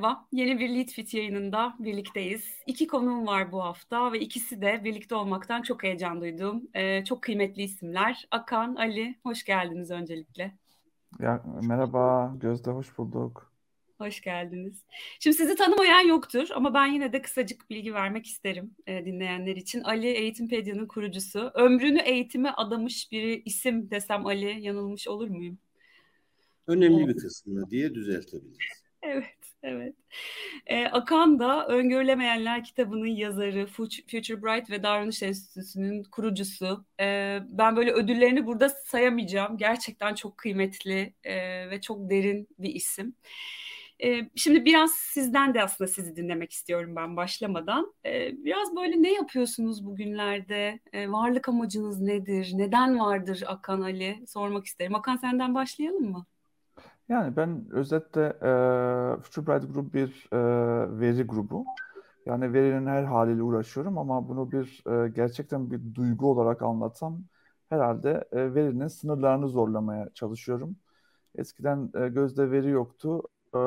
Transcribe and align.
Merhaba. 0.00 0.26
Yeni 0.32 0.58
bir 0.58 0.68
Lead 0.68 0.88
Fit 0.88 1.14
yayınında 1.14 1.74
birlikteyiz. 1.78 2.44
İki 2.66 2.86
konuğum 2.86 3.26
var 3.26 3.52
bu 3.52 3.62
hafta 3.62 4.12
ve 4.12 4.20
ikisi 4.20 4.60
de 4.60 4.80
birlikte 4.84 5.14
olmaktan 5.14 5.62
çok 5.62 5.82
heyecan 5.82 6.20
duydum. 6.20 6.62
Ee, 6.74 7.04
çok 7.04 7.22
kıymetli 7.22 7.62
isimler. 7.62 8.28
Akan, 8.30 8.74
Ali, 8.74 9.14
hoş 9.22 9.44
geldiniz 9.44 9.90
öncelikle. 9.90 10.54
Ya, 11.18 11.42
merhaba, 11.62 12.34
Gözde 12.40 12.70
hoş 12.70 12.98
bulduk. 12.98 13.52
Hoş 13.98 14.20
geldiniz. 14.20 14.84
Şimdi 15.20 15.36
sizi 15.36 15.54
tanımayan 15.54 16.08
yoktur 16.08 16.48
ama 16.54 16.74
ben 16.74 16.86
yine 16.86 17.12
de 17.12 17.22
kısacık 17.22 17.70
bilgi 17.70 17.94
vermek 17.94 18.26
isterim 18.26 18.74
e, 18.86 19.04
dinleyenler 19.04 19.56
için. 19.56 19.82
Ali 19.82 20.06
Eğitimpedia'nın 20.06 20.86
kurucusu. 20.86 21.50
Ömrünü 21.54 22.00
eğitime 22.00 22.50
adamış 22.50 23.12
bir 23.12 23.42
isim 23.44 23.90
desem 23.90 24.26
Ali 24.26 24.60
yanılmış 24.60 25.08
olur 25.08 25.28
muyum? 25.28 25.58
Önemli 26.66 27.08
bir 27.08 27.16
kısmını 27.16 27.70
diye 27.70 27.94
düzeltebiliriz. 27.94 28.80
Evet, 29.02 29.39
evet. 29.62 29.94
Ee, 30.66 30.84
Akan 30.86 31.38
da 31.38 31.66
Öngörülemeyenler 31.66 32.64
kitabının 32.64 33.06
yazarı, 33.06 33.66
Future 33.66 34.42
Bright 34.42 34.70
ve 34.70 34.82
Davranış 34.82 35.22
Enstitüsü'nün 35.22 36.04
kurucusu. 36.04 36.84
Ee, 37.00 37.40
ben 37.50 37.76
böyle 37.76 37.92
ödüllerini 37.92 38.46
burada 38.46 38.68
sayamayacağım. 38.68 39.58
Gerçekten 39.58 40.14
çok 40.14 40.38
kıymetli 40.38 41.14
e, 41.24 41.70
ve 41.70 41.80
çok 41.80 42.10
derin 42.10 42.48
bir 42.58 42.74
isim. 42.74 43.14
Ee, 44.04 44.30
şimdi 44.36 44.64
biraz 44.64 44.92
sizden 44.92 45.54
de 45.54 45.62
aslında 45.62 45.88
sizi 45.88 46.16
dinlemek 46.16 46.52
istiyorum 46.52 46.96
ben 46.96 47.16
başlamadan. 47.16 47.94
Ee, 48.06 48.44
biraz 48.44 48.76
böyle 48.76 49.02
ne 49.02 49.12
yapıyorsunuz 49.12 49.86
bugünlerde? 49.86 50.80
Ee, 50.92 51.10
varlık 51.12 51.48
amacınız 51.48 52.00
nedir? 52.00 52.50
Neden 52.54 52.98
vardır 53.00 53.42
Akan 53.46 53.80
Ali? 53.80 54.24
Sormak 54.26 54.66
isterim. 54.66 54.94
Akan 54.94 55.16
senden 55.16 55.54
başlayalım 55.54 56.10
mı? 56.10 56.26
Yani 57.10 57.36
ben 57.36 57.66
özetle 57.70 58.22
e, 58.26 59.20
Futurebright 59.22 59.74
Group 59.74 59.94
bir 59.94 60.28
e, 60.32 60.38
veri 61.00 61.22
grubu. 61.22 61.64
Yani 62.26 62.52
verinin 62.52 62.86
her 62.86 63.04
haliyle 63.04 63.42
uğraşıyorum 63.42 63.98
ama 63.98 64.28
bunu 64.28 64.52
bir 64.52 64.82
e, 65.04 65.08
gerçekten 65.08 65.70
bir 65.70 65.94
duygu 65.94 66.30
olarak 66.30 66.62
anlatsam 66.62 67.22
herhalde 67.68 68.24
e, 68.32 68.54
verinin 68.54 68.88
sınırlarını 68.88 69.48
zorlamaya 69.48 70.08
çalışıyorum. 70.14 70.76
Eskiden 71.34 71.90
e, 71.94 72.08
gözde 72.08 72.50
veri 72.50 72.70
yoktu. 72.70 73.22
E, 73.54 73.58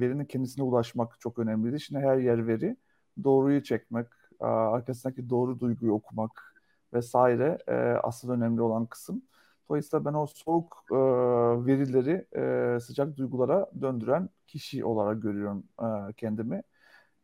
verinin 0.00 0.24
kendisine 0.24 0.64
ulaşmak 0.64 1.20
çok 1.20 1.38
önemliydi. 1.38 1.80
Şimdi 1.80 2.00
her 2.00 2.18
yer 2.18 2.46
veri. 2.46 2.76
Doğruyu 3.24 3.62
çekmek, 3.62 4.06
e, 4.40 4.44
arkasındaki 4.44 5.30
doğru 5.30 5.60
duyguyu 5.60 5.92
okumak 5.92 6.54
vesaire 6.92 7.58
e, 7.68 7.74
asıl 8.02 8.30
önemli 8.30 8.62
olan 8.62 8.86
kısım. 8.86 9.22
Dolayısıyla 9.72 10.04
ben 10.04 10.14
o 10.14 10.26
soğuk 10.26 10.84
e, 10.90 10.94
verileri 11.66 12.26
e, 12.76 12.80
sıcak 12.80 13.16
duygulara 13.16 13.70
döndüren 13.80 14.28
kişi 14.46 14.84
olarak 14.84 15.22
görüyorum 15.22 15.64
e, 15.82 16.12
kendimi. 16.12 16.62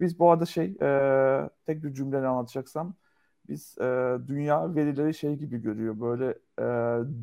Biz 0.00 0.18
bu 0.18 0.30
arada 0.30 0.46
şey 0.46 0.76
e, 0.82 1.50
tek 1.66 1.84
bir 1.84 1.94
cümleyle 1.94 2.26
anlatacaksam 2.26 2.94
biz 3.48 3.78
e, 3.78 3.84
dünya 4.26 4.74
verileri 4.74 5.14
şey 5.14 5.36
gibi 5.36 5.58
görüyor. 5.62 6.00
Böyle 6.00 6.28
e, 6.58 6.64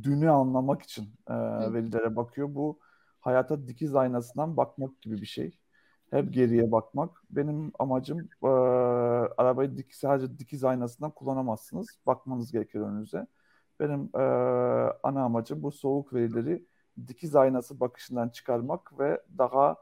dünü 0.03 0.29
anlamak 0.29 0.81
için 0.81 1.03
e, 1.29 1.33
verilere 1.73 2.15
bakıyor. 2.15 2.55
Bu 2.55 2.79
hayata 3.19 3.67
dikiz 3.67 3.95
aynasından 3.95 4.57
bakmak 4.57 5.01
gibi 5.01 5.21
bir 5.21 5.25
şey. 5.25 5.59
Hep 6.11 6.33
geriye 6.33 6.71
bakmak. 6.71 7.23
Benim 7.29 7.71
amacım 7.79 8.29
e, 8.43 8.47
arabayı 9.37 9.77
dik, 9.77 9.95
sadece 9.95 10.39
dikiz 10.39 10.63
aynasından 10.63 11.11
kullanamazsınız. 11.11 11.99
Bakmanız 12.05 12.51
gerekir 12.51 12.79
önünüze. 12.79 13.27
Benim 13.79 14.09
e, 14.15 14.23
ana 15.03 15.23
amacım 15.23 15.63
bu 15.63 15.71
soğuk 15.71 16.13
verileri 16.13 16.65
dikiz 17.07 17.35
aynası 17.35 17.79
bakışından 17.79 18.29
çıkarmak 18.29 18.99
ve 18.99 19.21
daha 19.37 19.75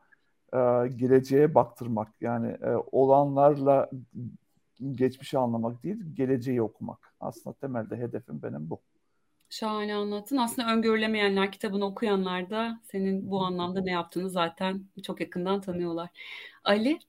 e, 0.53 0.57
geleceğe 0.87 1.55
baktırmak. 1.55 2.21
Yani 2.21 2.47
e, 2.47 2.69
olanlarla 2.91 3.89
geçmişi 4.91 5.37
anlamak 5.37 5.83
değil, 5.83 5.97
geleceği 6.13 6.61
okumak. 6.61 7.13
Aslında 7.19 7.55
temelde 7.55 7.97
hedefim 7.97 8.41
benim 8.43 8.69
bu. 8.69 8.79
Şahane 9.49 9.95
anlattın. 9.95 10.37
Aslında 10.37 10.73
Öngörülemeyenler 10.73 11.51
kitabını 11.51 11.85
okuyanlar 11.85 12.49
da 12.49 12.79
senin 12.83 13.31
bu 13.31 13.41
anlamda 13.41 13.81
ne 13.81 13.91
yaptığını 13.91 14.29
zaten 14.29 14.85
çok 15.03 15.21
yakından 15.21 15.61
tanıyorlar. 15.61 16.09
Ali? 16.63 16.99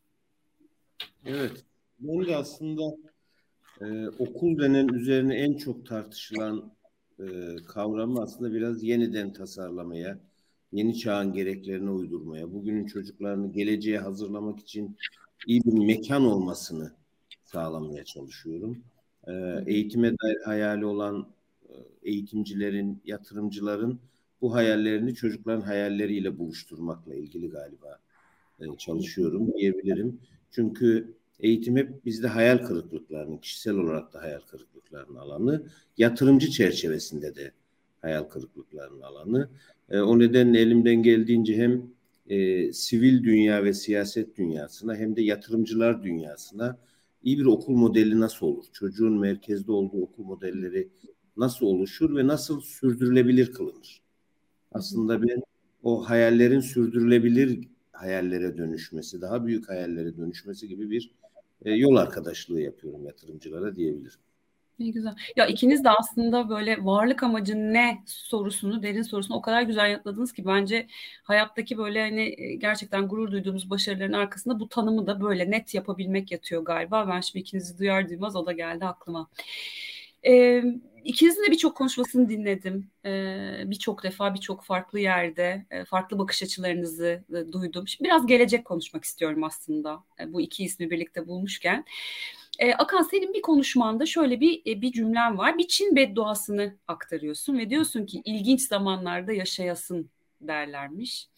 Evet. 1.25 1.65
Ben 1.99 2.27
de 2.27 2.37
aslında 2.37 2.97
e, 3.81 4.09
okul 4.09 4.59
denen 4.59 4.89
üzerine 4.89 5.34
en 5.34 5.56
çok 5.56 5.87
tartışılan 5.87 6.74
e, 7.21 7.57
kavramı 7.67 8.23
aslında 8.23 8.53
biraz 8.53 8.83
yeniden 8.83 9.33
tasarlamaya, 9.33 10.19
yeni 10.73 10.99
çağın 10.99 11.33
gereklerine 11.33 11.91
uydurmaya, 11.91 12.53
bugünün 12.53 12.87
çocuklarını 12.87 13.53
geleceğe 13.53 13.99
hazırlamak 13.99 14.61
için 14.61 14.97
iyi 15.47 15.65
bir 15.65 15.87
mekan 15.87 16.25
olmasını 16.25 16.93
sağlamaya 17.45 18.05
çalışıyorum. 18.05 18.85
E, 19.27 19.33
eğitime 19.67 20.11
dair 20.11 20.41
hayali 20.45 20.87
olan 20.87 21.29
e, 21.69 21.73
eğitimcilerin, 22.03 23.03
yatırımcıların 23.05 24.01
bu 24.41 24.55
hayallerini 24.55 25.15
çocukların 25.15 25.61
hayalleriyle 25.63 26.39
buluşturmakla 26.39 27.15
ilgili 27.15 27.51
galiba 27.51 27.99
e, 28.61 28.77
çalışıyorum 28.79 29.53
diyebilirim. 29.55 30.21
Çünkü 30.51 31.15
Eğitim 31.41 31.77
hep 31.77 32.05
bizde 32.05 32.29
hayal 32.29 32.59
kırıklıklarının, 32.59 33.39
kişisel 33.39 33.75
olarak 33.75 34.13
da 34.13 34.23
hayal 34.23 34.41
kırıklıklarının 34.84 35.19
alanı, 35.19 35.62
yatırımcı 35.99 36.50
çerçevesinde 36.50 37.34
de 37.34 37.53
hayal 38.00 38.22
kırıklıklarının 38.22 39.00
alanı. 39.00 39.49
E, 39.91 40.00
o 40.00 40.19
nedenle 40.19 40.61
elimden 40.61 41.03
geldiğince 41.03 41.56
hem 41.56 41.83
e, 42.28 42.72
sivil 42.72 43.25
dünya 43.25 43.65
ve 43.65 43.72
siyaset 43.72 44.37
dünyasına 44.37 44.97
hem 44.97 45.17
de 45.17 45.22
yatırımcılar 45.22 46.03
dünyasına 46.03 46.78
iyi 47.22 47.39
bir 47.39 47.45
okul 47.45 47.75
modeli 47.77 48.21
nasıl 48.21 48.47
olur? 48.47 48.65
Çocuğun 48.72 49.19
merkezde 49.19 49.72
olduğu 49.72 50.03
okul 50.03 50.25
modelleri 50.25 50.89
nasıl 51.37 51.66
oluşur 51.66 52.16
ve 52.16 52.27
nasıl 52.27 52.61
sürdürülebilir 52.61 53.53
kılınır? 53.53 54.03
Aslında 54.72 55.22
ben 55.22 55.43
o 55.83 56.09
hayallerin 56.11 56.61
sürdürülebilir 56.61 57.69
hayallere 57.93 58.56
dönüşmesi, 58.56 59.21
daha 59.21 59.47
büyük 59.47 59.69
hayallere 59.69 60.16
dönüşmesi 60.16 60.69
gibi 60.69 60.91
bir 60.91 61.15
e, 61.65 61.72
yol 61.72 61.97
arkadaşlığı 61.97 62.61
yapıyorum 62.61 63.05
yatırımcılara 63.06 63.77
diyebilirim. 63.77 64.24
Ne 64.79 64.91
güzel. 64.91 65.15
Ya 65.37 65.47
ikiniz 65.47 65.85
de 65.85 65.91
aslında 65.91 66.49
böyle 66.49 66.85
varlık 66.85 67.23
amacı 67.23 67.55
ne 67.57 68.03
sorusunu, 68.07 68.83
derin 68.83 69.03
sorusunu 69.03 69.37
o 69.37 69.43
kadar 69.43 69.62
güzel 69.62 69.91
yanıtladınız 69.91 70.33
ki 70.33 70.47
bence 70.47 70.87
hayattaki 71.23 71.79
böyle 71.79 72.01
hani 72.01 72.35
e, 72.39 72.55
gerçekten 72.55 73.09
gurur 73.09 73.33
duyduğumuz 73.33 73.71
başarıların 73.71 74.13
arkasında 74.13 74.61
bu 74.61 74.69
tanımı 74.69 75.07
da 75.07 75.21
böyle 75.21 75.51
net 75.51 75.75
yapabilmek 75.75 76.33
yatıyor 76.33 76.65
galiba. 76.65 77.09
Ben 77.09 77.21
şimdi 77.21 77.39
ikinizi 77.43 77.79
duyar 77.79 78.09
duymaz 78.09 78.37
o 78.37 78.47
da 78.47 78.53
geldi 78.53 78.84
aklıma. 78.84 79.29
Ee, 80.27 80.63
ikinizin 81.05 81.45
de 81.47 81.51
birçok 81.51 81.77
konuşmasını 81.77 82.29
dinledim. 82.29 82.91
Ee, 83.05 83.63
birçok 83.67 84.03
defa 84.03 84.34
birçok 84.34 84.65
farklı 84.65 85.01
yerde 85.01 85.67
e, 85.71 85.84
farklı 85.84 86.19
bakış 86.19 86.43
açılarınızı 86.43 87.25
e, 87.31 87.53
duydum. 87.53 87.89
Şimdi 87.89 88.09
biraz 88.09 88.27
gelecek 88.27 88.65
konuşmak 88.65 89.05
istiyorum 89.05 89.45
aslında 89.45 90.05
bu 90.27 90.41
iki 90.41 90.65
ismi 90.65 90.91
birlikte 90.91 91.27
bulmuşken. 91.29 91.84
E, 92.59 92.75
Akan 92.75 93.03
senin 93.03 93.34
bir 93.34 93.42
konuşmanda 93.42 94.06
şöyle 94.06 94.41
bir 94.41 94.62
e, 94.66 94.81
bir 94.82 94.92
cümlen 94.92 95.38
var. 95.38 95.59
Bir 95.59 95.69
Çin 95.69 95.97
bedduasını 95.97 96.78
aktarıyorsun 96.88 97.59
ve 97.59 97.70
diyorsun 97.70 98.06
ki 98.06 98.22
ilginç 98.25 98.60
zamanlarda 98.69 99.32
yaşayasın 99.32 100.10
derlermiş. 100.41 101.28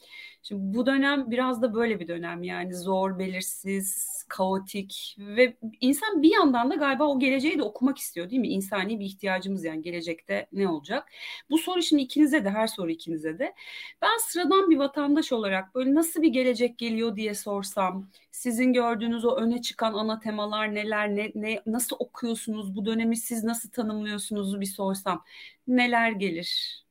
Şimdi 0.43 0.77
bu 0.77 0.87
dönem 0.87 1.31
biraz 1.31 1.62
da 1.62 1.75
böyle 1.75 2.01
bir 2.01 2.09
dönem 2.09 2.43
yani 2.43 2.75
zor, 2.75 3.19
belirsiz, 3.19 4.07
kaotik 4.28 5.16
ve 5.19 5.57
insan 5.81 6.22
bir 6.22 6.33
yandan 6.33 6.71
da 6.71 6.75
galiba 6.75 7.04
o 7.04 7.19
geleceği 7.19 7.59
de 7.59 7.63
okumak 7.63 7.98
istiyor 7.98 8.31
değil 8.31 8.41
mi? 8.41 8.48
İnsani 8.48 9.01
bir 9.01 9.04
ihtiyacımız 9.04 9.65
yani 9.65 9.83
gelecekte 9.83 10.47
ne 10.53 10.69
olacak? 10.69 11.09
Bu 11.51 11.59
soru 11.59 11.83
şimdi 11.83 12.03
ikinize 12.03 12.45
de 12.45 12.51
her 12.51 12.66
soru 12.66 12.91
ikinize 12.91 13.39
de. 13.39 13.54
Ben 14.03 14.19
sıradan 14.19 14.71
bir 14.71 14.77
vatandaş 14.78 15.33
olarak 15.33 15.75
böyle 15.75 15.95
nasıl 15.95 16.22
bir 16.22 16.28
gelecek 16.28 16.78
geliyor 16.78 17.16
diye 17.16 17.34
sorsam, 17.34 18.10
sizin 18.31 18.72
gördüğünüz 18.72 19.25
o 19.25 19.37
öne 19.37 19.63
çıkan 19.63 19.95
ana 19.95 20.19
temalar 20.21 20.75
neler, 20.75 21.09
ne, 21.16 21.33
ne 21.34 21.63
nasıl 21.66 21.97
okuyorsunuz 21.98 22.77
bu 22.77 22.87
dönemi 22.87 23.16
siz 23.16 23.45
nasıl 23.45 23.71
tanımlıyorsunuz 23.71 24.60
bir 24.60 24.66
sorsam 24.66 25.25
neler 25.69 26.13
gelir? 26.13 26.85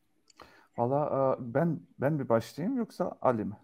Valla 0.78 1.36
ben 1.40 1.80
ben 2.00 2.20
bir 2.20 2.30
başlayayım 2.30 2.78
yoksa 2.78 3.18
Ali 3.22 3.46
mi? 3.46 3.58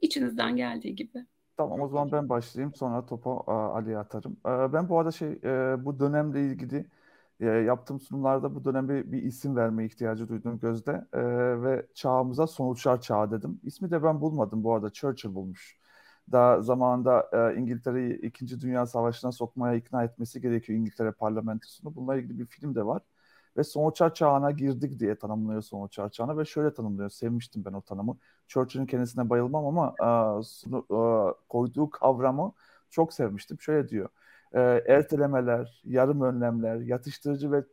İçinizden 0.00 0.56
geldiği 0.56 0.94
gibi. 0.94 1.26
Tamam 1.56 1.80
o 1.80 1.88
zaman 1.88 2.12
ben 2.12 2.28
başlayayım 2.28 2.74
sonra 2.74 3.06
topu 3.06 3.44
Ali'ye 3.52 3.98
atarım. 3.98 4.36
Ben 4.72 4.88
bu 4.88 4.98
arada 4.98 5.10
şey 5.10 5.42
bu 5.84 5.98
dönemle 6.00 6.46
ilgili 6.46 6.86
yaptığım 7.40 8.00
sunumlarda 8.00 8.54
bu 8.54 8.64
döneme 8.64 9.12
bir 9.12 9.22
isim 9.22 9.56
verme 9.56 9.84
ihtiyacı 9.86 10.28
duydum 10.28 10.58
Gözde 10.58 11.06
ve 11.62 11.86
çağımıza 11.94 12.46
sonuçlar 12.46 13.00
çağı 13.00 13.30
dedim. 13.30 13.60
İsmi 13.62 13.90
de 13.90 14.02
ben 14.02 14.20
bulmadım 14.20 14.64
bu 14.64 14.74
arada 14.74 14.90
Churchill 14.92 15.34
bulmuş. 15.34 15.78
Daha 16.32 16.62
zamanında 16.62 17.30
İngiltere'yi 17.56 18.14
2. 18.20 18.60
Dünya 18.60 18.86
Savaşı'na 18.86 19.32
sokmaya 19.32 19.74
ikna 19.74 20.04
etmesi 20.04 20.40
gerekiyor 20.40 20.78
İngiltere 20.78 21.12
parlamentosunu. 21.12 21.94
Bununla 21.94 22.16
ilgili 22.16 22.38
bir 22.38 22.46
film 22.46 22.74
de 22.74 22.86
var. 22.86 23.02
Ve 23.56 23.64
sonuçlar 23.64 24.14
çağına 24.14 24.50
girdik 24.50 25.00
diye 25.00 25.14
tanımlıyor 25.16 25.62
sonuçlar 25.62 26.10
çağına 26.10 26.38
ve 26.38 26.44
şöyle 26.44 26.74
tanımlıyor. 26.74 27.10
Sevmiştim 27.10 27.64
ben 27.64 27.72
o 27.72 27.80
tanımı. 27.80 28.16
Churchill'in 28.48 28.86
kendisine 28.86 29.30
bayılmam 29.30 29.66
ama 29.66 29.94
e, 30.40 30.42
sunu, 30.42 30.86
e, 30.90 30.98
koyduğu 31.48 31.90
kavramı 31.90 32.52
çok 32.90 33.12
sevmiştim. 33.12 33.60
Şöyle 33.60 33.88
diyor. 33.88 34.08
E, 34.52 34.60
ertelemeler, 34.88 35.82
yarım 35.84 36.20
önlemler, 36.20 36.76
yatıştırıcı 36.76 37.52
ve 37.52 37.64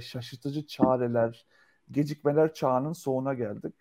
şaşırtıcı 0.00 0.66
çareler, 0.66 1.46
gecikmeler 1.90 2.54
çağının 2.54 2.92
sonuna 2.92 3.34
geldik. 3.34 3.74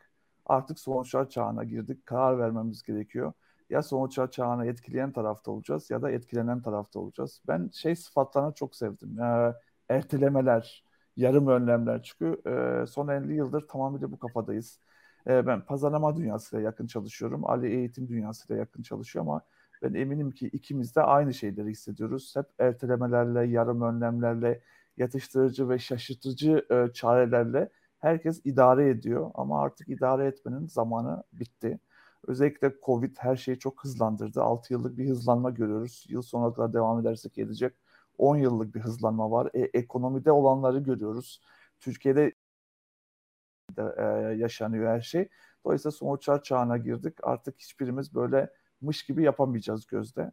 Artık 0.45 0.80
sonuçlar 0.80 1.30
çağına 1.30 1.63
girdik. 1.63 2.06
Karar 2.06 2.39
vermemiz 2.39 2.83
gerekiyor. 2.83 3.33
Ya 3.69 3.83
sonuçlar 3.83 4.31
çağını 4.31 4.66
etkileyen 4.66 5.12
tarafta 5.12 5.51
olacağız 5.51 5.89
ya 5.89 6.01
da 6.01 6.12
etkilenen 6.12 6.62
tarafta 6.62 7.00
olacağız. 7.00 7.42
Ben 7.48 7.69
şey 7.74 7.95
sıfatlarını 7.95 8.54
çok 8.54 8.75
sevdim. 8.75 9.19
E, 9.19 9.56
ertelemeler, 9.89 10.83
yarım 11.19 11.48
önlemler. 11.48 12.04
Çünkü 12.04 12.42
e, 12.83 12.88
son 12.88 13.07
50 13.07 13.33
yıldır 13.36 13.68
tamamıyla 13.68 14.12
bu 14.12 14.19
kafadayız. 14.19 14.80
E, 15.27 15.48
ben 15.48 15.62
pazarlama 15.66 16.18
dünyasıyla 16.18 16.66
yakın 16.66 16.88
çalışıyorum. 16.88 17.45
Ali 17.50 17.68
eğitim 17.68 18.07
dünyasıyla 18.07 18.60
yakın 18.60 18.83
çalışıyor 18.83 19.25
ama 19.25 19.42
ben 19.81 19.94
eminim 19.94 20.31
ki 20.31 20.48
ikimiz 20.48 20.95
de 20.95 21.01
aynı 21.01 21.33
şeyleri 21.33 21.69
hissediyoruz. 21.69 22.36
Hep 22.36 22.45
ertelemelerle, 22.60 23.48
yarım 23.48 23.81
önlemlerle, 23.81 24.62
yatıştırıcı 24.98 25.69
ve 25.69 25.80
şaşırtıcı 25.80 26.66
e, 26.71 26.94
çarelerle 26.94 27.69
herkes 28.00 28.42
idare 28.45 28.89
ediyor. 28.89 29.31
Ama 29.36 29.62
artık 29.62 29.89
idare 29.89 30.27
etmenin 30.27 30.68
zamanı 30.68 31.24
bitti. 31.33 31.80
Özellikle 32.27 32.74
Covid 32.86 33.16
her 33.19 33.36
şeyi 33.36 33.60
çok 33.60 33.83
hızlandırdı. 33.83 34.42
6 34.42 34.74
yıllık 34.74 34.98
bir 34.98 35.10
hızlanma 35.10 35.50
görüyoruz. 35.50 36.06
Yıl 36.10 36.21
sonuna 36.21 36.54
kadar 36.54 36.74
devam 36.74 37.00
edersek 37.00 37.33
gelecek 37.33 37.74
10 38.19 38.38
yıllık 38.38 38.75
bir 38.75 38.81
hızlanma 38.81 39.31
var. 39.31 39.50
E, 39.54 39.62
ekonomide 39.62 40.31
olanları 40.31 40.80
görüyoruz. 40.80 41.42
Türkiye'de 41.80 42.33
de, 43.77 43.95
e, 43.98 44.04
yaşanıyor 44.38 44.88
her 44.88 45.01
şey. 45.01 45.30
Dolayısıyla 45.66 45.92
sonuçlar 45.92 46.44
çağına 46.44 46.77
girdik. 46.77 47.18
Artık 47.24 47.60
hiçbirimiz 47.60 48.16
böyle 48.16 48.54
mış 48.81 49.06
gibi 49.06 49.24
yapamayacağız 49.24 49.86
gözde. 49.88 50.31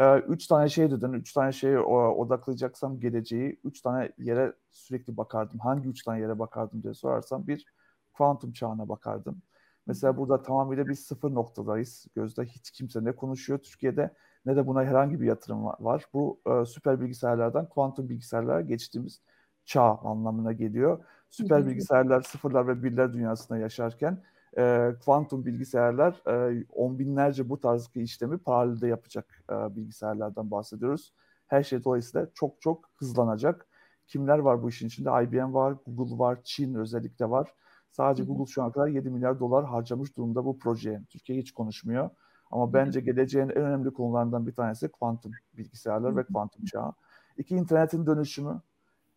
E, 0.00 0.18
üç 0.18 0.46
tane 0.46 0.68
şey 0.68 0.90
dedin. 0.90 1.12
Üç 1.12 1.32
tane 1.32 1.52
şeye 1.52 1.78
odaklayacaksam 1.80 3.00
geleceği 3.00 3.60
üç 3.64 3.80
tane 3.80 4.12
yere 4.18 4.52
sürekli 4.70 5.16
bakardım. 5.16 5.58
Hangi 5.58 5.88
üç 5.88 6.02
tane 6.04 6.20
yere 6.20 6.38
bakardım 6.38 6.82
diye 6.82 6.94
sorarsam 6.94 7.46
bir 7.46 7.64
kuantum 8.12 8.52
çağına 8.52 8.88
bakardım. 8.88 9.42
Mesela 9.86 10.16
burada 10.16 10.42
tamamıyla 10.42 10.86
bir 10.88 10.94
sıfır 10.94 11.34
noktadayız. 11.34 12.06
Gözde 12.14 12.44
hiç 12.44 12.70
kimse 12.70 13.04
ne 13.04 13.12
konuşuyor 13.16 13.58
Türkiye'de 13.58 14.14
ne 14.46 14.56
de 14.56 14.66
buna 14.66 14.84
herhangi 14.84 15.20
bir 15.20 15.26
yatırım 15.26 15.64
var. 15.64 16.04
Bu 16.12 16.40
e, 16.46 16.64
süper 16.64 17.00
bilgisayarlardan 17.00 17.68
kuantum 17.68 18.08
bilgisayarlara 18.08 18.60
geçtiğimiz 18.60 19.20
çağ 19.64 19.98
anlamına 19.98 20.52
geliyor. 20.52 21.04
Süper 21.30 21.66
bilgisayarlar 21.66 22.22
sıfırlar 22.22 22.68
ve 22.68 22.82
birler 22.82 23.12
dünyasında 23.12 23.58
yaşarken 23.58 24.22
e, 24.58 24.90
kuantum 25.04 25.46
bilgisayarlar 25.46 26.22
e, 26.26 26.64
on 26.72 26.98
binlerce 26.98 27.48
bu 27.48 27.60
tarz 27.60 27.90
işlemi 27.94 28.38
paralelde 28.38 28.86
yapacak 28.88 29.44
e, 29.50 29.76
bilgisayarlardan 29.76 30.50
bahsediyoruz. 30.50 31.12
Her 31.46 31.62
şey 31.62 31.84
dolayısıyla 31.84 32.26
çok 32.34 32.60
çok 32.60 32.90
hızlanacak. 32.94 33.66
Kimler 34.06 34.38
var 34.38 34.62
bu 34.62 34.68
işin 34.68 34.86
içinde? 34.86 35.10
IBM 35.24 35.54
var, 35.54 35.74
Google 35.86 36.18
var, 36.18 36.38
Çin 36.44 36.74
özellikle 36.74 37.30
var. 37.30 37.54
Sadece 37.90 38.24
Google 38.24 38.52
şu 38.52 38.62
ana 38.62 38.72
kadar 38.72 38.88
7 38.88 39.10
milyar 39.10 39.40
dolar 39.40 39.64
harcamış 39.64 40.16
durumda 40.16 40.44
bu 40.44 40.58
projeye. 40.58 41.02
Türkiye 41.10 41.38
hiç 41.38 41.52
konuşmuyor. 41.52 42.10
Ama 42.54 42.72
bence 42.72 43.00
geleceğin 43.00 43.48
en 43.48 43.62
önemli 43.62 43.90
konularından 43.90 44.46
bir 44.46 44.52
tanesi 44.52 44.88
kuantum 44.88 45.32
bilgisayarlar 45.56 46.16
ve 46.16 46.24
kuantum 46.24 46.64
çağı. 46.64 46.92
İki 47.36 47.56
internetin 47.56 48.06
dönüşümü. 48.06 48.60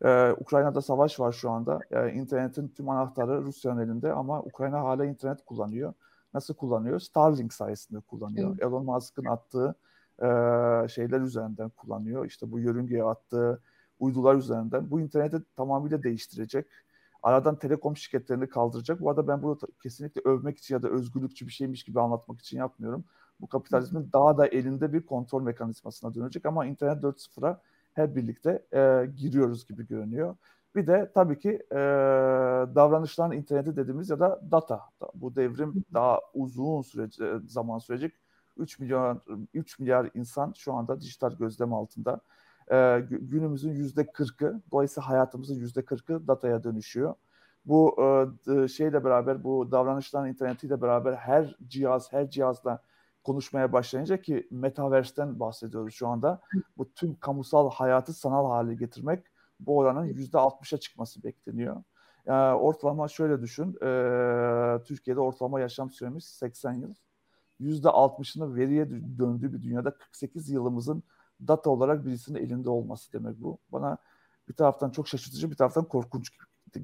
Ee, 0.05 0.31
Ukrayna'da 0.31 0.81
savaş 0.81 1.19
var 1.19 1.31
şu 1.31 1.49
anda. 1.49 1.79
Ee, 1.91 2.11
internetin 2.11 2.67
tüm 2.67 2.89
anahtarı 2.89 3.43
Rusya'nın 3.43 3.81
elinde 3.81 4.13
ama 4.13 4.41
Ukrayna 4.41 4.79
hala 4.79 5.05
internet 5.05 5.45
kullanıyor. 5.45 5.93
Nasıl 6.33 6.53
kullanıyor? 6.53 6.99
Starlink 6.99 7.53
sayesinde 7.53 7.99
kullanıyor. 7.99 8.49
Evet. 8.51 8.63
Elon 8.63 8.85
Musk'ın 8.85 9.25
attığı 9.25 9.75
e, 10.19 10.27
şeyler 10.87 11.21
üzerinden 11.21 11.69
kullanıyor. 11.69 12.25
İşte 12.25 12.51
bu 12.51 12.59
yörüngeye 12.59 13.03
attığı 13.03 13.61
uydular 13.99 14.35
üzerinden. 14.35 14.91
Bu 14.91 15.01
interneti 15.01 15.37
tamamıyla 15.55 16.03
değiştirecek 16.03 16.65
aradan 17.23 17.59
telekom 17.59 17.97
şirketlerini 17.97 18.49
kaldıracak. 18.49 19.01
Bu 19.01 19.09
arada 19.09 19.27
ben 19.27 19.43
bunu 19.43 19.59
kesinlikle 19.83 20.21
övmek 20.25 20.57
için 20.57 20.75
ya 20.75 20.83
da 20.83 20.89
özgürlükçü 20.89 21.47
bir 21.47 21.51
şeymiş 21.51 21.83
gibi 21.83 22.01
anlatmak 22.01 22.39
için 22.39 22.57
yapmıyorum. 22.57 23.03
Bu 23.41 23.47
kapitalizmin 23.47 24.09
daha 24.13 24.37
da 24.37 24.47
elinde 24.47 24.93
bir 24.93 25.01
kontrol 25.05 25.41
mekanizmasına 25.41 26.15
dönecek 26.15 26.45
ama 26.45 26.65
internet 26.65 27.03
4.0'a 27.03 27.61
hep 27.93 28.15
birlikte 28.15 28.65
e, 28.73 29.05
giriyoruz 29.17 29.67
gibi 29.67 29.87
görünüyor. 29.87 30.35
Bir 30.75 30.87
de 30.87 31.11
tabii 31.15 31.39
ki 31.39 31.49
e, 31.71 31.75
davranışların 32.75 33.31
interneti 33.31 33.75
dediğimiz 33.75 34.09
ya 34.09 34.19
da 34.19 34.41
data. 34.51 34.81
Bu 35.13 35.35
devrim 35.35 35.83
daha 35.93 36.19
uzun 36.33 36.81
sürece, 36.81 37.33
zaman 37.47 37.77
sürecek. 37.77 38.13
3 38.57 38.79
milyon 38.79 39.21
3 39.53 39.79
milyar 39.79 40.09
insan 40.13 40.53
şu 40.57 40.73
anda 40.73 41.01
dijital 41.01 41.31
gözlem 41.31 41.73
altında 41.73 42.19
e, 42.71 42.99
günümüzün 43.09 43.71
yüzde 43.71 44.11
kırkı, 44.11 44.61
dolayısıyla 44.71 45.09
hayatımızın 45.09 45.55
yüzde 45.55 45.85
kırkı 45.85 46.27
dataya 46.27 46.63
dönüşüyor. 46.63 47.15
Bu 47.65 47.95
e, 48.47 48.67
şeyle 48.67 49.03
beraber, 49.03 49.43
bu 49.43 49.71
davranışların 49.71 50.29
internetiyle 50.29 50.81
beraber 50.81 51.13
her 51.13 51.55
cihaz, 51.67 52.13
her 52.13 52.29
cihazla 52.29 52.79
konuşmaya 53.27 53.73
başlayınca 53.73 54.21
ki 54.21 54.47
Metaverse'den 54.51 55.39
bahsediyoruz 55.39 55.93
şu 55.93 56.07
anda. 56.07 56.41
Bu 56.77 56.93
tüm 56.93 57.15
kamusal 57.19 57.71
hayatı 57.71 58.13
sanal 58.13 58.49
hale 58.49 58.75
getirmek 58.75 59.25
bu 59.59 59.77
oranın 59.77 60.05
yüzde 60.05 60.37
altmışa 60.37 60.77
çıkması 60.77 61.23
bekleniyor. 61.23 61.83
E, 62.25 62.31
ortalama 62.33 63.07
şöyle 63.07 63.41
düşün, 63.41 63.75
e, 63.81 64.83
Türkiye'de 64.83 65.19
ortalama 65.19 65.59
yaşam 65.59 65.91
süremiz 65.91 66.23
80 66.23 66.73
yıl. 66.73 66.93
Yüzde 67.59 67.89
altmışını 67.89 68.55
veriye 68.55 68.89
döndüğü 69.19 69.53
bir 69.53 69.61
dünyada 69.61 69.91
48 69.97 70.49
yılımızın 70.49 71.03
data 71.47 71.69
olarak 71.69 72.05
birisinin 72.05 72.39
elinde 72.39 72.69
olması 72.69 73.13
demek 73.13 73.41
bu. 73.41 73.57
Bana 73.71 73.97
bir 74.49 74.53
taraftan 74.53 74.89
çok 74.89 75.07
şaşırtıcı 75.07 75.51
bir 75.51 75.55
taraftan 75.55 75.85
korkunç 75.85 76.31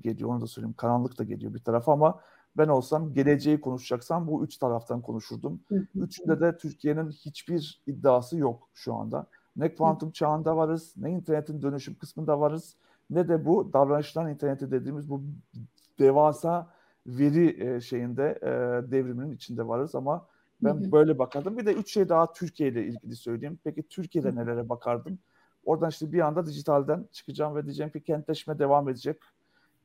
geliyor 0.01 0.29
onu 0.29 0.41
da 0.41 0.47
söyleyeyim. 0.47 0.75
Karanlık 0.77 1.19
da 1.19 1.23
geliyor 1.23 1.53
bir 1.53 1.63
taraf 1.63 1.89
ama 1.89 2.21
ben 2.57 2.67
olsam 2.67 3.13
geleceği 3.13 3.61
konuşacaksam 3.61 4.27
bu 4.27 4.43
üç 4.43 4.57
taraftan 4.57 5.01
konuşurdum. 5.01 5.59
Üçünde 5.95 6.39
de 6.39 6.57
Türkiye'nin 6.57 7.11
hiçbir 7.11 7.81
iddiası 7.87 8.37
yok 8.37 8.69
şu 8.73 8.93
anda. 8.93 9.27
Ne 9.55 9.75
kuantum 9.75 10.11
çağında 10.11 10.57
varız, 10.57 10.93
ne 10.97 11.11
internetin 11.11 11.61
dönüşüm 11.61 11.95
kısmında 11.95 12.39
varız, 12.39 12.75
ne 13.09 13.27
de 13.27 13.45
bu 13.45 13.73
davranışların 13.73 14.31
interneti 14.31 14.71
dediğimiz 14.71 15.09
bu 15.09 15.23
devasa 15.99 16.67
veri 17.07 17.81
şeyinde 17.81 18.39
devriminin 18.91 19.31
içinde 19.31 19.67
varız 19.67 19.95
ama 19.95 20.27
ben 20.61 20.73
hı 20.73 20.87
hı. 20.87 20.91
böyle 20.91 21.19
bakardım. 21.19 21.57
Bir 21.57 21.65
de 21.65 21.73
üç 21.73 21.93
şey 21.93 22.09
daha 22.09 22.33
Türkiye 22.33 22.69
ile 22.69 22.85
ilgili 22.87 23.15
söyleyeyim. 23.15 23.59
Peki 23.63 23.83
Türkiye'de 23.83 24.29
hı. 24.29 24.35
nelere 24.35 24.69
bakardım? 24.69 25.19
Oradan 25.65 25.89
işte 25.89 26.11
bir 26.11 26.19
anda 26.19 26.45
dijitalden 26.45 27.05
çıkacağım 27.11 27.55
ve 27.55 27.63
diyeceğim 27.63 27.91
ki 27.91 28.03
kentleşme 28.03 28.59
devam 28.59 28.89
edecek. 28.89 29.17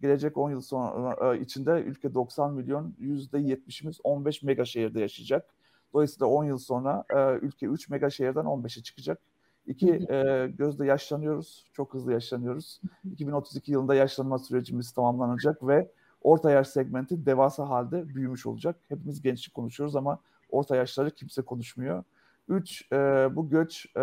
Gelecek 0.00 0.36
10 0.36 0.50
yıl 0.50 0.60
sonra 0.60 1.34
e, 1.34 1.40
içinde 1.40 1.70
ülke 1.70 2.14
90 2.14 2.54
milyon 2.54 2.94
%70'imiz 3.00 4.00
15 4.04 4.42
mega 4.42 4.64
şehirde 4.64 5.00
yaşayacak. 5.00 5.54
Dolayısıyla 5.92 6.26
10 6.26 6.44
yıl 6.44 6.58
sonra 6.58 7.04
e, 7.10 7.46
ülke 7.46 7.66
3 7.66 7.88
mega 7.88 8.10
şehirden 8.10 8.44
15'e 8.44 8.82
çıkacak. 8.82 9.20
İki, 9.66 9.92
e, 10.10 10.48
gözde 10.58 10.86
yaşlanıyoruz. 10.86 11.66
Çok 11.72 11.94
hızlı 11.94 12.12
yaşlanıyoruz. 12.12 12.80
2032 13.12 13.72
yılında 13.72 13.94
yaşlanma 13.94 14.38
sürecimiz 14.38 14.92
tamamlanacak 14.92 15.66
ve 15.66 15.90
orta 16.22 16.50
yaş 16.50 16.68
segmenti 16.68 17.26
devasa 17.26 17.68
halde 17.68 18.08
büyümüş 18.08 18.46
olacak. 18.46 18.76
Hepimiz 18.88 19.22
gençlik 19.22 19.54
konuşuyoruz 19.54 19.96
ama 19.96 20.18
Orta 20.50 20.76
yaşları 20.76 21.10
kimse 21.10 21.42
konuşmuyor. 21.42 22.04
Üç, 22.48 22.92
e, 22.92 22.96
bu 23.36 23.48
göç 23.48 23.86
e, 23.96 24.00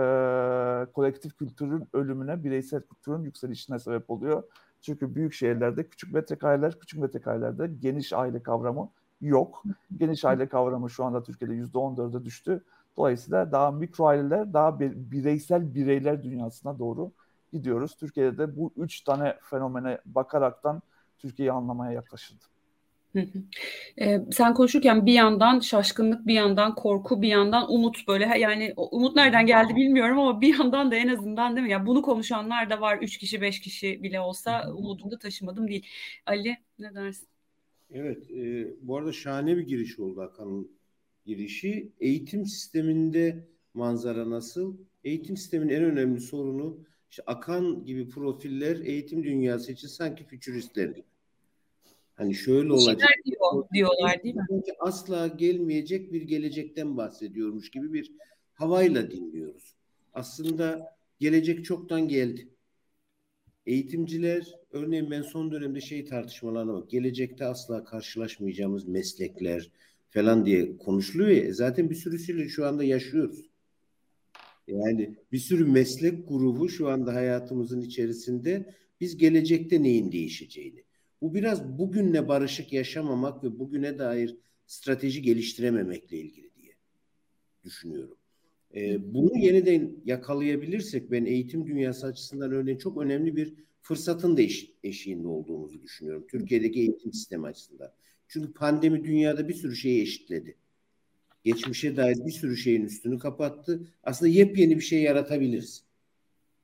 kolektif 0.94 1.38
kültürün 1.38 1.88
ölümüne, 1.94 2.44
bireysel 2.44 2.82
kültürün 2.82 3.24
yükselişine 3.24 3.80
sebep 3.80 4.10
oluyor. 4.10 4.44
Çünkü 4.86 5.16
büyük 5.16 5.34
şehirlerde 5.34 5.90
küçük 5.90 6.14
metrekayreler, 6.14 6.80
küçük 6.80 7.00
metrekarelerde 7.00 7.68
geniş 7.68 8.14
aile 8.14 8.44
kavramı 8.44 8.90
yok. 9.22 9.64
Geniş 9.98 10.26
aile 10.26 10.50
kavramı 10.50 10.90
şu 10.90 11.06
anda 11.06 11.24
Türkiye'de 11.24 11.54
yüzde 11.54 11.78
on 11.78 11.98
dörde 11.98 12.26
düştü. 12.26 12.64
Dolayısıyla 12.98 13.52
daha 13.52 13.72
mikro 13.72 14.06
aileler, 14.06 14.54
daha 14.54 14.80
bireysel 14.80 15.76
bireyler 15.76 16.24
dünyasına 16.24 16.80
doğru 16.80 17.12
gidiyoruz. 17.54 17.96
Türkiye'de 17.96 18.38
de 18.38 18.58
bu 18.58 18.74
üç 18.78 19.02
tane 19.02 19.38
fenomene 19.42 20.00
bakaraktan 20.06 20.82
Türkiye'yi 21.20 21.52
anlamaya 21.52 21.92
yaklaşıldı. 21.92 22.46
Ee, 24.02 24.20
sen 24.32 24.54
konuşurken 24.54 25.06
bir 25.06 25.14
yandan 25.14 25.60
şaşkınlık, 25.60 26.28
bir 26.28 26.34
yandan 26.34 26.76
korku, 26.76 27.22
bir 27.22 27.28
yandan 27.28 27.74
umut 27.74 28.08
böyle 28.08 28.26
yani 28.40 28.74
umut 28.78 29.16
nereden 29.16 29.46
geldi 29.46 29.76
bilmiyorum 29.76 30.20
ama 30.20 30.42
bir 30.42 30.60
yandan 30.60 30.92
da 30.92 30.96
en 30.96 31.08
azından 31.08 31.56
değil 31.56 31.68
mi? 31.68 31.72
Ya 31.72 31.86
bunu 31.86 32.02
konuşanlar 32.02 32.70
da 32.70 32.82
var. 32.82 32.98
Üç 33.02 33.18
kişi, 33.18 33.42
beş 33.42 33.60
kişi 33.60 34.04
bile 34.04 34.20
olsa 34.20 34.74
umudumu 34.74 35.12
da 35.12 35.20
taşımadım 35.20 35.68
değil. 35.68 35.86
Ali 36.26 36.58
ne 36.80 36.96
dersin? 36.96 37.28
Evet, 37.92 38.32
e, 38.32 38.68
bu 38.82 38.98
arada 38.98 39.12
şahane 39.12 39.58
bir 39.58 39.62
giriş 39.62 40.00
oldu 40.00 40.22
Hakan'ın 40.22 40.72
girişi. 41.26 41.94
Eğitim 42.00 42.46
sisteminde 42.46 43.48
manzara 43.74 44.30
nasıl? 44.30 44.78
Eğitim 45.04 45.38
sisteminin 45.38 45.74
en 45.74 45.84
önemli 45.84 46.22
sorunu 46.22 46.78
İşte 47.10 47.24
Akan 47.28 47.86
gibi 47.86 48.10
profiller 48.10 48.78
eğitim 48.80 49.24
dünyası 49.24 49.72
için 49.72 49.88
sanki 49.88 50.24
fütüristler 50.24 50.90
gibi. 50.90 51.15
Hani 52.16 52.36
şöyle 52.36 52.74
olacak. 52.74 53.10
Diyor, 53.26 53.66
diyorlar 53.74 54.24
değil 54.24 54.36
mi? 54.36 54.46
Asla 54.80 55.28
gelmeyecek 55.28 56.14
bir 56.14 56.22
gelecekten 56.22 56.98
bahsediyormuş 56.98 57.72
gibi 57.72 57.94
bir 57.94 58.12
havayla 58.54 59.12
dinliyoruz. 59.12 59.76
Aslında 60.14 60.96
gelecek 61.20 61.66
çoktan 61.66 62.08
geldi. 62.08 62.50
Eğitimciler 63.66 64.48
örneğin 64.72 65.12
ben 65.12 65.22
son 65.22 65.52
dönemde 65.52 65.82
şey 65.82 66.06
tartışmalarına 66.06 66.74
bak. 66.74 66.90
Gelecekte 66.90 67.46
asla 67.46 67.84
karşılaşmayacağımız 67.84 68.88
meslekler 68.88 69.72
falan 70.10 70.46
diye 70.46 70.78
konuşuluyor 70.78 71.30
ya. 71.30 71.54
Zaten 71.54 71.90
bir 71.90 71.96
sürüsüyle 71.96 72.50
şu 72.50 72.66
anda 72.66 72.84
yaşıyoruz. 72.84 73.50
Yani 74.68 75.16
bir 75.32 75.38
sürü 75.38 75.66
meslek 75.66 76.28
grubu 76.28 76.70
şu 76.70 76.90
anda 76.90 77.14
hayatımızın 77.14 77.82
içerisinde 77.82 78.74
biz 79.02 79.18
gelecekte 79.18 79.84
neyin 79.84 80.12
değişeceğini. 80.12 80.84
Bu 81.26 81.34
biraz 81.34 81.80
bugünle 81.80 82.28
barışık 82.28 82.74
yaşamamak 82.74 83.44
ve 83.44 83.60
bugüne 83.60 84.00
dair 84.00 84.36
strateji 84.66 85.22
geliştirememekle 85.22 86.18
ilgili 86.18 86.56
diye 86.56 86.74
düşünüyorum. 87.64 88.18
Ee, 88.76 89.14
bunu 89.14 89.38
yeniden 89.38 89.92
yakalayabilirsek 90.06 91.12
ben 91.12 91.26
eğitim 91.26 91.68
dünyası 91.68 92.08
açısından 92.08 92.52
örneğin 92.52 92.78
çok 92.78 92.98
önemli 92.98 93.36
bir 93.36 93.54
fırsatın 93.82 94.38
da 94.38 94.42
eş, 94.42 94.72
eşiğinde 94.84 95.28
olduğumuzu 95.28 95.82
düşünüyorum. 95.82 96.28
Türkiye'deki 96.32 96.80
eğitim 96.80 97.14
sistemi 97.14 97.48
açısından. 97.48 97.92
Çünkü 98.28 98.54
pandemi 98.54 99.04
dünyada 99.04 99.48
bir 99.48 99.54
sürü 99.54 99.76
şeyi 99.76 100.02
eşitledi. 100.02 100.56
Geçmişe 101.44 101.98
dair 101.98 102.26
bir 102.26 102.32
sürü 102.32 102.58
şeyin 102.58 102.86
üstünü 102.86 103.20
kapattı. 103.20 103.88
Aslında 104.04 104.32
yepyeni 104.32 104.76
bir 104.76 104.82
şey 104.82 105.02
yaratabiliriz. 105.02 105.84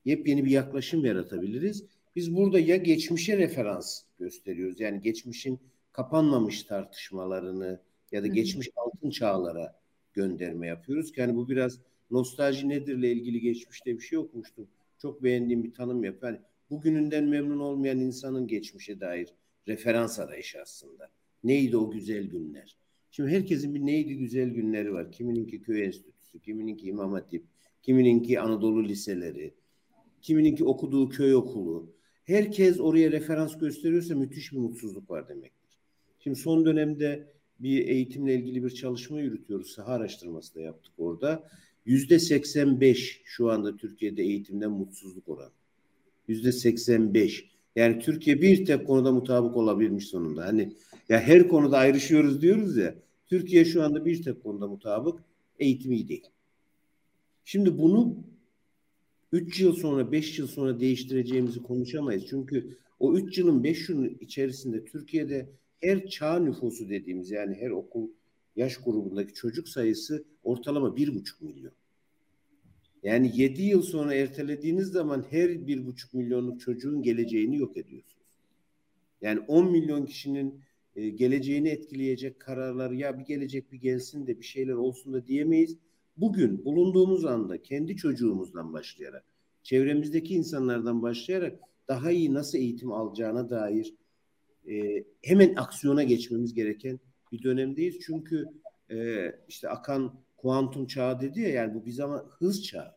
Yepyeni 0.06 0.46
bir 0.46 0.52
yaklaşım 0.52 1.06
yaratabiliriz. 1.06 1.86
Biz 2.16 2.36
burada 2.36 2.60
ya 2.60 2.76
geçmişe 2.76 3.38
referans 3.38 4.02
gösteriyoruz. 4.22 4.80
Yani 4.80 5.02
geçmişin 5.02 5.60
kapanmamış 5.92 6.64
tartışmalarını 6.64 7.82
ya 8.12 8.24
da 8.24 8.28
geçmiş 8.28 8.70
altın 8.76 9.10
çağlara 9.10 9.80
gönderme 10.14 10.68
yapıyoruz. 10.68 11.12
Yani 11.18 11.36
bu 11.36 11.50
biraz 11.50 11.80
nostalji 12.12 12.70
nedirle 12.70 13.12
ilgili 13.12 13.40
geçmişte 13.40 13.96
bir 13.96 14.02
şey 14.02 14.18
okumuştum. 14.18 14.68
Çok 15.02 15.24
beğendiğim 15.24 15.64
bir 15.64 15.74
tanım 15.74 16.04
yap. 16.04 16.16
Yani 16.24 16.40
bugününden 16.70 17.24
memnun 17.24 17.60
olmayan 17.60 18.00
insanın 18.00 18.48
geçmişe 18.48 19.00
dair 19.00 19.34
referans 19.68 20.20
arayışı 20.20 20.62
aslında. 20.62 21.10
Neydi 21.44 21.78
o 21.78 21.92
güzel 21.92 22.24
günler? 22.24 22.78
Şimdi 23.12 23.30
herkesin 23.30 23.76
bir 23.76 23.86
neydi 23.86 24.18
güzel 24.18 24.50
günleri 24.50 24.94
var. 24.94 25.12
Kimininki 25.12 25.62
köy 25.62 25.84
enstitüsü, 25.84 26.40
kimininki 26.40 26.88
imam 26.88 27.12
hatip, 27.12 27.44
kimininki 27.82 28.40
Anadolu 28.40 28.84
liseleri, 28.84 29.54
kimininki 30.22 30.64
okuduğu 30.64 31.10
köy 31.10 31.36
okulu. 31.36 31.94
Herkes 32.24 32.80
oraya 32.80 33.12
referans 33.12 33.58
gösteriyorsa 33.58 34.16
müthiş 34.16 34.52
bir 34.52 34.58
mutsuzluk 34.58 35.10
var 35.10 35.30
demektir. 35.30 35.80
Şimdi 36.20 36.40
son 36.40 36.66
dönemde 36.66 37.28
bir 37.60 37.88
eğitimle 37.88 38.36
ilgili 38.36 38.64
bir 38.64 38.70
çalışma 38.70 39.20
yürütüyoruz. 39.20 39.72
Saha 39.72 39.94
araştırması 39.94 40.56
da 40.56 40.62
yaptık 40.62 40.94
orada. 40.98 41.44
Yüzde 41.86 42.20
85 42.20 43.22
şu 43.26 43.52
anda 43.52 43.78
Türkiye'de 43.78 44.24
eğitimden 44.24 44.72
mutsuzluk 44.72 45.30
oranı. 45.30 45.52
Yüzde 46.28 46.52
85. 46.52 47.52
Yani 47.76 48.00
Türkiye 48.00 48.42
bir 48.42 48.66
tek 48.66 48.88
konuda 48.88 49.12
mutabık 49.12 49.58
olabilmiş 49.58 50.08
sonunda. 50.08 50.46
Hani 50.46 50.74
ya 51.10 51.20
her 51.20 51.48
konuda 51.48 51.78
ayrışıyoruz 51.78 52.42
diyoruz 52.42 52.78
ya. 52.78 52.96
Türkiye 53.28 53.66
şu 53.66 53.84
anda 53.84 54.06
bir 54.06 54.24
tek 54.24 54.44
konuda 54.44 54.68
mutabık. 54.68 55.24
Eğitim 55.60 55.92
iyi 55.92 56.08
değil. 56.08 56.28
Şimdi 57.46 57.78
bunu 57.78 58.18
3 59.32 59.60
yıl 59.60 59.74
sonra 59.74 60.12
5 60.12 60.40
yıl 60.40 60.48
sonra 60.48 60.80
değiştireceğimizi 60.80 61.64
konuşamayız. 61.64 62.26
Çünkü 62.30 62.78
o 63.00 63.18
3 63.18 63.38
yılın 63.38 63.64
5 63.64 63.90
yılın 63.90 64.18
içerisinde 64.20 64.86
Türkiye'de 64.86 65.50
her 65.80 66.08
çağ 66.08 66.40
nüfusu 66.40 66.90
dediğimiz 66.90 67.32
yani 67.32 67.56
her 67.56 67.70
okul 67.70 68.10
yaş 68.56 68.78
grubundaki 68.78 69.34
çocuk 69.34 69.70
sayısı 69.70 70.24
ortalama 70.44 70.96
bir 70.96 71.16
buçuk 71.16 71.42
milyon. 71.42 71.72
Yani 73.04 73.32
yedi 73.36 73.62
yıl 73.62 73.82
sonra 73.82 74.14
ertelediğiniz 74.14 74.88
zaman 74.88 75.26
her 75.30 75.68
bir 75.68 75.86
buçuk 75.86 76.14
milyonluk 76.14 76.62
çocuğun 76.62 77.02
geleceğini 77.02 77.58
yok 77.58 77.78
ediyorsunuz. 77.78 78.22
Yani 79.22 79.40
on 79.40 79.72
milyon 79.72 80.06
kişinin 80.06 80.62
e, 80.96 81.10
geleceğini 81.10 81.70
etkileyecek 81.70 82.40
kararlar 82.40 82.92
ya 82.92 83.20
bir 83.20 83.26
gelecek 83.26 83.72
bir 83.72 83.82
gelsin 83.82 84.28
de 84.28 84.40
bir 84.40 84.46
şeyler 84.46 84.74
olsun 84.74 85.14
da 85.14 85.28
diyemeyiz. 85.28 85.78
Bugün 86.18 86.66
bulunduğumuz 86.66 87.26
anda 87.26 87.62
kendi 87.62 87.96
çocuğumuzdan 87.96 88.74
başlayarak, 88.74 89.26
çevremizdeki 89.64 90.34
insanlardan 90.34 91.02
başlayarak 91.02 91.60
daha 91.88 92.12
iyi 92.12 92.34
nasıl 92.34 92.58
eğitim 92.58 92.92
alacağına 92.92 93.50
dair 93.50 93.96
e, 94.68 95.04
hemen 95.22 95.56
aksiyona 95.56 96.04
geçmemiz 96.04 96.54
gereken 96.54 97.00
bir 97.32 97.44
dönemdeyiz. 97.44 98.00
Çünkü 98.06 98.46
e, 98.92 99.28
işte 99.48 99.70
akan 99.70 100.20
kuantum 100.38 100.88
çağı 100.88 101.22
dedi 101.22 101.42
ya 101.42 101.50
yani 101.50 101.74
bu 101.76 101.86
bir 101.86 101.92
zaman 101.92 102.26
hız 102.30 102.64
çağı. 102.64 102.92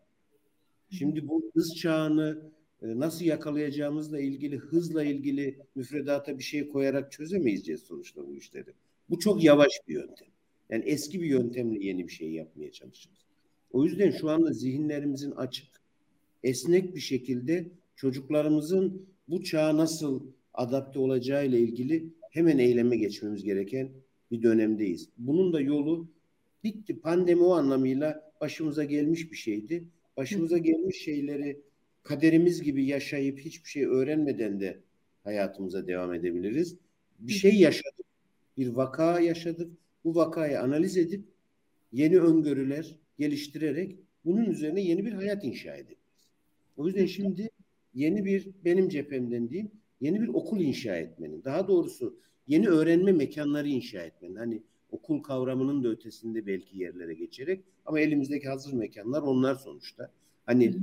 Şimdi 0.90 1.28
bu 1.28 1.50
hız 1.54 1.76
çağını 1.76 2.52
e, 2.83 2.99
nasıl 2.99 3.25
yakalayacağımızla 3.25 4.21
ilgili 4.21 4.59
hızla 4.59 5.04
ilgili 5.04 5.59
müfredata 5.75 6.38
bir 6.38 6.44
şey 6.44 6.68
koyarak 6.68 7.12
çözemeyeceğiz 7.12 7.83
sonuçta 7.83 8.26
bu 8.26 8.35
işleri. 8.35 8.73
Bu 9.11 9.18
çok 9.18 9.44
yavaş 9.44 9.73
bir 9.88 9.94
yöntem. 9.94 10.34
Yani 10.75 10.85
eski 10.87 11.21
bir 11.21 11.26
yöntemle 11.26 11.85
yeni 11.85 12.07
bir 12.07 12.12
şey 12.12 12.31
yapmaya 12.31 12.73
çalışacağız. 12.73 13.19
O 13.73 13.85
yüzden 13.85 14.11
şu 14.11 14.31
anda 14.31 14.52
zihinlerimizin 14.52 15.31
açık, 15.31 15.66
esnek 16.43 16.95
bir 16.95 17.00
şekilde 17.00 17.66
çocuklarımızın 17.97 19.07
bu 19.28 19.43
çağa 19.43 19.76
nasıl 19.76 20.26
adapte 20.54 20.99
olacağı 20.99 21.47
ile 21.47 21.61
ilgili 21.61 22.04
hemen 22.31 22.59
eyleme 22.59 22.97
geçmemiz 22.97 23.45
gereken 23.45 23.88
bir 24.31 24.43
dönemdeyiz. 24.43 25.09
Bunun 25.19 25.52
da 25.52 25.61
yolu 25.61 26.09
bitti. 26.64 27.00
Pandemi 27.00 27.43
o 27.43 27.52
anlamıyla 27.52 28.33
başımıza 28.40 28.85
gelmiş 28.85 29.33
bir 29.33 29.37
şeydi. 29.37 29.85
Başımıza 30.16 30.59
gelmiş 30.59 30.97
şeyleri 30.97 31.61
kaderimiz 32.02 32.62
gibi 32.62 32.85
yaşayıp 32.87 33.38
hiçbir 33.38 33.69
şey 33.69 33.85
öğrenmeden 33.85 34.61
de 34.61 34.81
hayatımıza 35.25 35.87
devam 35.87 36.14
edebiliriz. 36.14 36.76
Bir 37.19 37.33
şey 37.33 37.54
yaşadık. 37.54 38.07
Bir 38.59 38.69
vaka 38.69 39.21
yaşadık. 39.21 39.71
Bu 40.04 40.14
vakayı 40.14 40.61
analiz 40.61 40.96
edip 40.96 41.25
yeni 41.92 42.20
öngörüler 42.20 42.99
geliştirerek 43.18 43.99
bunun 44.25 44.44
üzerine 44.44 44.80
yeni 44.80 45.04
bir 45.06 45.12
hayat 45.12 45.44
inşa 45.44 45.75
edebiliriz. 45.75 46.28
O 46.76 46.87
yüzden 46.87 47.06
şimdi 47.06 47.50
yeni 47.94 48.25
bir 48.25 48.50
benim 48.64 48.88
cephemden 48.88 49.49
diyeyim 49.49 49.70
yeni 50.00 50.20
bir 50.20 50.28
okul 50.28 50.61
inşa 50.61 50.96
etmenin 50.96 51.44
daha 51.44 51.68
doğrusu 51.68 52.18
yeni 52.46 52.68
öğrenme 52.68 53.12
mekanları 53.12 53.68
inşa 53.68 54.02
etmenin 54.02 54.37
hani 54.37 54.62
okul 54.90 55.23
kavramının 55.23 55.84
da 55.84 55.88
ötesinde 55.88 56.46
belki 56.46 56.78
yerlere 56.78 57.14
geçerek 57.14 57.64
ama 57.87 58.00
elimizdeki 58.00 58.49
hazır 58.49 58.73
mekanlar 58.73 59.23
onlar 59.23 59.54
sonuçta. 59.54 60.11
Hani 60.46 60.75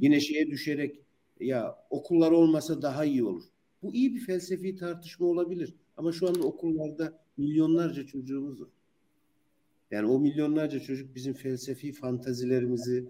yine 0.00 0.20
şeye 0.20 0.46
düşerek 0.46 1.00
ya 1.40 1.76
okullar 1.90 2.30
olmasa 2.30 2.82
daha 2.82 3.04
iyi 3.04 3.24
olur. 3.24 3.44
Bu 3.82 3.94
iyi 3.94 4.14
bir 4.14 4.20
felsefi 4.20 4.76
tartışma 4.76 5.26
olabilir. 5.26 5.74
Ama 5.96 6.12
şu 6.12 6.28
anda 6.28 6.42
okullarda 6.42 7.18
milyonlarca 7.36 8.06
çocuğumuz 8.06 8.60
var. 8.60 8.68
Yani 9.90 10.06
o 10.10 10.18
milyonlarca 10.18 10.80
çocuk 10.80 11.14
bizim 11.14 11.34
felsefi 11.34 11.92
fantazilerimizi 11.92 13.08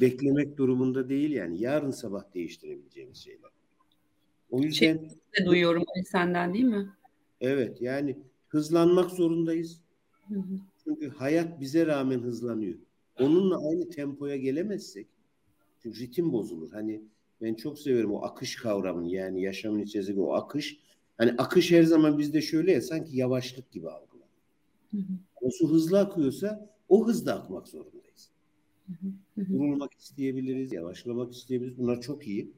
beklemek 0.00 0.56
durumunda 0.56 1.08
değil 1.08 1.30
yani. 1.30 1.62
Yarın 1.62 1.90
sabah 1.90 2.34
değiştirebileceğimiz 2.34 3.18
şeyler. 3.18 3.50
O 4.50 4.60
yüzden 4.60 4.78
şey 4.78 4.94
de 5.40 5.46
duyuyorum 5.46 5.84
senden 6.06 6.54
değil 6.54 6.64
mi? 6.64 6.92
Evet 7.40 7.82
yani 7.82 8.16
hızlanmak 8.48 9.10
zorundayız. 9.10 9.80
Hı 10.28 10.34
hı. 10.34 10.58
Çünkü 10.84 11.08
hayat 11.08 11.60
bize 11.60 11.86
rağmen 11.86 12.18
hızlanıyor. 12.18 12.78
Onunla 13.20 13.68
aynı 13.68 13.88
tempoya 13.88 14.36
gelemezsek 14.36 15.06
çünkü 15.82 16.00
ritim 16.00 16.32
bozulur. 16.32 16.70
Hani 16.72 17.02
ben 17.42 17.54
çok 17.54 17.78
severim 17.78 18.12
o 18.12 18.22
akış 18.22 18.56
kavramını 18.56 19.08
yani 19.08 19.42
yaşamın 19.42 19.78
içerisindeki 19.78 20.20
o 20.20 20.32
akış. 20.32 20.78
Hani 21.18 21.32
akış 21.38 21.72
her 21.72 21.82
zaman 21.82 22.18
bizde 22.18 22.42
şöyle 22.42 22.72
ya 22.72 22.82
sanki 22.82 23.16
yavaşlık 23.16 23.70
gibi 23.70 23.90
algılanır. 23.90 24.26
O 25.40 25.50
su 25.50 25.70
hızlı 25.70 26.00
akıyorsa 26.00 26.70
o 26.88 27.06
hızda 27.06 27.34
akmak 27.34 27.68
zorundayız. 27.68 28.30
Durulmak 29.36 29.94
isteyebiliriz, 29.94 30.72
yavaşlamak 30.72 31.32
isteyebiliriz. 31.32 31.78
Bunlar 31.78 32.00
çok 32.00 32.26
iyi. 32.26 32.52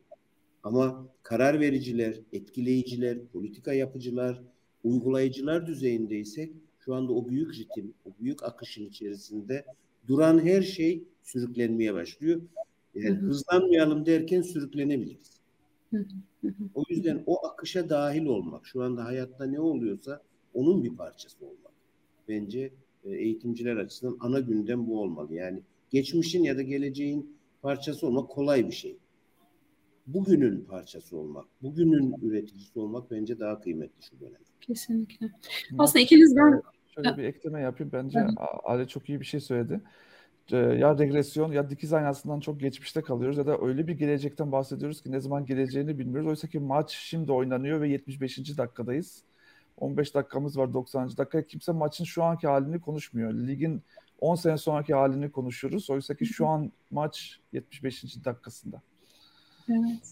Ama 0.63 1.09
karar 1.23 1.61
vericiler, 1.61 2.21
etkileyiciler, 2.33 3.27
politika 3.27 3.73
yapıcılar, 3.73 4.43
uygulayıcılar 4.85 5.67
düzeyindeysek 5.67 6.53
şu 6.79 6.95
anda 6.95 7.13
o 7.13 7.29
büyük 7.29 7.59
ritim, 7.59 7.95
o 8.05 8.11
büyük 8.21 8.43
akışın 8.43 8.87
içerisinde 8.87 9.65
duran 10.09 10.39
her 10.39 10.63
şey 10.63 11.05
sürüklenmeye 11.23 11.95
başlıyor. 11.95 12.41
Yani 12.95 13.17
hı 13.17 13.21
hı. 13.21 13.27
hızlanmayalım 13.27 14.07
derken 14.07 14.43
sürüklenebiliriz. 14.43 15.31
O 16.75 16.83
yüzden 16.91 17.23
o 17.27 17.47
akışa 17.47 17.89
dahil 17.89 18.27
olmak, 18.27 18.67
şu 18.67 18.83
anda 18.83 19.05
hayatta 19.05 19.47
ne 19.47 19.61
oluyorsa 19.61 20.23
onun 20.55 20.85
bir 20.85 20.97
parçası 20.97 21.47
olmak. 21.47 21.73
Bence 22.29 22.71
e, 23.05 23.11
eğitimciler 23.11 23.77
açısından 23.77 24.17
ana 24.21 24.41
gündem 24.41 24.87
bu 24.87 25.01
olmalı. 25.01 25.35
Yani 25.35 25.61
geçmişin 25.91 26.43
ya 26.43 26.57
da 26.57 26.63
geleceğin 26.63 27.37
parçası 27.63 28.07
olmak 28.07 28.31
kolay 28.31 28.67
bir 28.67 28.73
şey. 28.73 28.97
bugünün 30.07 30.65
parçası 30.65 31.17
olmak, 31.17 31.45
bugünün 31.63 32.15
üreticisi 32.23 32.79
olmak 32.79 33.11
bence 33.11 33.41
daha 33.41 33.61
kıymetli 33.61 34.03
şu 34.03 34.21
dönemde. 34.21 34.39
Kesinlikle. 34.61 35.31
Aslında 35.79 36.03
ikinizden 36.03 36.63
şöyle 36.95 37.17
bir 37.17 37.25
ekleme 37.25 37.61
yapayım. 37.61 37.93
Bence 37.93 38.27
Ali 38.65 38.89
çok 38.89 39.09
iyi 39.09 39.21
bir 39.21 39.25
şey 39.25 39.41
söyledi. 39.41 39.81
Ya 40.53 40.99
regresyon 40.99 41.53
ya 41.53 41.71
dikiz 41.71 41.93
aynasından 41.93 42.41
çok 42.41 42.61
geçmişte 42.61 43.03
kalıyoruz 43.03 43.39
ya 43.39 43.47
da 43.47 43.59
öyle 43.61 43.87
bir 43.87 43.93
gelecekten 43.99 44.53
bahsediyoruz 44.53 45.03
ki 45.03 45.13
ne 45.13 45.21
zaman 45.21 45.47
geleceğini 45.47 45.99
bilmiyoruz. 45.99 46.29
Oysa 46.29 46.49
ki 46.49 46.59
maç 46.59 46.91
şimdi 46.91 47.33
oynanıyor 47.33 47.81
ve 47.81 47.89
75. 47.89 48.59
dakikadayız. 48.59 49.23
15 49.77 50.15
dakikamız 50.15 50.59
var 50.59 50.73
90. 50.73 51.17
dakika. 51.17 51.43
Kimse 51.43 51.73
maçın 51.73 52.05
şu 52.05 52.25
anki 52.25 52.47
halini 52.49 52.81
konuşmuyor. 52.81 53.35
Ligin 53.35 53.83
10 54.21 54.35
sene 54.35 54.59
sonraki 54.59 54.95
halini 54.95 55.33
konuşuyoruz. 55.33 55.91
Oysa 55.91 56.15
ki 56.15 56.27
şu 56.27 56.47
an 56.47 56.73
maç 56.91 57.41
75. 57.53 58.25
dakikasında. 58.25 58.83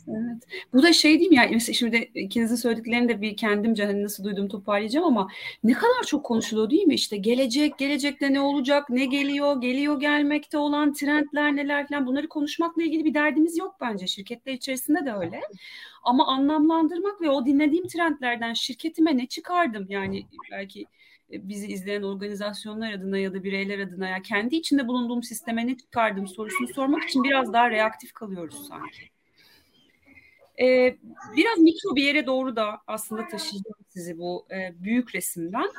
Evet. 0.08 0.38
Bu 0.72 0.82
da 0.82 0.92
şey 0.92 1.18
mi 1.18 1.34
ya 1.34 1.48
mesela 1.52 1.74
şimdi 1.74 1.96
ikinizin 2.14 2.56
söylediklerini 2.56 3.08
de 3.08 3.20
bir 3.20 3.36
kendimce 3.36 3.84
hani 3.86 4.04
nasıl 4.04 4.24
duyduğumu 4.24 4.48
toparlayacağım 4.48 5.06
ama 5.06 5.28
ne 5.64 5.72
kadar 5.72 6.02
çok 6.06 6.24
konuşuluyor 6.24 6.70
değil 6.70 6.86
mi? 6.86 6.94
İşte 6.94 7.16
gelecek, 7.16 7.78
gelecekte 7.78 8.32
ne 8.32 8.40
olacak, 8.40 8.90
ne 8.90 9.04
geliyor, 9.04 9.60
geliyor 9.60 10.00
gelmekte 10.00 10.58
olan 10.58 10.92
trendler 10.92 11.56
neler 11.56 11.88
falan 11.88 12.06
bunları 12.06 12.28
konuşmakla 12.28 12.82
ilgili 12.82 13.04
bir 13.04 13.14
derdimiz 13.14 13.58
yok 13.58 13.76
bence. 13.80 14.06
Şirketler 14.06 14.52
içerisinde 14.52 15.06
de 15.06 15.12
öyle. 15.12 15.40
Ama 16.02 16.26
anlamlandırmak 16.26 17.20
ve 17.20 17.30
o 17.30 17.46
dinlediğim 17.46 17.86
trendlerden 17.86 18.52
şirketime 18.52 19.16
ne 19.16 19.26
çıkardım 19.26 19.86
yani 19.88 20.26
belki 20.52 20.86
e, 21.32 21.48
bizi 21.48 21.66
izleyen 21.66 22.02
organizasyonlar 22.02 22.92
adına 22.92 23.18
ya 23.18 23.34
da 23.34 23.44
bireyler 23.44 23.78
adına 23.78 24.08
ya 24.08 24.22
kendi 24.22 24.56
içinde 24.56 24.88
bulunduğum 24.88 25.22
sisteme 25.22 25.66
ne 25.66 25.76
çıkardım 25.76 26.26
sorusunu 26.26 26.68
sormak 26.68 27.04
için 27.04 27.24
biraz 27.24 27.52
daha 27.52 27.70
reaktif 27.70 28.12
kalıyoruz 28.12 28.66
sanki. 28.68 29.15
Ee, 30.60 30.96
biraz 31.36 31.58
mikro 31.58 31.96
bir 31.96 32.02
yere 32.02 32.26
doğru 32.26 32.56
da 32.56 32.80
aslında 32.86 33.22
taşıyacağım 33.28 33.84
sizi 33.88 34.18
bu 34.18 34.46
e, 34.50 34.84
büyük 34.84 35.14
resimden. 35.14 35.70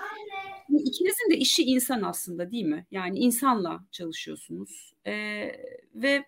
İkinizin 0.70 1.32
de 1.32 1.38
işi 1.38 1.64
insan 1.64 2.02
aslında 2.02 2.52
değil 2.52 2.66
mi? 2.66 2.86
Yani 2.92 3.20
insanla 3.20 3.86
çalışıyorsunuz. 3.92 4.94
Ee, 5.08 5.52
ve 5.96 6.26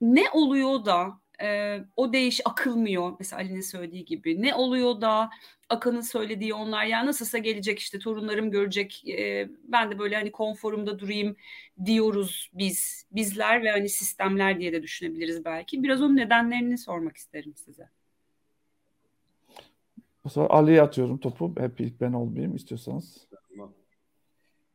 ne 0.00 0.30
oluyor 0.30 0.84
da 0.84 1.20
e, 1.44 1.80
o 1.96 2.12
değiş 2.12 2.40
akılmıyor 2.44 3.12
mesela 3.18 3.42
Ali'nin 3.42 3.60
söylediği 3.60 4.04
gibi. 4.04 4.42
Ne 4.42 4.54
oluyor 4.54 5.00
da 5.00 5.30
Akan'ın 5.68 6.00
söylediği 6.00 6.54
onlar 6.54 6.84
ya 6.84 7.06
nasılsa 7.06 7.38
gelecek 7.38 7.78
işte 7.78 7.98
torunlarım 7.98 8.50
görecek 8.50 9.08
e, 9.08 9.48
ben 9.64 9.90
de 9.90 9.98
böyle 9.98 10.16
hani 10.16 10.32
konforumda 10.32 10.98
durayım 10.98 11.36
diyoruz 11.84 12.50
biz 12.52 13.06
bizler 13.12 13.62
ve 13.62 13.70
hani 13.70 13.88
sistemler 13.88 14.60
diye 14.60 14.72
de 14.72 14.82
düşünebiliriz 14.82 15.44
belki. 15.44 15.82
Biraz 15.82 16.02
onun 16.02 16.16
nedenlerini 16.16 16.78
sormak 16.78 17.16
isterim 17.16 17.54
size. 17.56 17.88
O 20.24 20.28
zaman 20.28 20.48
Ali'ye 20.48 20.82
atıyorum 20.82 21.18
topu. 21.18 21.54
Hep 21.58 21.80
ilk 21.80 22.00
ben 22.00 22.12
olmayayım 22.12 22.56
istiyorsanız. 22.56 23.26
Tamam. 23.48 23.72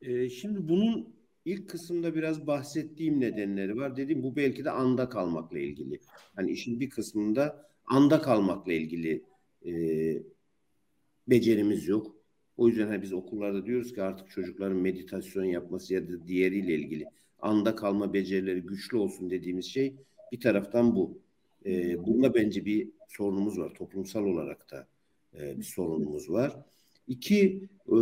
Ee, 0.01 0.29
şimdi 0.29 0.69
bunun 0.69 1.18
ilk 1.45 1.69
kısımda 1.69 2.15
biraz 2.15 2.47
bahsettiğim 2.47 3.19
nedenleri 3.19 3.77
var. 3.77 3.97
Dedim 3.97 4.23
bu 4.23 4.35
belki 4.35 4.65
de 4.65 4.71
anda 4.71 5.09
kalmakla 5.09 5.59
ilgili. 5.59 5.99
Hani 6.35 6.51
işin 6.51 6.79
bir 6.79 6.89
kısmında 6.89 7.69
anda 7.85 8.21
kalmakla 8.21 8.73
ilgili 8.73 9.23
e, 9.65 9.73
becerimiz 11.27 11.87
yok. 11.87 12.15
O 12.57 12.67
yüzden 12.67 12.87
hani 12.87 13.01
biz 13.01 13.13
okullarda 13.13 13.65
diyoruz 13.65 13.93
ki 13.93 14.01
artık 14.01 14.29
çocukların 14.29 14.77
meditasyon 14.77 15.43
yapması 15.43 15.93
ya 15.93 16.07
da 16.07 16.27
diğeriyle 16.27 16.75
ilgili 16.75 17.05
anda 17.41 17.75
kalma 17.75 18.13
becerileri 18.13 18.61
güçlü 18.61 18.97
olsun 18.97 19.29
dediğimiz 19.29 19.65
şey 19.65 19.95
bir 20.31 20.39
taraftan 20.39 20.95
bu. 20.95 21.21
E, 21.65 22.05
bunda 22.05 22.33
bence 22.33 22.65
bir 22.65 22.89
sorunumuz 23.07 23.59
var. 23.59 23.73
Toplumsal 23.73 24.23
olarak 24.23 24.71
da 24.71 24.87
e, 25.33 25.57
bir 25.57 25.63
sorunumuz 25.63 26.29
var. 26.29 26.65
İki, 27.07 27.69
e, 27.87 27.95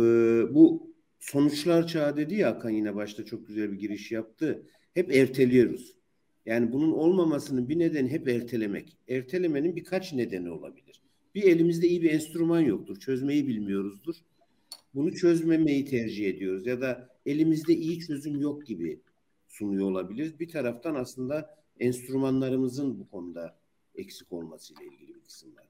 bu 0.54 0.92
sonuçlar 1.20 1.86
çağı 1.86 2.16
dedi 2.16 2.34
ya 2.34 2.48
Hakan 2.48 2.70
yine 2.70 2.94
başta 2.94 3.24
çok 3.24 3.46
güzel 3.46 3.72
bir 3.72 3.78
giriş 3.78 4.12
yaptı. 4.12 4.66
Hep 4.94 5.12
erteliyoruz. 5.12 5.96
Yani 6.46 6.72
bunun 6.72 6.92
olmamasının 6.92 7.68
bir 7.68 7.78
nedeni 7.78 8.10
hep 8.10 8.28
ertelemek. 8.28 8.96
Ertelemenin 9.08 9.76
birkaç 9.76 10.12
nedeni 10.12 10.50
olabilir. 10.50 11.02
Bir 11.34 11.42
elimizde 11.42 11.88
iyi 11.88 12.02
bir 12.02 12.10
enstrüman 12.10 12.60
yoktur. 12.60 12.96
Çözmeyi 13.00 13.48
bilmiyoruzdur. 13.48 14.14
Bunu 14.94 15.14
çözmemeyi 15.14 15.84
tercih 15.84 16.28
ediyoruz 16.28 16.66
ya 16.66 16.80
da 16.80 17.08
elimizde 17.26 17.74
iyi 17.74 18.00
çözüm 18.00 18.40
yok 18.40 18.66
gibi 18.66 19.00
sunuyor 19.48 19.90
olabiliriz. 19.90 20.40
Bir 20.40 20.48
taraftan 20.48 20.94
aslında 20.94 21.58
enstrümanlarımızın 21.80 23.00
bu 23.00 23.08
konuda 23.08 23.58
eksik 23.94 24.32
olmasıyla 24.32 24.82
ilgili 24.82 25.14
bir 25.14 25.20
kısım 25.20 25.56
var. 25.56 25.67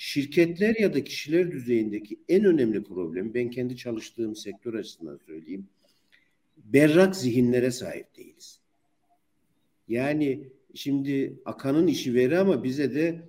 Şirketler 0.00 0.76
ya 0.76 0.94
da 0.94 1.04
kişiler 1.04 1.50
düzeyindeki 1.52 2.20
en 2.28 2.44
önemli 2.44 2.84
problem 2.84 3.34
ben 3.34 3.50
kendi 3.50 3.76
çalıştığım 3.76 4.36
sektör 4.36 4.74
açısından 4.74 5.16
söyleyeyim. 5.26 5.66
Berrak 6.56 7.16
zihinlere 7.16 7.70
sahip 7.70 8.16
değiliz. 8.16 8.60
Yani 9.88 10.48
şimdi 10.74 11.40
akanın 11.44 11.86
işi 11.86 12.14
veri 12.14 12.38
ama 12.38 12.64
bize 12.64 12.94
de 12.94 13.22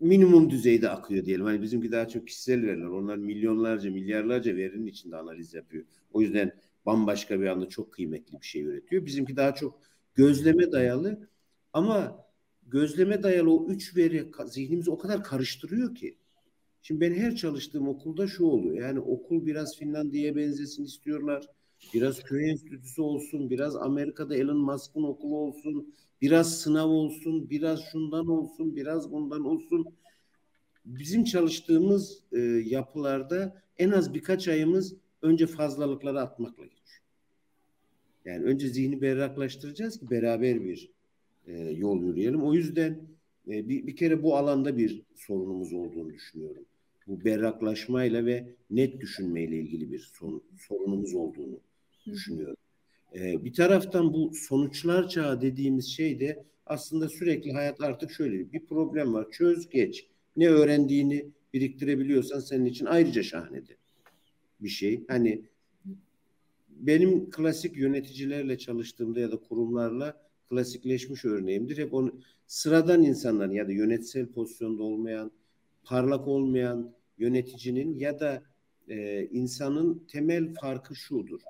minimum 0.00 0.50
düzeyde 0.50 0.88
akıyor 0.88 1.24
diyelim. 1.24 1.44
Hani 1.44 1.62
bizimki 1.62 1.92
daha 1.92 2.08
çok 2.08 2.26
kişisel 2.26 2.62
veriler. 2.62 2.86
Onlar 2.86 3.16
milyonlarca, 3.16 3.90
milyarlarca 3.90 4.56
verinin 4.56 4.86
içinde 4.86 5.16
analiz 5.16 5.54
yapıyor. 5.54 5.84
O 6.12 6.20
yüzden 6.20 6.52
bambaşka 6.86 7.40
bir 7.40 7.46
anda 7.46 7.68
çok 7.68 7.92
kıymetli 7.92 8.40
bir 8.40 8.46
şey 8.46 8.62
üretiyor. 8.62 9.06
Bizimki 9.06 9.36
daha 9.36 9.54
çok 9.54 9.80
gözleme 10.14 10.72
dayalı 10.72 11.28
ama 11.72 12.25
gözleme 12.66 13.22
dayalı 13.22 13.50
o 13.52 13.66
üç 13.68 13.96
veri 13.96 14.30
zihnimizi 14.46 14.90
o 14.90 14.98
kadar 14.98 15.24
karıştırıyor 15.24 15.94
ki. 15.94 16.16
Şimdi 16.82 17.00
ben 17.00 17.14
her 17.14 17.36
çalıştığım 17.36 17.88
okulda 17.88 18.26
şu 18.26 18.44
oluyor. 18.44 18.76
Yani 18.76 19.00
okul 19.00 19.46
biraz 19.46 19.78
Finlandiya'ya 19.78 20.36
benzesin 20.36 20.84
istiyorlar. 20.84 21.46
Biraz 21.94 22.22
köy 22.22 22.50
enstitüsü 22.50 23.02
olsun, 23.02 23.50
biraz 23.50 23.76
Amerika'da 23.76 24.36
Elon 24.36 24.56
Musk'ın 24.56 25.02
okulu 25.02 25.36
olsun, 25.36 25.94
biraz 26.20 26.60
sınav 26.60 26.88
olsun, 26.88 27.50
biraz 27.50 27.80
şundan 27.92 28.28
olsun, 28.28 28.76
biraz 28.76 29.12
bundan 29.12 29.44
olsun. 29.44 29.86
Bizim 30.84 31.24
çalıştığımız 31.24 32.22
e, 32.32 32.38
yapılarda 32.66 33.62
en 33.78 33.90
az 33.90 34.14
birkaç 34.14 34.48
ayımız 34.48 34.94
önce 35.22 35.46
fazlalıkları 35.46 36.20
atmakla 36.20 36.64
geçiyor. 36.64 37.02
Yani 38.24 38.44
önce 38.44 38.68
zihni 38.68 39.02
berraklaştıracağız 39.02 40.00
ki 40.00 40.10
beraber 40.10 40.64
bir 40.64 40.95
e, 41.46 41.52
yol 41.52 42.02
yürüyelim. 42.02 42.42
O 42.42 42.54
yüzden 42.54 43.00
e, 43.48 43.68
bir, 43.68 43.86
bir 43.86 43.96
kere 43.96 44.22
bu 44.22 44.36
alanda 44.36 44.78
bir 44.78 45.02
sorunumuz 45.14 45.72
olduğunu 45.72 46.12
düşünüyorum. 46.12 46.64
Bu 47.06 47.24
berraklaşmayla 47.24 48.26
ve 48.26 48.46
net 48.70 49.00
düşünmeyle 49.00 49.56
ilgili 49.56 49.92
bir 49.92 49.98
sorun, 49.98 50.42
sorunumuz 50.58 51.14
olduğunu 51.14 51.60
düşünüyorum. 52.06 52.56
E, 53.14 53.44
bir 53.44 53.52
taraftan 53.52 54.12
bu 54.12 54.32
sonuçlar 54.34 55.08
çağı 55.08 55.40
dediğimiz 55.40 55.86
şey 55.86 56.20
de 56.20 56.44
aslında 56.66 57.08
sürekli 57.08 57.52
hayat 57.52 57.80
artık 57.80 58.10
şöyle 58.10 58.52
bir 58.52 58.66
problem 58.66 59.14
var. 59.14 59.30
Çöz 59.30 59.68
geç. 59.68 60.06
Ne 60.36 60.48
öğrendiğini 60.48 61.26
biriktirebiliyorsan 61.54 62.40
senin 62.40 62.64
için 62.64 62.86
ayrıca 62.86 63.22
şahanedir 63.22 63.76
bir 64.60 64.68
şey. 64.68 65.04
Hani 65.08 65.42
benim 66.70 67.30
klasik 67.30 67.76
yöneticilerle 67.76 68.58
çalıştığımda 68.58 69.20
ya 69.20 69.32
da 69.32 69.36
kurumlarla 69.36 70.25
klasikleşmiş 70.50 71.24
örneğimdir. 71.24 71.78
Hep 71.78 71.94
onu 71.94 72.20
sıradan 72.46 73.02
insanların 73.02 73.52
ya 73.52 73.68
da 73.68 73.72
yönetsel 73.72 74.26
pozisyonda 74.26 74.82
olmayan, 74.82 75.30
parlak 75.84 76.28
olmayan 76.28 76.94
yöneticinin 77.18 77.98
ya 77.98 78.20
da 78.20 78.42
e, 78.88 79.24
insanın 79.26 80.04
temel 80.08 80.54
farkı 80.54 80.96
şudur. 80.96 81.40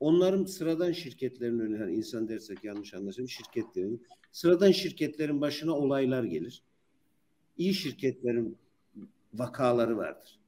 Onların 0.00 0.44
sıradan 0.44 0.92
şirketlerin 0.92 1.58
önüne, 1.58 1.78
yani 1.78 1.94
insan 1.94 2.28
dersek 2.28 2.64
yanlış 2.64 2.94
anlaşılır, 2.94 3.28
şirketlerin, 3.28 4.06
sıradan 4.32 4.70
şirketlerin 4.70 5.40
başına 5.40 5.76
olaylar 5.76 6.24
gelir. 6.24 6.62
İyi 7.58 7.74
şirketlerin 7.74 8.58
vakaları 9.34 9.96
vardır. 9.96 10.38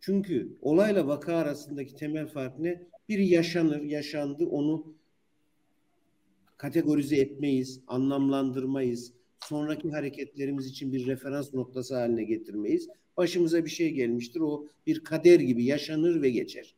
Çünkü 0.00 0.56
olayla 0.62 1.06
vaka 1.06 1.36
arasındaki 1.36 1.96
temel 1.96 2.26
fark 2.26 2.58
ne? 2.58 2.82
Biri 3.08 3.28
yaşanır, 3.28 3.82
yaşandı, 3.82 4.46
onu 4.46 4.95
kategorize 6.56 7.16
etmeyiz, 7.16 7.80
anlamlandırmayız, 7.86 9.12
sonraki 9.40 9.90
hareketlerimiz 9.90 10.66
için 10.66 10.92
bir 10.92 11.06
referans 11.06 11.54
noktası 11.54 11.96
haline 11.96 12.24
getirmeyiz. 12.24 12.88
Başımıza 13.16 13.64
bir 13.64 13.70
şey 13.70 13.90
gelmiştir, 13.92 14.40
o 14.40 14.66
bir 14.86 15.04
kader 15.04 15.40
gibi 15.40 15.64
yaşanır 15.64 16.22
ve 16.22 16.30
geçer. 16.30 16.74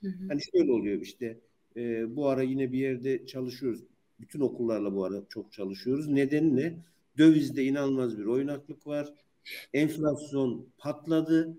Hı 0.00 0.08
hı. 0.08 0.28
Hani 0.28 0.40
şöyle 0.52 0.72
oluyor 0.72 1.00
işte, 1.00 1.38
e, 1.76 2.16
bu 2.16 2.28
ara 2.28 2.42
yine 2.42 2.72
bir 2.72 2.78
yerde 2.78 3.26
çalışıyoruz. 3.26 3.80
Bütün 4.20 4.40
okullarla 4.40 4.94
bu 4.94 5.04
ara 5.04 5.22
çok 5.28 5.52
çalışıyoruz. 5.52 6.08
Nedeni 6.08 6.56
ne? 6.56 6.74
Dövizde 7.18 7.64
inanılmaz 7.64 8.18
bir 8.18 8.24
oynaklık 8.24 8.86
var. 8.86 9.14
Enflasyon 9.74 10.66
patladı. 10.78 11.58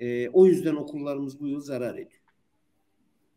E, 0.00 0.28
o 0.28 0.46
yüzden 0.46 0.74
okullarımız 0.74 1.40
bu 1.40 1.48
yıl 1.48 1.60
zarar 1.60 1.94
ediyor. 1.94 2.22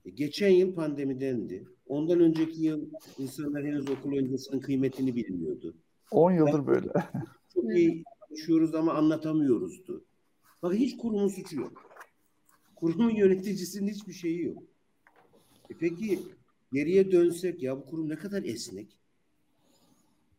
E, 0.05 0.09
geçen 0.09 0.49
yıl 0.49 0.75
pandemidendi. 0.75 1.63
Ondan 1.93 2.19
önceki 2.19 2.61
yıl 2.61 2.89
insanlar 3.17 3.65
henüz 3.65 3.89
okul 3.89 4.17
öncesinin 4.17 4.59
kıymetini 4.59 5.15
bilmiyordu. 5.15 5.75
10 6.11 6.31
yıldır 6.31 6.67
böyle. 6.67 6.91
Çok 7.53 7.77
iyi 7.77 8.03
konuşuyoruz 8.19 8.75
ama 8.75 8.93
anlatamıyoruzdu. 8.93 10.05
Bak 10.63 10.73
hiç 10.73 10.97
kurumun 10.97 11.27
suçu 11.27 11.55
yok. 11.59 11.89
Kurumun 12.75 13.15
yöneticisinin 13.15 13.87
hiçbir 13.87 14.13
şeyi 14.13 14.45
yok. 14.45 14.63
E 15.69 15.73
peki 15.79 16.19
geriye 16.71 17.11
dönsek 17.11 17.63
ya 17.63 17.77
bu 17.77 17.85
kurum 17.85 18.09
ne 18.09 18.15
kadar 18.15 18.43
esnek? 18.43 18.97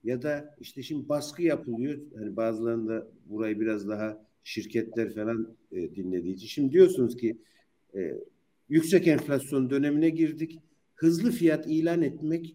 Ya 0.05 0.23
da 0.23 0.57
işte 0.61 0.83
şimdi 0.83 1.09
baskı 1.09 1.43
yapılıyor. 1.43 1.99
Hani 2.17 2.37
bazılarında 2.37 3.07
burayı 3.27 3.61
biraz 3.61 3.89
daha 3.89 4.27
şirketler 4.45 5.15
falan 5.15 5.57
e, 5.73 5.97
dinlediği 5.97 6.35
için. 6.35 6.47
Şimdi 6.47 6.73
diyorsunuz 6.73 7.17
ki 7.17 7.39
e, 7.95 8.15
yüksek 8.69 9.09
enflasyon 9.09 9.71
dönemine 9.71 10.11
girdik. 10.11 10.61
Hızlı 10.95 11.31
fiyat 11.31 11.67
ilan 11.67 12.03
etmek 12.03 12.55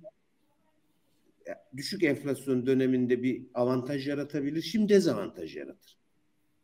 düşük 1.77 2.03
enflasyon 2.03 2.65
döneminde 2.65 3.23
bir 3.23 3.45
avantaj 3.53 4.07
yaratabilir. 4.07 4.61
Şimdi 4.61 4.89
dezavantaj 4.89 5.55
yaratır. 5.55 5.97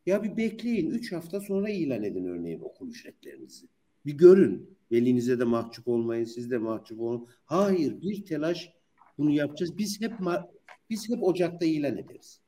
Ya 0.06 0.22
bir 0.22 0.36
bekleyin. 0.36 0.90
Üç 0.90 1.12
hafta 1.12 1.40
sonra 1.40 1.70
ilan 1.70 2.02
edin 2.02 2.24
örneğin 2.24 2.60
okul 2.60 2.88
ücretlerinizi. 2.88 3.66
Bir 4.06 4.12
görün. 4.12 4.76
Velinize 4.92 5.38
de 5.38 5.44
mahcup 5.44 5.88
olmayın. 5.88 6.24
Siz 6.24 6.50
de 6.50 6.58
mahcup 6.58 7.00
olun. 7.00 7.26
Hayır. 7.44 8.02
Bir 8.02 8.24
telaş 8.24 8.72
bunu 9.18 9.30
yapacağız. 9.30 9.78
Biz 9.78 10.00
hep 10.00 10.12
biz 10.90 11.10
hep 11.10 11.22
Ocak'ta 11.22 11.66
ilan 11.66 11.96
ederiz. 11.96 12.40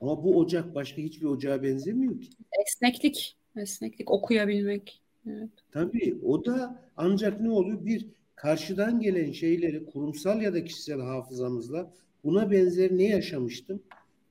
Ama 0.00 0.24
bu 0.24 0.38
Ocak 0.38 0.74
başka 0.74 1.02
hiçbir 1.02 1.26
ocağa 1.26 1.62
benzemiyor 1.62 2.20
ki. 2.20 2.30
Esneklik. 2.66 3.36
Esneklik. 3.56 4.10
Okuyabilmek. 4.10 5.02
Evet. 5.26 5.50
Tabii 5.72 6.18
o 6.24 6.44
da 6.44 6.82
ancak 6.96 7.40
ne 7.40 7.50
oluyor? 7.50 7.86
Bir 7.86 8.06
karşıdan 8.38 9.00
gelen 9.00 9.32
şeyleri 9.32 9.86
kurumsal 9.86 10.42
ya 10.42 10.54
da 10.54 10.64
kişisel 10.64 11.00
hafızamızla 11.00 11.92
buna 12.24 12.50
benzer 12.50 12.98
ne 12.98 13.04
yaşamıştım? 13.04 13.82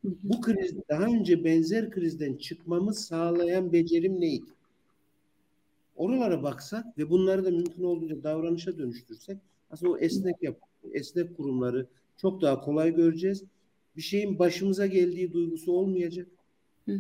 Bu 0.03 0.41
kriz 0.41 0.75
daha 0.89 1.03
önce 1.03 1.43
benzer 1.43 1.91
krizden 1.91 2.33
çıkmamı 2.35 2.93
sağlayan 2.93 3.73
becerim 3.73 4.21
neydi? 4.21 4.49
Oralara 5.95 6.43
baksak 6.43 6.97
ve 6.97 7.09
bunları 7.09 7.45
da 7.45 7.51
mümkün 7.51 7.83
olduğunca 7.83 8.23
davranışa 8.23 8.77
dönüştürsek 8.77 9.37
aslında 9.71 9.91
o 9.91 9.97
esnek 9.97 10.35
yap, 10.41 10.59
esnek 10.93 11.37
kurumları 11.37 11.87
çok 12.17 12.41
daha 12.41 12.61
kolay 12.61 12.95
göreceğiz. 12.95 13.43
Bir 13.95 14.01
şeyin 14.01 14.39
başımıza 14.39 14.87
geldiği 14.87 15.33
duygusu 15.33 15.71
olmayacak. 15.71 16.27
Hı. 16.85 16.99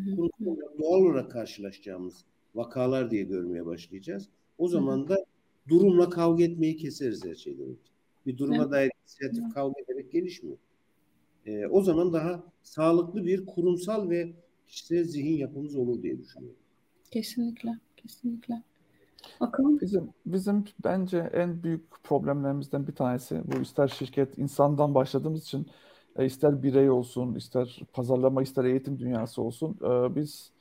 Doğal 0.79 1.01
olarak 1.01 1.31
karşılaşacağımız 1.31 2.25
vakalar 2.55 3.11
diye 3.11 3.23
görmeye 3.23 3.65
başlayacağız. 3.65 4.29
O 4.57 4.67
zaman 4.67 5.07
da 5.07 5.25
durumla 5.67 6.09
kavga 6.09 6.43
etmeyi 6.43 6.77
keseriz 6.77 7.25
her 7.25 7.35
şeyden 7.35 7.65
önce. 7.65 7.81
Bir 8.25 8.37
duruma 8.37 8.63
evet. 8.63 8.71
dair 8.71 8.91
inisiyatif 9.01 9.53
kavga 9.53 9.81
ederek 9.81 10.11
gelişmiyor. 10.11 10.57
Ee, 11.45 11.67
o 11.67 11.81
zaman 11.81 12.13
daha 12.13 12.43
sağlıklı 12.63 13.25
bir 13.25 13.45
kurumsal 13.45 14.09
ve 14.09 14.33
kişisel 14.67 15.03
zihin 15.03 15.37
yapımız 15.37 15.75
olur 15.75 16.03
diye 16.03 16.19
düşünüyorum. 16.19 16.59
Kesinlikle, 17.11 17.79
kesinlikle. 17.97 18.63
Bakalım. 19.41 19.81
Bizim, 19.81 20.09
bizim 20.25 20.63
bence 20.83 21.29
en 21.33 21.63
büyük 21.63 22.03
problemlerimizden 22.03 22.87
bir 22.87 22.95
tanesi 22.95 23.41
bu 23.45 23.61
ister 23.61 23.87
şirket 23.87 24.37
insandan 24.37 24.95
başladığımız 24.95 25.43
için 25.43 25.67
e, 26.15 26.25
ister 26.25 26.63
birey 26.63 26.89
olsun, 26.89 27.35
ister 27.35 27.81
pazarlama, 27.93 28.43
ister 28.43 28.65
eğitim 28.65 28.99
dünyası 28.99 29.41
olsun 29.41 29.77
e, 29.81 30.15
biz 30.15 30.51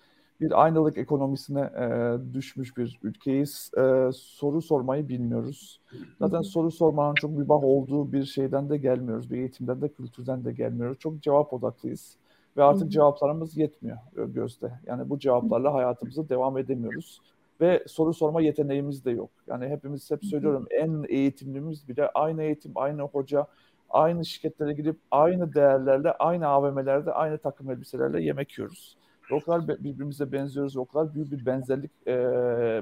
bir 0.40 0.62
aynalık 0.62 0.98
ekonomisine 0.98 1.60
e, 1.60 2.16
düşmüş 2.34 2.76
bir 2.76 2.98
ülkeyiz. 3.02 3.70
E, 3.78 4.10
soru 4.14 4.62
sormayı 4.62 5.08
bilmiyoruz. 5.08 5.80
Zaten 6.18 6.42
soru 6.42 6.70
sormanın 6.70 7.14
çok 7.14 7.30
mübah 7.30 7.64
olduğu 7.64 8.12
bir 8.12 8.24
şeyden 8.24 8.70
de 8.70 8.76
gelmiyoruz. 8.76 9.30
Bir 9.30 9.38
eğitimden 9.38 9.80
de 9.80 9.88
kültürden 9.88 10.44
de 10.44 10.52
gelmiyoruz. 10.52 10.98
Çok 10.98 11.22
cevap 11.22 11.52
odaklıyız. 11.52 12.16
Ve 12.56 12.62
artık 12.62 12.90
cevaplarımız 12.92 13.56
yetmiyor 13.56 13.98
gözde. 14.16 14.72
Yani 14.86 15.10
bu 15.10 15.18
cevaplarla 15.18 15.74
hayatımıza 15.74 16.28
devam 16.28 16.58
edemiyoruz. 16.58 17.20
Ve 17.60 17.84
soru 17.86 18.14
sorma 18.14 18.40
yeteneğimiz 18.40 19.04
de 19.04 19.10
yok. 19.10 19.30
Yani 19.46 19.68
hepimiz 19.68 20.10
hep 20.10 20.24
söylüyorum 20.24 20.66
en 20.70 21.04
eğitimlimiz 21.08 21.88
bile 21.88 22.10
aynı 22.14 22.42
eğitim, 22.42 22.72
aynı 22.74 23.02
hoca, 23.02 23.46
aynı 23.90 24.24
şirketlere 24.24 24.72
gidip 24.72 24.96
aynı 25.10 25.54
değerlerle, 25.54 26.12
aynı 26.12 26.46
AVM'lerde, 26.46 27.12
aynı 27.12 27.38
takım 27.38 27.70
elbiselerle 27.70 28.22
yemek 28.22 28.58
yiyoruz 28.58 28.96
o 29.32 29.40
kadar 29.40 29.68
birbirimize 29.68 30.32
benziyoruz, 30.32 30.76
o 30.76 30.84
kadar 30.84 31.14
büyük 31.14 31.32
bir 31.32 31.46
benzerlik, 31.46 32.06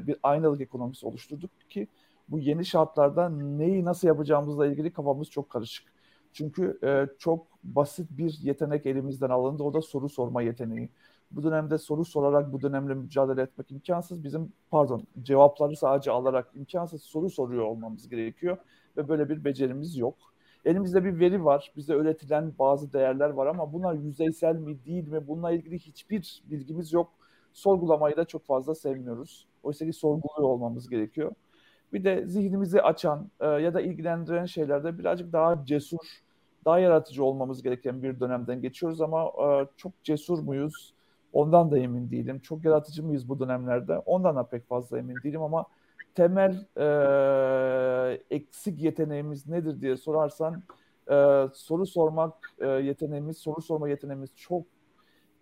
bir 0.06 0.16
aynalık 0.22 0.60
ekonomisi 0.60 1.06
oluşturduk 1.06 1.50
ki 1.70 1.88
bu 2.28 2.38
yeni 2.38 2.64
şartlarda 2.64 3.28
neyi 3.28 3.84
nasıl 3.84 4.08
yapacağımızla 4.08 4.66
ilgili 4.66 4.92
kafamız 4.92 5.30
çok 5.30 5.50
karışık. 5.50 5.94
Çünkü 6.32 6.78
çok 7.18 7.46
basit 7.64 8.10
bir 8.10 8.38
yetenek 8.42 8.86
elimizden 8.86 9.30
alındı, 9.30 9.62
o 9.62 9.74
da 9.74 9.82
soru 9.82 10.08
sorma 10.08 10.42
yeteneği. 10.42 10.90
Bu 11.30 11.42
dönemde 11.42 11.78
soru 11.78 12.04
sorarak 12.04 12.52
bu 12.52 12.60
dönemle 12.60 12.94
mücadele 12.94 13.42
etmek 13.42 13.70
imkansız. 13.70 14.24
Bizim 14.24 14.52
pardon 14.70 15.06
cevapları 15.22 15.76
sadece 15.76 16.10
alarak 16.10 16.50
imkansız 16.54 17.02
soru 17.02 17.30
soruyor 17.30 17.64
olmamız 17.64 18.08
gerekiyor 18.08 18.56
ve 18.96 19.08
böyle 19.08 19.28
bir 19.28 19.44
becerimiz 19.44 19.96
yok. 19.96 20.33
Elimizde 20.64 21.04
bir 21.04 21.20
veri 21.20 21.44
var. 21.44 21.72
Bize 21.76 21.94
öğretilen 21.94 22.52
bazı 22.58 22.92
değerler 22.92 23.30
var 23.30 23.46
ama 23.46 23.72
bunlar 23.72 23.94
yüzeysel 23.94 24.56
mi 24.56 24.84
değil 24.84 25.08
mi? 25.08 25.28
Bununla 25.28 25.52
ilgili 25.52 25.78
hiçbir 25.78 26.42
bilgimiz 26.50 26.92
yok. 26.92 27.10
Sorgulamayı 27.52 28.16
da 28.16 28.24
çok 28.24 28.46
fazla 28.46 28.74
sevmiyoruz. 28.74 29.46
Oysa 29.62 29.86
ki 29.86 29.92
sorguluyor 29.92 30.48
olmamız 30.50 30.88
gerekiyor. 30.88 31.32
Bir 31.92 32.04
de 32.04 32.26
zihnimizi 32.26 32.82
açan 32.82 33.30
e, 33.40 33.46
ya 33.46 33.74
da 33.74 33.80
ilgilendiren 33.80 34.46
şeylerde 34.46 34.98
birazcık 34.98 35.32
daha 35.32 35.64
cesur, 35.64 36.22
daha 36.64 36.78
yaratıcı 36.78 37.24
olmamız 37.24 37.62
gereken 37.62 38.02
bir 38.02 38.20
dönemden 38.20 38.62
geçiyoruz 38.62 39.00
ama 39.00 39.24
e, 39.24 39.66
çok 39.76 39.92
cesur 40.04 40.38
muyuz? 40.38 40.94
Ondan 41.32 41.70
da 41.70 41.78
emin 41.78 42.10
değilim. 42.10 42.40
Çok 42.40 42.64
yaratıcı 42.64 43.02
mıyız 43.04 43.28
bu 43.28 43.40
dönemlerde? 43.40 43.98
Ondan 43.98 44.36
da 44.36 44.42
pek 44.42 44.68
fazla 44.68 44.98
emin 44.98 45.16
değilim 45.22 45.42
ama 45.42 45.66
temel 46.14 46.66
e, 46.76 46.86
eksik 48.30 48.82
yeteneğimiz 48.82 49.48
nedir 49.48 49.80
diye 49.80 49.96
sorarsan 49.96 50.62
e, 51.10 51.14
soru 51.54 51.86
sormak 51.86 52.34
e, 52.58 52.66
yeteneğimiz, 52.66 53.38
soru 53.38 53.62
sorma 53.62 53.88
yeteneğimiz 53.88 54.30
çok 54.36 54.66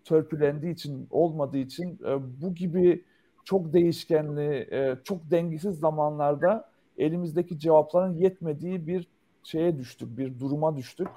törpülendiği 0.03 0.73
için, 0.73 1.07
olmadığı 1.11 1.57
için 1.57 1.99
e, 2.05 2.41
bu 2.41 2.55
gibi 2.55 3.03
çok 3.45 3.73
değişkenli, 3.73 4.67
e, 4.71 4.97
çok 5.03 5.31
dengesiz 5.31 5.79
zamanlarda 5.79 6.69
elimizdeki 6.97 7.59
cevapların 7.59 8.13
yetmediği 8.13 8.87
bir 8.87 9.07
şeye 9.43 9.77
düştük, 9.77 10.17
bir 10.17 10.39
duruma 10.39 10.77
düştük 10.77 11.07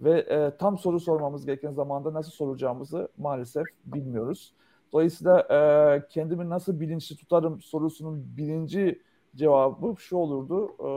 ve 0.00 0.20
e, 0.20 0.56
tam 0.58 0.78
soru 0.78 1.00
sormamız 1.00 1.46
gereken 1.46 1.72
zamanda 1.72 2.14
nasıl 2.14 2.30
soracağımızı 2.30 3.08
maalesef 3.18 3.66
bilmiyoruz. 3.84 4.52
Dolayısıyla 4.92 5.40
e, 5.40 6.08
kendimi 6.08 6.48
nasıl 6.48 6.80
bilinçli 6.80 7.16
tutarım 7.16 7.60
sorusunun 7.60 8.36
birinci 8.36 9.02
cevabı 9.36 9.94
şu 10.00 10.16
olurdu. 10.16 10.76
E, 10.80 10.88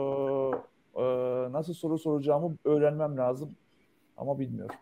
e, 1.02 1.04
nasıl 1.52 1.74
soru 1.74 1.98
soracağımı 1.98 2.56
öğrenmem 2.64 3.16
lazım 3.16 3.50
ama 4.16 4.38
bilmiyorum. 4.38 4.76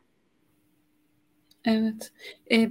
Evet. 1.64 2.12
Ee, 2.53 2.70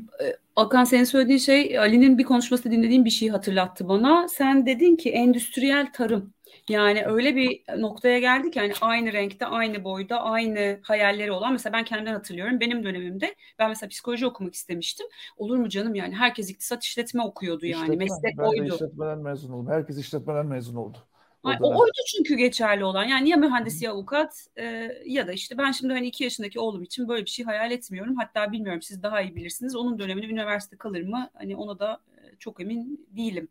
Akan 0.56 0.84
senin 0.84 1.04
söylediğin 1.04 1.38
şey 1.38 1.80
Ali'nin 1.80 2.18
bir 2.18 2.24
konuşması 2.24 2.72
dinlediğim 2.72 3.06
bir 3.06 3.10
şeyi 3.10 3.32
hatırlattı 3.32 3.88
bana. 3.88 4.28
Sen 4.28 4.66
dedin 4.66 4.96
ki 4.96 5.10
endüstriyel 5.10 5.94
tarım. 5.94 6.34
Yani 6.70 7.06
öyle 7.06 7.36
bir 7.36 7.62
noktaya 7.78 8.20
geldik 8.20 8.56
yani 8.56 8.74
aynı 8.82 9.14
renkte, 9.14 9.46
aynı 9.46 9.84
boyda, 9.84 10.22
aynı 10.22 10.80
hayalleri 10.82 11.32
olan. 11.32 11.52
Mesela 11.52 11.74
ben 11.74 11.84
kendimden 11.84 12.14
hatırlıyorum. 12.14 12.60
Benim 12.60 12.84
dönemimde 12.84 13.36
ben 13.60 13.70
mesela 13.70 13.90
psikoloji 13.90 14.26
okumak 14.26 14.54
istemiştim. 14.54 15.08
Olur 15.38 15.58
mu 15.58 15.70
canım 15.70 15.96
yani 15.96 16.16
herkes 16.16 16.50
iktisat 16.50 16.84
işletme 16.84 17.24
okuyordu 17.24 17.66
yani. 17.66 17.84
İşletme, 17.84 18.06
Meslek 18.06 18.38
ben 18.38 18.44
oydu. 18.44 18.62
Ben 18.62 18.70
de 18.70 18.76
işletmeden 18.76 19.20
mezun 19.20 19.54
oldum. 19.54 19.72
Herkes 19.72 19.98
işletmeden 19.98 20.46
mezun 20.46 20.76
oldu. 20.76 20.98
O, 21.44 21.50
o 21.50 21.80
oydu 21.80 21.92
çünkü 22.16 22.36
geçerli 22.36 22.84
olan. 22.84 23.04
Yani 23.04 23.30
ya 23.30 23.38
mühendis 23.38 23.82
ya 23.82 23.92
avukat 23.92 24.48
e, 24.58 24.92
ya 25.06 25.28
da 25.28 25.34
işte 25.34 25.58
ben 25.58 25.72
şimdi 25.72 25.94
hani 25.94 26.08
iki 26.08 26.24
yaşındaki 26.24 26.60
oğlum 26.60 26.84
için 26.84 27.08
böyle 27.08 27.26
bir 27.26 27.30
şey 27.30 27.46
hayal 27.46 27.72
etmiyorum. 27.72 28.16
Hatta 28.16 28.52
bilmiyorum 28.52 28.82
siz 28.82 29.04
daha 29.04 29.22
iyi 29.22 29.36
bilirsiniz. 29.36 29.76
Onun 29.76 30.00
döneminde 30.00 30.28
üniversite 30.28 30.78
kalır 30.78 31.02
mı? 31.02 31.30
Hani 31.34 31.56
ona 31.56 31.80
da 31.80 32.02
e, 32.18 32.36
çok 32.40 32.62
emin 32.62 33.08
değilim. 33.18 33.48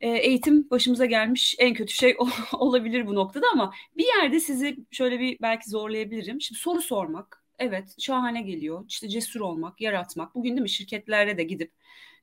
E, 0.00 0.08
eğitim 0.08 0.70
başımıza 0.70 1.06
gelmiş 1.06 1.54
en 1.58 1.74
kötü 1.74 1.94
şey 1.94 2.16
olabilir 2.52 3.06
bu 3.06 3.14
noktada 3.14 3.46
ama 3.52 3.74
bir 3.96 4.06
yerde 4.06 4.40
sizi 4.40 4.76
şöyle 4.90 5.20
bir 5.20 5.38
belki 5.42 5.70
zorlayabilirim. 5.70 6.40
Şimdi 6.40 6.60
soru 6.60 6.80
sormak 6.82 7.44
evet 7.58 7.94
şahane 7.98 8.42
geliyor. 8.42 8.84
İşte 8.88 9.08
cesur 9.08 9.40
olmak, 9.40 9.80
yaratmak. 9.80 10.34
Bugün 10.34 10.50
değil 10.50 10.62
mi 10.62 10.70
şirketlerde 10.70 11.38
de 11.38 11.42
gidip 11.42 11.72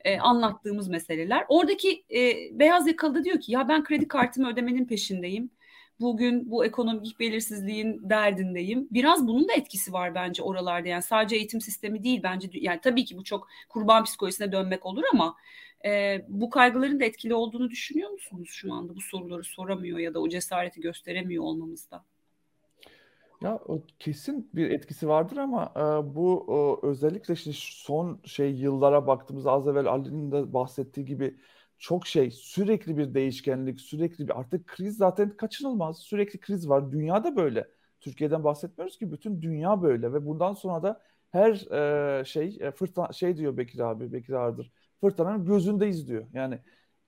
e, 0.05 0.19
anlattığımız 0.19 0.87
meseleler. 0.87 1.45
Oradaki 1.49 2.05
e, 2.15 2.33
beyaz 2.59 2.87
yakalı 2.87 3.23
diyor 3.23 3.39
ki 3.39 3.51
ya 3.51 3.67
ben 3.67 3.83
kredi 3.83 4.07
kartımı 4.07 4.49
ödemenin 4.49 4.85
peşindeyim. 4.85 5.49
Bugün 5.99 6.51
bu 6.51 6.65
ekonomik 6.65 7.19
belirsizliğin 7.19 8.09
derdindeyim. 8.09 8.87
Biraz 8.91 9.27
bunun 9.27 9.47
da 9.47 9.53
etkisi 9.53 9.93
var 9.93 10.15
bence 10.15 10.43
oralarda. 10.43 10.87
Yani 10.87 11.01
sadece 11.01 11.35
eğitim 11.35 11.61
sistemi 11.61 12.03
değil 12.03 12.19
bence. 12.23 12.49
Yani 12.53 12.79
tabii 12.83 13.05
ki 13.05 13.17
bu 13.17 13.23
çok 13.23 13.47
kurban 13.69 14.03
psikolojisine 14.03 14.51
dönmek 14.51 14.85
olur 14.85 15.03
ama 15.13 15.35
e, 15.85 16.21
bu 16.27 16.49
kaygıların 16.49 16.99
da 16.99 17.05
etkili 17.05 17.33
olduğunu 17.33 17.69
düşünüyor 17.69 18.09
musunuz 18.09 18.49
şu 18.51 18.73
anda 18.73 18.95
bu 18.95 19.01
soruları 19.01 19.43
soramıyor 19.43 19.99
ya 19.99 20.13
da 20.13 20.19
o 20.19 20.29
cesareti 20.29 20.81
gösteremiyor 20.81 21.43
olmamızda? 21.43 22.05
Ya 23.41 23.59
o 23.67 23.81
kesin 23.99 24.49
bir 24.53 24.69
etkisi 24.69 25.07
vardır 25.07 25.37
ama 25.37 25.73
e, 25.75 26.15
bu 26.15 26.45
o, 26.47 26.87
özellikle 26.87 27.33
işte 27.33 27.51
son 27.53 28.19
şey 28.25 28.51
yıllara 28.51 29.07
baktığımızda 29.07 29.51
az 29.51 29.67
evvel 29.67 29.85
Ali'nin 29.85 30.31
de 30.31 30.53
bahsettiği 30.53 31.05
gibi 31.05 31.35
çok 31.85 32.07
şey 32.07 32.31
sürekli 32.31 32.97
bir 32.97 33.13
değişkenlik 33.13 33.81
sürekli 33.81 34.27
bir 34.27 34.39
artık 34.39 34.67
kriz 34.67 34.97
zaten 34.97 35.37
kaçınılmaz. 35.37 35.99
Sürekli 35.99 36.39
kriz 36.39 36.69
var. 36.69 36.91
Dünyada 36.91 37.35
böyle. 37.35 37.67
Türkiye'den 38.01 38.43
bahsetmiyoruz 38.43 38.97
ki 38.97 39.11
bütün 39.11 39.41
dünya 39.41 39.81
böyle 39.81 40.13
ve 40.13 40.25
bundan 40.25 40.53
sonra 40.53 40.83
da 40.83 41.01
her 41.31 41.53
e, 42.19 42.25
şey 42.25 42.57
e, 42.61 42.71
fırtına 42.71 43.13
şey 43.13 43.37
diyor 43.37 43.57
Bekir 43.57 43.79
abi 43.79 44.13
Bekir 44.13 44.33
Ardır 44.33 44.71
fırtınanın 45.01 45.45
gözündeyiz 45.45 46.07
diyor. 46.07 46.25
Yani 46.33 46.59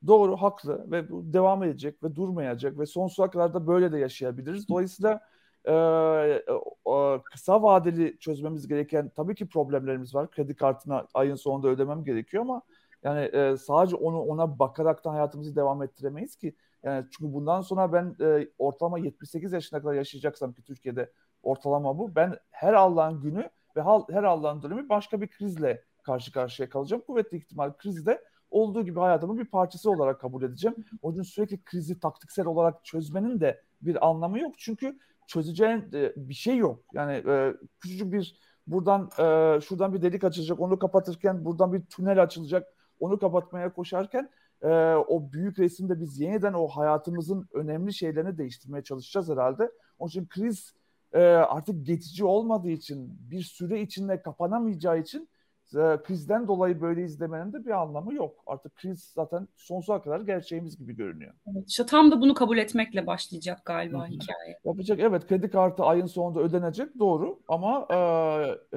doğru 0.07 0.37
haklı 0.37 0.91
ve 0.91 1.09
bu 1.09 1.33
devam 1.33 1.63
edecek 1.63 2.03
ve 2.03 2.15
durmayacak 2.15 2.79
ve 2.79 2.85
sonsuza 2.85 3.29
kadar 3.29 3.53
da 3.53 3.67
böyle 3.67 3.91
de 3.91 3.97
yaşayabiliriz. 3.99 4.69
Dolayısıyla 4.69 5.21
e, 5.65 5.73
e, 5.73 7.21
kısa 7.23 7.63
vadeli 7.63 8.17
çözmemiz 8.19 8.67
gereken 8.67 9.09
tabii 9.15 9.35
ki 9.35 9.49
problemlerimiz 9.49 10.15
var. 10.15 10.31
Kredi 10.31 10.55
kartına 10.55 11.07
ayın 11.13 11.35
sonunda 11.35 11.67
ödemem 11.67 12.03
gerekiyor 12.03 12.43
ama 12.43 12.61
yani 13.03 13.21
e, 13.21 13.57
sadece 13.57 13.95
onu 13.95 14.21
ona 14.21 14.59
bakaraktan 14.59 15.11
hayatımızı 15.11 15.55
devam 15.55 15.83
ettiremeyiz 15.83 16.35
ki. 16.35 16.55
Yani 16.83 17.05
çünkü 17.11 17.33
bundan 17.33 17.61
sonra 17.61 17.93
ben 17.93 18.15
e, 18.21 18.47
ortalama 18.57 18.99
78 18.99 19.53
yaşına 19.53 19.81
kadar 19.81 19.93
yaşayacaksam 19.93 20.53
ki 20.53 20.63
Türkiye'de 20.63 21.11
ortalama 21.43 21.97
bu. 21.97 22.15
Ben 22.15 22.37
her 22.49 22.73
Allah'ın 22.73 23.21
günü 23.21 23.49
ve 23.75 23.81
her 24.09 24.23
Allah'ın 24.23 24.61
dönemi 24.61 24.89
başka 24.89 25.21
bir 25.21 25.27
krizle 25.27 25.83
karşı 26.03 26.31
karşıya 26.31 26.69
kalacağım. 26.69 27.03
Kuvvetli 27.07 27.37
ihtimal 27.37 27.73
krizde 27.73 28.23
olduğu 28.51 28.85
gibi 28.85 28.99
hayatımın 28.99 29.37
bir 29.37 29.45
parçası 29.45 29.91
olarak 29.91 30.21
kabul 30.21 30.43
edeceğim. 30.43 30.75
O 31.01 31.09
yüzden 31.09 31.23
sürekli 31.23 31.63
krizi 31.63 31.99
taktiksel 31.99 32.45
olarak 32.45 32.85
çözmenin 32.85 33.39
de 33.39 33.61
bir 33.81 34.07
anlamı 34.07 34.39
yok. 34.39 34.53
Çünkü 34.57 34.99
çözeceğin 35.27 35.85
e, 35.93 36.13
bir 36.15 36.33
şey 36.33 36.57
yok. 36.57 36.83
Yani 36.93 37.13
e, 37.27 37.53
küçücük 37.79 38.13
bir 38.13 38.39
buradan 38.67 39.09
e, 39.19 39.61
şuradan 39.61 39.93
bir 39.93 40.01
delik 40.01 40.23
açılacak 40.23 40.59
onu 40.59 40.79
kapatırken 40.79 41.45
buradan 41.45 41.73
bir 41.73 41.85
tünel 41.85 42.23
açılacak 42.23 42.67
onu 42.99 43.19
kapatmaya 43.19 43.73
koşarken 43.73 44.29
e, 44.61 44.67
o 44.93 45.31
büyük 45.31 45.59
resimde 45.59 45.99
biz 45.99 46.19
yeniden 46.19 46.53
o 46.53 46.67
hayatımızın 46.67 47.47
önemli 47.53 47.93
şeylerini 47.93 48.37
değiştirmeye 48.37 48.83
çalışacağız 48.83 49.29
herhalde. 49.29 49.71
Onun 49.99 50.09
için 50.09 50.27
kriz 50.27 50.73
e, 51.13 51.19
artık 51.23 51.85
geçici 51.85 52.25
olmadığı 52.25 52.69
için 52.69 53.17
bir 53.31 53.41
süre 53.41 53.81
içinde 53.81 54.21
kapanamayacağı 54.21 54.99
için 54.99 55.29
e, 55.75 56.01
krizden 56.03 56.47
dolayı 56.47 56.81
böyle 56.81 57.03
izlemenin 57.03 57.53
de 57.53 57.65
bir 57.65 57.81
anlamı 57.81 58.13
yok. 58.13 58.43
Artık 58.45 58.75
kriz 58.75 59.11
zaten 59.15 59.47
sonsuza 59.55 60.01
kadar 60.01 60.21
gerçeğimiz 60.21 60.77
gibi 60.77 60.95
görünüyor. 60.95 61.33
Evet, 61.47 61.63
işte 61.67 61.85
tam 61.85 62.11
da 62.11 62.21
bunu 62.21 62.33
kabul 62.33 62.57
etmekle 62.57 63.07
başlayacak 63.07 63.65
galiba 63.65 63.99
Hı-hı. 63.99 64.07
hikaye. 64.07 64.59
Yapacak 64.65 64.99
evet 64.99 65.27
kredi 65.27 65.49
kartı 65.49 65.83
ayın 65.83 66.05
sonunda 66.05 66.39
ödenecek 66.39 66.99
doğru 66.99 67.39
ama 67.47 67.87
e, 67.91 67.97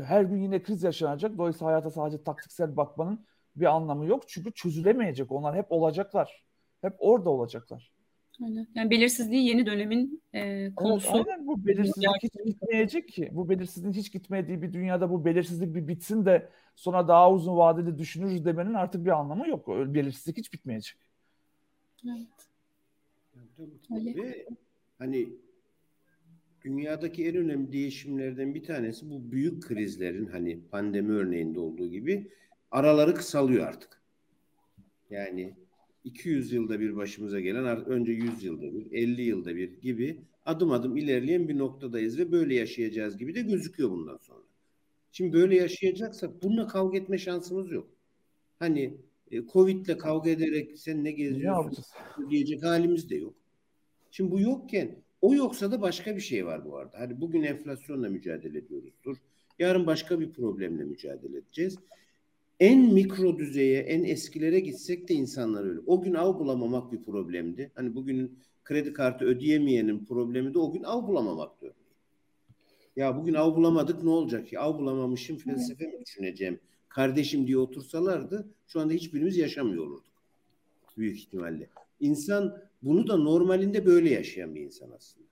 her 0.00 0.22
gün 0.22 0.36
yine 0.36 0.62
kriz 0.62 0.82
yaşanacak. 0.82 1.38
Dolayısıyla 1.38 1.66
hayata 1.66 1.90
sadece 1.90 2.22
taktiksel 2.22 2.76
bakmanın 2.76 3.26
bir 3.56 3.64
anlamı 3.64 4.06
yok. 4.06 4.28
Çünkü 4.28 4.52
çözülemeyecek. 4.52 5.32
Onlar 5.32 5.56
hep 5.56 5.72
olacaklar. 5.72 6.44
Hep 6.80 6.94
orada 6.98 7.30
olacaklar. 7.30 7.92
Aynen. 8.44 8.66
Yani 8.74 8.90
belirsizliği 8.90 9.46
yeni 9.46 9.66
dönemin 9.66 10.22
e, 10.32 10.74
konusu. 10.74 11.16
Evet, 11.16 11.26
aynen 11.28 11.46
bu 11.46 11.66
belirsizlik 11.66 12.08
hiç 12.22 12.32
gitmeyecek 12.44 13.08
ki. 13.08 13.28
Bu 13.32 13.48
belirsizliğin 13.48 13.94
hiç 13.94 14.12
gitmediği 14.12 14.62
bir 14.62 14.72
dünyada 14.72 15.10
bu 15.10 15.24
belirsizlik 15.24 15.74
bir 15.74 15.88
bitsin 15.88 16.26
de 16.26 16.48
sonra 16.76 17.08
daha 17.08 17.32
uzun 17.32 17.56
vadeli 17.56 17.98
düşünürüz 17.98 18.44
demenin 18.44 18.74
artık 18.74 19.04
bir 19.04 19.10
anlamı 19.10 19.48
yok. 19.48 19.68
Öyle 19.68 19.94
belirsizlik 19.94 20.36
hiç 20.36 20.52
bitmeyecek. 20.52 20.96
Evet. 22.04 22.50
Öyle. 23.94 24.16
Ve 24.16 24.46
hani 24.98 25.28
dünyadaki 26.64 27.26
en 27.26 27.36
önemli 27.36 27.72
değişimlerden 27.72 28.54
bir 28.54 28.62
tanesi 28.62 29.10
bu 29.10 29.32
büyük 29.32 29.62
krizlerin 29.62 30.26
hani 30.26 30.60
pandemi 30.60 31.12
örneğinde 31.12 31.60
olduğu 31.60 31.86
gibi 31.90 32.30
araları 32.70 33.14
kısalıyor 33.14 33.66
artık. 33.66 34.00
Yani 35.10 35.54
200 36.04 36.52
yılda 36.52 36.80
bir 36.80 36.96
başımıza 36.96 37.40
gelen 37.40 37.86
önce 37.86 38.12
100 38.12 38.44
yılda 38.44 38.74
bir, 38.74 38.92
50 38.92 39.22
yılda 39.22 39.56
bir 39.56 39.80
gibi 39.80 40.20
adım 40.46 40.70
adım 40.70 40.96
ilerleyen 40.96 41.48
bir 41.48 41.58
noktadayız 41.58 42.18
ve 42.18 42.32
böyle 42.32 42.54
yaşayacağız 42.54 43.16
gibi 43.16 43.34
de 43.34 43.42
gözüküyor 43.42 43.90
bundan 43.90 44.16
sonra. 44.16 44.40
Şimdi 45.12 45.32
böyle 45.32 45.56
yaşayacaksak 45.56 46.42
bununla 46.42 46.66
kavga 46.66 46.98
etme 46.98 47.18
şansımız 47.18 47.72
yok. 47.72 47.88
Hani 48.58 48.94
e, 49.30 49.46
Covid'le 49.46 49.98
kavga 49.98 50.30
ederek 50.30 50.78
sen 50.78 51.04
ne 51.04 51.10
geziyorsun 51.10 51.84
diyecek 52.30 52.62
halimiz 52.62 53.10
de 53.10 53.16
yok. 53.16 53.34
Şimdi 54.10 54.30
bu 54.30 54.40
yokken 54.40 54.96
o 55.22 55.34
yoksa 55.34 55.72
da 55.72 55.82
başka 55.82 56.16
bir 56.16 56.20
şey 56.20 56.46
var 56.46 56.64
bu 56.64 56.76
arada. 56.76 56.98
Hani 56.98 57.20
bugün 57.20 57.42
enflasyonla 57.42 58.08
mücadele 58.08 58.58
ediyoruzdur. 58.58 59.16
Yarın 59.58 59.86
başka 59.86 60.20
bir 60.20 60.32
problemle 60.32 60.84
mücadele 60.84 61.38
edeceğiz 61.38 61.78
en 62.60 62.92
mikro 62.92 63.38
düzeye, 63.38 63.80
en 63.80 64.04
eskilere 64.04 64.60
gitsek 64.60 65.08
de 65.08 65.14
insanlar 65.14 65.64
öyle. 65.64 65.80
O 65.86 66.02
gün 66.02 66.14
av 66.14 66.38
bulamamak 66.38 66.92
bir 66.92 67.02
problemdi. 67.02 67.70
Hani 67.74 67.94
bugün 67.94 68.38
kredi 68.64 68.92
kartı 68.92 69.24
ödeyemeyenin 69.24 70.04
problemi 70.04 70.54
de 70.54 70.58
o 70.58 70.72
gün 70.72 70.82
av 70.82 71.08
bulamamaktı. 71.08 71.74
Ya 72.96 73.16
bugün 73.16 73.34
av 73.34 73.56
bulamadık 73.56 74.02
ne 74.02 74.10
olacak 74.10 74.52
ya? 74.52 74.60
Av 74.60 74.78
bulamamışım 74.78 75.36
felsefe 75.36 75.86
mi 75.86 76.00
düşüneceğim? 76.06 76.60
Kardeşim 76.88 77.46
diye 77.46 77.58
otursalardı 77.58 78.48
şu 78.66 78.80
anda 78.80 78.92
hiçbirimiz 78.92 79.36
yaşamıyor 79.36 79.86
olurduk. 79.86 80.04
Büyük 80.96 81.18
ihtimalle. 81.18 81.68
İnsan 82.00 82.62
bunu 82.82 83.08
da 83.08 83.16
normalinde 83.16 83.86
böyle 83.86 84.10
yaşayan 84.10 84.54
bir 84.54 84.60
insan 84.60 84.90
aslında. 84.96 85.26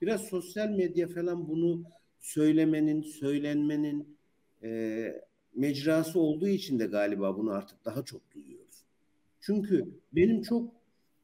Biraz 0.00 0.20
sosyal 0.20 0.68
medya 0.68 1.08
falan 1.08 1.48
bunu 1.48 1.84
söylemenin, 2.20 3.02
söylenmenin, 3.02 4.16
e, 4.62 5.22
mecrası 5.54 6.20
olduğu 6.20 6.48
için 6.48 6.78
de 6.78 6.86
galiba 6.86 7.38
bunu 7.38 7.50
artık 7.50 7.84
daha 7.84 8.04
çok 8.04 8.34
duyuyoruz. 8.34 8.84
Çünkü 9.40 9.88
benim 10.12 10.42
çok 10.42 10.72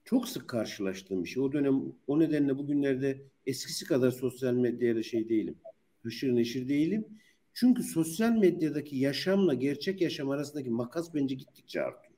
çok 0.05 0.29
sık 0.29 0.49
karşılaştığım 0.49 1.25
bir 1.25 1.29
şey. 1.29 1.43
O 1.43 1.53
dönem 1.53 1.83
o 2.07 2.21
nedenle 2.21 2.59
bugünlerde 2.59 3.23
eskisi 3.47 3.85
kadar 3.85 4.11
sosyal 4.11 4.55
medyayla 4.55 5.03
şey 5.03 5.29
değilim. 5.29 5.55
Hışır 6.03 6.35
neşir 6.35 6.69
değilim. 6.69 7.05
Çünkü 7.55 7.83
sosyal 7.83 8.33
medyadaki 8.33 8.97
yaşamla 8.97 9.55
gerçek 9.55 10.01
yaşam 10.01 10.31
arasındaki 10.31 10.71
makas 10.71 11.15
bence 11.15 11.35
gittikçe 11.35 11.83
artıyor. 11.83 12.15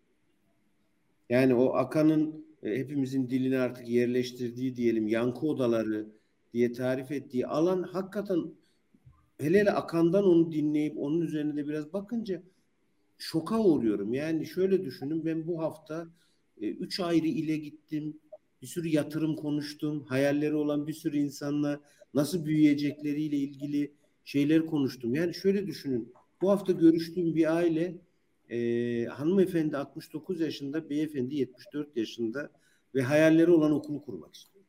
Yani 1.30 1.54
o 1.54 1.74
Akan'ın 1.74 2.46
e, 2.62 2.78
hepimizin 2.78 3.30
dilini 3.30 3.58
artık 3.58 3.88
yerleştirdiği 3.88 4.76
diyelim 4.76 5.08
yankı 5.08 5.46
odaları 5.46 6.06
diye 6.52 6.72
tarif 6.72 7.10
ettiği 7.12 7.46
alan 7.46 7.82
hakikaten 7.82 8.54
hele 9.40 9.60
hele 9.60 9.72
Akan'dan 9.72 10.24
onu 10.24 10.52
dinleyip 10.52 10.98
onun 10.98 11.20
üzerine 11.20 11.56
de 11.56 11.68
biraz 11.68 11.92
bakınca 11.92 12.42
şoka 13.18 13.58
uğruyorum. 13.58 14.14
Yani 14.14 14.46
şöyle 14.46 14.84
düşünün 14.84 15.24
ben 15.24 15.46
bu 15.46 15.62
hafta 15.62 16.08
e, 16.60 16.68
üç 16.68 17.00
ayrı 17.00 17.26
ile 17.26 17.56
gittim. 17.56 18.20
Bir 18.62 18.66
sürü 18.66 18.88
yatırım 18.88 19.36
konuştum. 19.36 20.04
Hayalleri 20.04 20.54
olan 20.54 20.86
bir 20.86 20.92
sürü 20.92 21.16
insanla 21.18 21.80
nasıl 22.14 22.44
büyüyecekleriyle 22.44 23.36
ilgili 23.36 23.92
şeyler 24.24 24.66
konuştum. 24.66 25.14
Yani 25.14 25.34
şöyle 25.34 25.66
düşünün. 25.66 26.12
Bu 26.42 26.50
hafta 26.50 26.72
görüştüğüm 26.72 27.34
bir 27.34 27.56
aile 27.56 27.94
e, 28.50 29.04
hanımefendi 29.04 29.76
69 29.76 30.40
yaşında, 30.40 30.90
beyefendi 30.90 31.34
74 31.34 31.96
yaşında 31.96 32.50
ve 32.94 33.02
hayalleri 33.02 33.50
olan 33.50 33.72
okulu 33.72 34.04
kurmak 34.04 34.34
istiyor. 34.34 34.59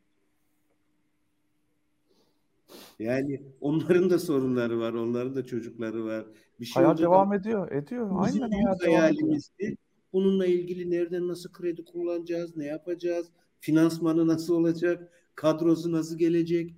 Yani 3.00 3.42
onların 3.62 4.10
da 4.10 4.20
sorunları 4.20 4.80
var, 4.80 4.94
onların 4.94 5.36
da 5.36 5.46
çocukları 5.46 6.06
var. 6.06 6.26
Bir 6.60 6.66
şey 6.66 6.84
Hayat 6.84 7.00
devam 7.00 7.34
ediyor, 7.34 7.72
ediyor. 7.72 8.26
Bizim 8.28 8.44
Aynen 8.44 8.64
hayat 8.64 8.82
hayalimizdi. 8.82 9.78
Bununla 10.14 10.46
ilgili 10.46 10.92
nereden 10.92 11.28
nasıl 11.28 11.52
kredi 11.52 11.86
kullanacağız, 11.86 12.58
ne 12.58 12.66
yapacağız, 12.66 13.28
finansmanı 13.60 14.28
nasıl 14.28 14.56
olacak, 14.56 15.12
kadrosu 15.36 15.92
nasıl 15.92 16.18
gelecek? 16.18 16.76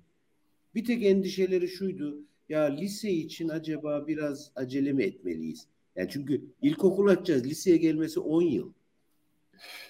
Bir 0.74 0.84
tek 0.84 1.04
endişeleri 1.04 1.68
şuydu. 1.68 2.18
Ya 2.48 2.62
lise 2.62 3.10
için 3.10 3.48
acaba 3.48 4.06
biraz 4.06 4.52
acele 4.54 4.92
mi 4.92 5.02
etmeliyiz? 5.02 5.66
Yani 5.96 6.08
çünkü 6.10 6.44
ilkokul 6.62 7.08
açacağız. 7.08 7.44
Liseye 7.44 7.76
gelmesi 7.76 8.20
10 8.20 8.42
yıl. 8.42 8.72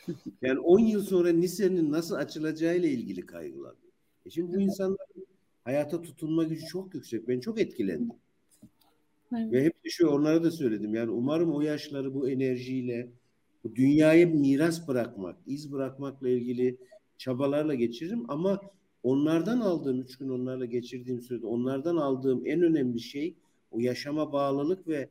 Yani 0.42 0.58
10 0.58 0.78
yıl 0.78 1.02
sonra 1.02 1.28
lisenin 1.28 1.92
nasıl 1.92 2.14
açılacağıyla 2.14 2.88
ilgili 2.88 3.26
kaygılar. 3.26 3.74
E 4.26 4.30
şimdi 4.30 4.56
bu 4.56 4.60
insanlar 4.60 5.06
hayata 5.64 6.02
tutunma 6.02 6.44
gücü 6.44 6.66
çok 6.66 6.94
yüksek. 6.94 7.28
Ben 7.28 7.40
çok 7.40 7.60
etkilendim. 7.60 8.16
Evet. 9.36 9.52
Ve 9.52 9.64
hep 9.64 9.74
şu 9.84 10.08
onlara 10.08 10.44
da 10.44 10.50
söyledim. 10.50 10.94
Yani 10.94 11.10
umarım 11.10 11.54
o 11.54 11.60
yaşları 11.60 12.14
bu 12.14 12.30
enerjiyle 12.30 13.08
bu 13.64 13.76
dünyaya 13.76 14.26
miras 14.26 14.88
bırakmak, 14.88 15.36
iz 15.46 15.72
bırakmakla 15.72 16.28
ilgili 16.28 16.76
çabalarla 17.18 17.74
geçiririm 17.74 18.24
ama 18.28 18.60
onlardan 19.02 19.60
aldığım 19.60 20.00
üç 20.00 20.18
gün 20.18 20.28
onlarla 20.28 20.64
geçirdiğim 20.64 21.20
sürede 21.20 21.46
onlardan 21.46 21.96
aldığım 21.96 22.46
en 22.46 22.62
önemli 22.62 23.00
şey 23.00 23.34
o 23.70 23.80
yaşama 23.80 24.32
bağlılık 24.32 24.88
ve 24.88 25.08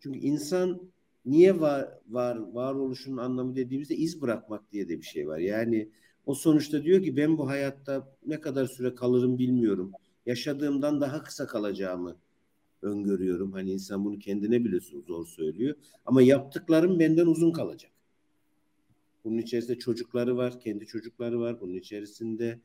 çünkü 0.00 0.18
insan 0.18 0.80
niye 1.26 1.60
var 1.60 1.88
var 2.08 2.36
varoluşunun 2.36 3.16
anlamı 3.16 3.56
dediğimizde 3.56 3.94
iz 3.94 4.22
bırakmak 4.22 4.72
diye 4.72 4.88
de 4.88 4.98
bir 4.98 5.06
şey 5.06 5.28
var. 5.28 5.38
Yani 5.38 5.88
o 6.26 6.34
sonuçta 6.34 6.84
diyor 6.84 7.02
ki 7.02 7.16
ben 7.16 7.38
bu 7.38 7.48
hayatta 7.48 8.16
ne 8.26 8.40
kadar 8.40 8.66
süre 8.66 8.94
kalırım 8.94 9.38
bilmiyorum. 9.38 9.92
yaşadığımdan 10.26 11.00
daha 11.00 11.22
kısa 11.22 11.46
kalacağımı 11.46 12.16
öngörüyorum. 12.82 13.52
Hani 13.52 13.72
insan 13.72 14.04
bunu 14.04 14.18
kendine 14.18 14.64
bile 14.64 14.78
zor 15.06 15.26
söylüyor. 15.26 15.74
Ama 16.06 16.22
yaptıklarım 16.22 16.98
benden 16.98 17.26
uzun 17.26 17.52
kalacak. 17.52 17.90
Bunun 19.24 19.38
içerisinde 19.38 19.78
çocukları 19.78 20.36
var, 20.36 20.60
kendi 20.60 20.86
çocukları 20.86 21.40
var. 21.40 21.60
Bunun 21.60 21.74
içerisinde 21.74 22.58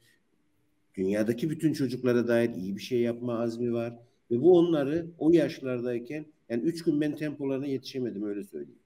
dünyadaki 0.95 1.49
bütün 1.49 1.73
çocuklara 1.73 2.27
dair 2.27 2.49
iyi 2.49 2.75
bir 2.75 2.81
şey 2.81 2.99
yapma 3.01 3.39
azmi 3.39 3.73
var. 3.73 3.99
Ve 4.31 4.41
bu 4.41 4.57
onları 4.57 5.07
o 5.17 5.31
yaşlardayken 5.31 6.25
yani 6.49 6.63
üç 6.63 6.83
gün 6.83 7.01
ben 7.01 7.15
tempolarına 7.15 7.65
yetişemedim 7.65 8.23
öyle 8.23 8.43
söyleyeyim. 8.43 8.79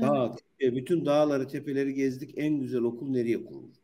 Dağ, 0.00 0.36
bütün 0.60 1.06
dağları, 1.06 1.48
tepeleri 1.48 1.94
gezdik. 1.94 2.34
En 2.36 2.60
güzel 2.60 2.82
okul 2.82 3.08
nereye 3.08 3.44
kurulur? 3.44 3.74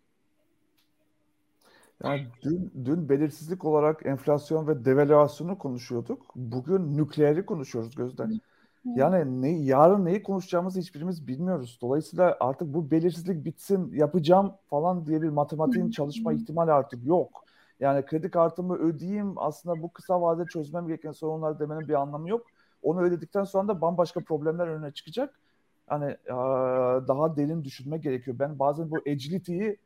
Yani 2.05 2.27
dün, 2.43 2.73
dün 2.85 3.09
belirsizlik 3.09 3.65
olarak 3.65 4.07
enflasyon 4.07 4.67
ve 4.67 4.85
devalüasyonu 4.85 5.59
konuşuyorduk. 5.59 6.27
Bugün 6.37 6.97
nükleeri 6.97 7.47
konuşuyoruz 7.47 7.95
Gözde. 7.95 8.23
Yani 8.85 9.43
ne, 9.43 9.59
yarın 9.63 10.05
neyi 10.05 10.23
konuşacağımızı 10.23 10.81
hiçbirimiz 10.81 11.27
bilmiyoruz. 11.27 11.79
Dolayısıyla 11.83 12.37
artık 12.41 12.75
bu 12.75 12.91
belirsizlik 12.91 13.45
bitsin, 13.45 13.93
yapacağım 13.95 14.53
falan 14.71 15.07
diye 15.07 15.23
bir 15.23 15.29
matematiğin 15.29 15.91
çalışma 15.91 16.33
ihtimali 16.33 16.73
artık 16.73 17.07
yok. 17.07 17.45
Yani 17.81 18.07
kredi 18.07 18.31
kartımı 18.31 18.77
ödeyeyim 18.77 19.33
aslında 19.37 19.83
bu 19.83 19.93
kısa 19.93 20.23
vadede 20.23 20.49
çözmem 20.49 20.87
gereken 20.87 21.13
sorunlar 21.13 21.59
demenin 21.59 21.89
bir 21.89 21.95
anlamı 21.95 22.29
yok. 22.29 22.47
Onu 22.83 23.01
ödedikten 23.01 23.45
sonra 23.45 23.69
da 23.69 23.81
bambaşka 23.81 24.21
problemler 24.21 24.69
önüne 24.69 24.93
çıkacak. 24.93 25.41
Hani 25.91 26.17
daha 27.09 27.37
derin 27.37 27.65
düşünme 27.65 27.99
gerekiyor. 27.99 28.39
Ben 28.39 28.59
bazen 28.59 28.91
bu 28.91 28.97
agility'yi 28.97 29.77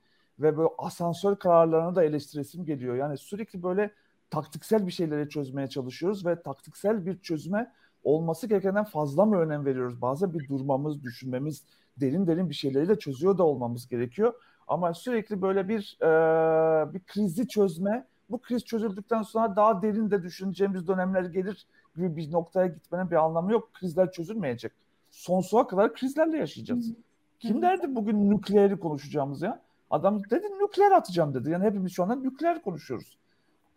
ve 0.41 0.57
böyle 0.57 0.69
asansör 0.79 1.37
kararlarını 1.37 1.97
da 1.97 2.05
eleştiresim 2.05 2.65
geliyor. 2.65 2.97
Yani 2.97 3.19
sürekli 3.19 3.63
böyle 3.63 3.91
taktiksel 4.31 4.87
bir 4.87 4.93
şeyleri 4.93 5.29
çözmeye 5.29 5.67
çalışıyoruz 5.69 6.27
ve 6.27 6.43
taktiksel 6.43 7.07
bir 7.07 7.19
çözüme 7.19 7.73
olması 8.05 8.47
gerekenden 8.47 8.85
fazla 8.85 9.25
mı 9.25 9.37
önem 9.39 9.65
veriyoruz? 9.65 10.03
Bazen 10.03 10.35
bir 10.35 10.49
durmamız, 10.49 11.03
düşünmemiz, 11.03 11.65
derin 12.01 12.27
derin 12.27 12.51
bir 12.51 12.55
şeyleri 12.55 12.89
de 12.89 12.99
çözüyor 12.99 13.39
da 13.39 13.45
olmamız 13.45 13.89
gerekiyor. 13.89 14.35
Ama 14.69 14.95
sürekli 14.95 15.43
böyle 15.43 15.69
bir 15.69 15.99
e, 16.03 16.95
bir 16.95 17.01
krizi 17.01 17.49
çözme, 17.49 18.07
bu 18.31 18.41
kriz 18.41 18.65
çözüldükten 18.65 19.23
sonra 19.23 19.57
daha 19.57 19.83
derin 19.83 20.11
de 20.11 20.23
düşüneceğimiz 20.23 20.89
dönemler 20.89 21.25
gelir 21.25 21.67
gibi 21.97 22.17
bir 22.17 22.33
noktaya 22.33 22.67
gitmenin 22.67 23.11
bir 23.11 23.17
anlamı 23.17 23.53
yok. 23.53 23.71
Krizler 23.75 24.13
çözülmeyecek. 24.13 24.84
Sonsuza 25.15 25.67
kadar 25.67 25.95
krizlerle 25.95 26.39
yaşayacağız. 26.39 26.93
Kim 27.41 27.63
derdi 27.63 27.95
bugün 27.95 28.31
nükleeri 28.31 28.79
konuşacağımız 28.79 29.43
ya? 29.43 29.61
Adam 29.91 30.23
dedi 30.31 30.47
nükleer 30.47 30.93
atacağım 30.93 31.35
dedi. 31.35 31.51
Yani 31.51 31.65
hepimiz 31.65 31.93
şu 31.93 32.03
anda 32.03 32.15
nükleer 32.15 32.63
konuşuyoruz. 32.63 33.19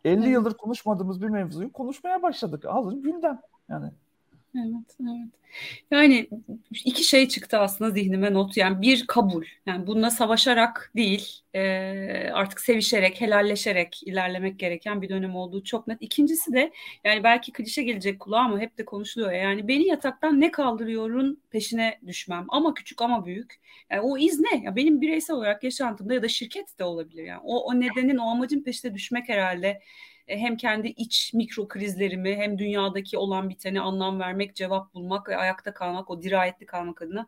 50 0.06 0.30
yıldır 0.30 0.54
konuşmadığımız 0.54 1.22
bir 1.22 1.30
mevzuyu 1.30 1.72
konuşmaya 1.72 2.22
başladık. 2.22 2.66
Alın 2.66 3.02
gündem 3.02 3.42
yani. 3.70 3.92
Evet, 4.58 4.98
evet. 5.02 5.38
Yani 5.92 6.30
iki 6.86 7.04
şey 7.04 7.28
çıktı 7.28 7.58
aslında 7.60 7.92
zihnime 7.92 8.34
not. 8.34 8.58
Yani 8.58 8.82
bir 8.82 9.08
kabul. 9.08 9.46
Yani 9.66 9.88
bununla 9.88 10.12
savaşarak 10.12 10.92
değil, 10.96 11.42
e, 11.54 11.62
artık 12.34 12.60
sevişerek, 12.62 13.22
helalleşerek 13.22 14.04
ilerlemek 14.06 14.60
gereken 14.60 15.02
bir 15.02 15.10
dönem 15.10 15.36
olduğu 15.36 15.64
çok 15.64 15.88
net. 15.88 15.98
İkincisi 16.02 16.54
de 16.54 16.72
yani 17.04 17.24
belki 17.24 17.52
klişe 17.54 17.84
gelecek 17.84 18.20
kulağa 18.20 18.40
ama 18.40 18.60
hep 18.60 18.78
de 18.78 18.86
konuşuluyor. 18.86 19.32
Yani 19.32 19.68
beni 19.68 19.88
yataktan 19.88 20.42
ne 20.42 20.52
kaldırıyorun 20.52 21.42
peşine 21.50 22.00
düşmem. 22.08 22.46
Ama 22.50 22.74
küçük 22.74 23.02
ama 23.02 23.26
büyük. 23.26 23.60
Yani 23.92 24.02
o 24.02 24.18
iz 24.18 24.40
ne? 24.40 24.64
Ya 24.64 24.76
benim 24.76 25.02
bireysel 25.02 25.36
olarak 25.36 25.64
yaşantımda 25.64 26.14
ya 26.14 26.22
da 26.24 26.28
şirket 26.28 26.80
de 26.80 26.84
olabilir. 26.84 27.24
Yani 27.24 27.42
o, 27.44 27.66
o 27.66 27.80
nedenin, 27.80 28.18
o 28.18 28.30
amacın 28.30 28.64
peşine 28.64 28.94
düşmek 28.94 29.30
herhalde 29.30 29.82
hem 30.28 30.58
kendi 30.58 30.88
iç 30.88 31.34
mikro 31.34 31.68
krizlerimi 31.68 32.36
hem 32.36 32.58
dünyadaki 32.58 33.18
olan 33.18 33.50
biteni 33.50 33.82
anlam 33.82 34.20
vermek, 34.20 34.56
cevap 34.56 34.94
bulmak 34.94 35.30
ve 35.30 35.38
ayakta 35.38 35.74
kalmak, 35.74 36.10
o 36.10 36.24
dirayetli 36.24 36.66
kalmak 36.66 37.02
adına 37.02 37.28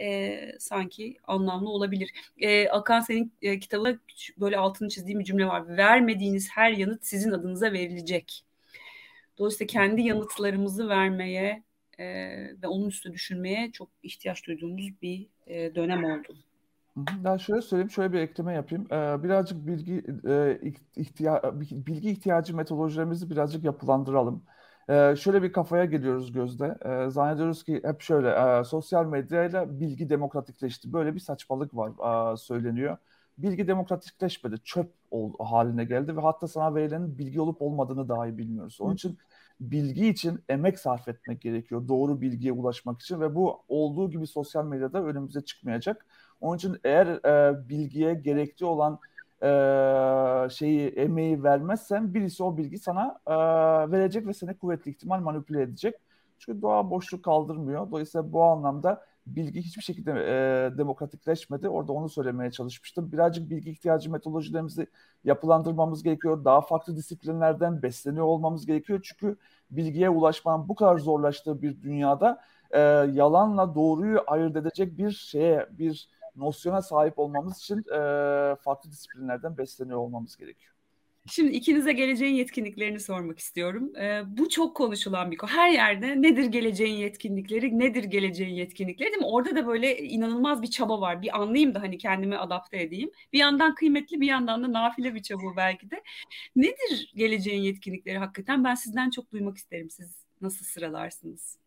e, 0.00 0.40
sanki 0.58 1.16
anlamlı 1.26 1.68
olabilir. 1.70 2.10
E, 2.38 2.68
Akan 2.68 3.00
senin 3.00 3.32
e, 3.42 3.58
kitabında 3.58 3.98
böyle 4.40 4.56
altını 4.58 4.88
çizdiğim 4.88 5.20
bir 5.20 5.24
cümle 5.24 5.46
var. 5.46 5.76
Vermediğiniz 5.76 6.50
her 6.50 6.70
yanıt 6.70 7.06
sizin 7.06 7.32
adınıza 7.32 7.72
verilecek. 7.72 8.44
Dolayısıyla 9.38 9.66
kendi 9.66 10.02
yanıtlarımızı 10.02 10.88
vermeye 10.88 11.62
e, 11.98 12.04
ve 12.62 12.66
onun 12.66 12.88
üstüne 12.88 13.12
düşünmeye 13.12 13.72
çok 13.72 13.88
ihtiyaç 14.02 14.46
duyduğumuz 14.46 15.02
bir 15.02 15.26
e, 15.46 15.74
dönem 15.74 16.04
oldu. 16.04 16.36
Ben 16.96 17.36
şöyle 17.36 17.62
söyleyeyim, 17.62 17.90
şöyle 17.90 18.12
bir 18.12 18.18
ekleme 18.20 18.52
yapayım. 18.54 18.86
Ee, 18.92 19.22
birazcık 19.22 19.66
bilgi 19.66 20.04
e, 20.28 20.60
ihtiya 20.96 21.42
bilgi 21.60 22.10
ihtiyacı 22.10 22.56
metodolojilerimizi 22.56 23.30
birazcık 23.30 23.64
yapılandıralım. 23.64 24.44
Ee, 24.88 25.14
şöyle 25.18 25.42
bir 25.42 25.52
kafaya 25.52 25.84
geliyoruz 25.84 26.32
Gözde. 26.32 26.78
Ee, 26.84 27.10
zannediyoruz 27.10 27.64
ki 27.64 27.80
hep 27.84 28.00
şöyle, 28.00 28.58
e, 28.60 28.64
sosyal 28.64 29.06
medyayla 29.06 29.80
bilgi 29.80 30.10
demokratikleşti. 30.10 30.92
Böyle 30.92 31.14
bir 31.14 31.20
saçmalık 31.20 31.76
var 31.76 32.32
e, 32.32 32.36
söyleniyor. 32.36 32.96
Bilgi 33.38 33.68
demokratikleşmedi, 33.68 34.56
çöp 34.64 34.92
ol, 35.10 35.32
haline 35.38 35.84
geldi 35.84 36.16
ve 36.16 36.20
hatta 36.20 36.48
sana 36.48 36.74
verilenin 36.74 37.18
bilgi 37.18 37.40
olup 37.40 37.62
olmadığını 37.62 38.08
dahi 38.08 38.38
bilmiyoruz. 38.38 38.80
Onun 38.80 38.94
için 38.94 39.18
bilgi 39.60 40.08
için 40.08 40.40
emek 40.48 40.78
sarf 40.78 41.08
etmek 41.08 41.40
gerekiyor. 41.40 41.88
Doğru 41.88 42.20
bilgiye 42.20 42.52
ulaşmak 42.52 43.00
için 43.02 43.20
ve 43.20 43.34
bu 43.34 43.64
olduğu 43.68 44.10
gibi 44.10 44.26
sosyal 44.26 44.64
medyada 44.64 45.02
önümüze 45.04 45.40
çıkmayacak. 45.40 46.06
Onun 46.44 46.56
için 46.56 46.76
eğer 46.84 47.06
e, 47.06 47.68
bilgiye 47.68 48.14
gerekli 48.14 48.66
olan 48.66 48.98
e, 49.42 49.48
şeyi 50.50 50.88
emeği 50.88 51.42
vermezsen 51.44 52.14
birisi 52.14 52.42
o 52.42 52.56
bilgi 52.56 52.78
sana 52.78 53.18
e, 53.26 53.34
verecek 53.90 54.26
ve 54.26 54.34
seni 54.34 54.58
kuvvetli 54.58 54.90
ihtimal 54.90 55.20
manipüle 55.20 55.62
edecek. 55.62 55.94
Çünkü 56.38 56.62
doğa 56.62 56.90
boşluk 56.90 57.24
kaldırmıyor. 57.24 57.90
Dolayısıyla 57.90 58.32
bu 58.32 58.42
anlamda 58.42 59.04
bilgi 59.26 59.62
hiçbir 59.62 59.82
şekilde 59.82 60.10
e, 60.10 60.78
demokratikleşmedi. 60.78 61.68
Orada 61.68 61.92
onu 61.92 62.08
söylemeye 62.08 62.50
çalışmıştım. 62.50 63.12
Birazcık 63.12 63.50
bilgi 63.50 63.70
ihtiyacı 63.70 64.10
metodolojilerimizi 64.10 64.86
yapılandırmamız 65.24 66.02
gerekiyor. 66.02 66.44
Daha 66.44 66.60
farklı 66.60 66.96
disiplinlerden 66.96 67.82
besleniyor 67.82 68.24
olmamız 68.24 68.66
gerekiyor. 68.66 69.00
Çünkü 69.02 69.36
bilgiye 69.70 70.10
ulaşmanın 70.10 70.68
bu 70.68 70.74
kadar 70.74 70.98
zorlaştığı 70.98 71.62
bir 71.62 71.82
dünyada 71.82 72.40
e, 72.70 72.80
yalanla 73.12 73.74
doğruyu 73.74 74.24
ayırt 74.26 74.56
edecek 74.56 74.98
bir 74.98 75.10
şeye, 75.10 75.66
bir 75.70 76.08
nosyona 76.36 76.82
sahip 76.82 77.18
olmamız 77.18 77.58
için 77.58 77.78
e, 77.78 77.98
farklı 78.56 78.90
disiplinlerden 78.90 79.58
besleniyor 79.58 79.98
olmamız 79.98 80.36
gerekiyor. 80.36 80.74
Şimdi 81.26 81.52
ikinize 81.52 81.92
geleceğin 81.92 82.34
yetkinliklerini 82.34 83.00
sormak 83.00 83.38
istiyorum. 83.38 83.96
Ee, 83.96 84.22
bu 84.26 84.48
çok 84.48 84.76
konuşulan 84.76 85.30
bir 85.30 85.36
konu. 85.36 85.50
Her 85.50 85.70
yerde 85.70 86.22
nedir 86.22 86.44
geleceğin 86.44 86.94
yetkinlikleri, 86.94 87.78
nedir 87.78 88.04
geleceğin 88.04 88.54
yetkinlikleri 88.54 89.08
değil 89.08 89.22
mi? 89.22 89.26
Orada 89.26 89.56
da 89.56 89.66
böyle 89.66 89.98
inanılmaz 89.98 90.62
bir 90.62 90.70
çaba 90.70 91.00
var. 91.00 91.22
Bir 91.22 91.38
anlayayım 91.40 91.74
da 91.74 91.82
hani 91.82 91.98
kendimi 91.98 92.36
adapte 92.36 92.82
edeyim. 92.82 93.10
Bir 93.32 93.38
yandan 93.38 93.74
kıymetli 93.74 94.20
bir 94.20 94.26
yandan 94.26 94.62
da 94.64 94.72
nafile 94.72 95.14
bir 95.14 95.22
çaba 95.22 95.56
belki 95.56 95.90
de. 95.90 96.02
Nedir 96.56 97.12
geleceğin 97.14 97.62
yetkinlikleri 97.62 98.18
hakikaten? 98.18 98.64
Ben 98.64 98.74
sizden 98.74 99.10
çok 99.10 99.32
duymak 99.32 99.56
isterim. 99.56 99.90
Siz 99.90 100.26
nasıl 100.40 100.64
sıralarsınız? 100.64 101.58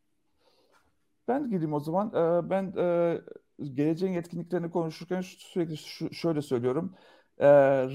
Ben 1.28 1.50
gireyim 1.50 1.74
o 1.74 1.80
zaman. 1.80 2.08
Ee, 2.10 2.50
ben 2.50 2.74
e, 2.78 3.18
geleceğin 3.74 4.14
yetkinliklerini 4.14 4.72
konuşurken 4.72 5.22
sürekli 5.22 5.78
şöyle 6.16 6.42
söylüyorum. 6.42 6.94
Ee, 7.40 7.48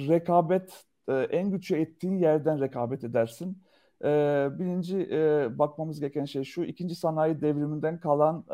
rekabet 0.08 0.84
e, 1.08 1.12
en 1.14 1.50
güçlü 1.50 1.76
ettiğin 1.76 2.18
yerden 2.18 2.60
rekabet 2.60 3.04
edersin. 3.04 3.62
Ee, 4.04 4.48
birinci 4.58 5.08
e, 5.12 5.48
bakmamız 5.58 6.00
gereken 6.00 6.24
şey 6.24 6.44
şu, 6.44 6.62
ikinci 6.64 6.94
sanayi 6.94 7.40
devriminden 7.40 8.00
kalan 8.00 8.44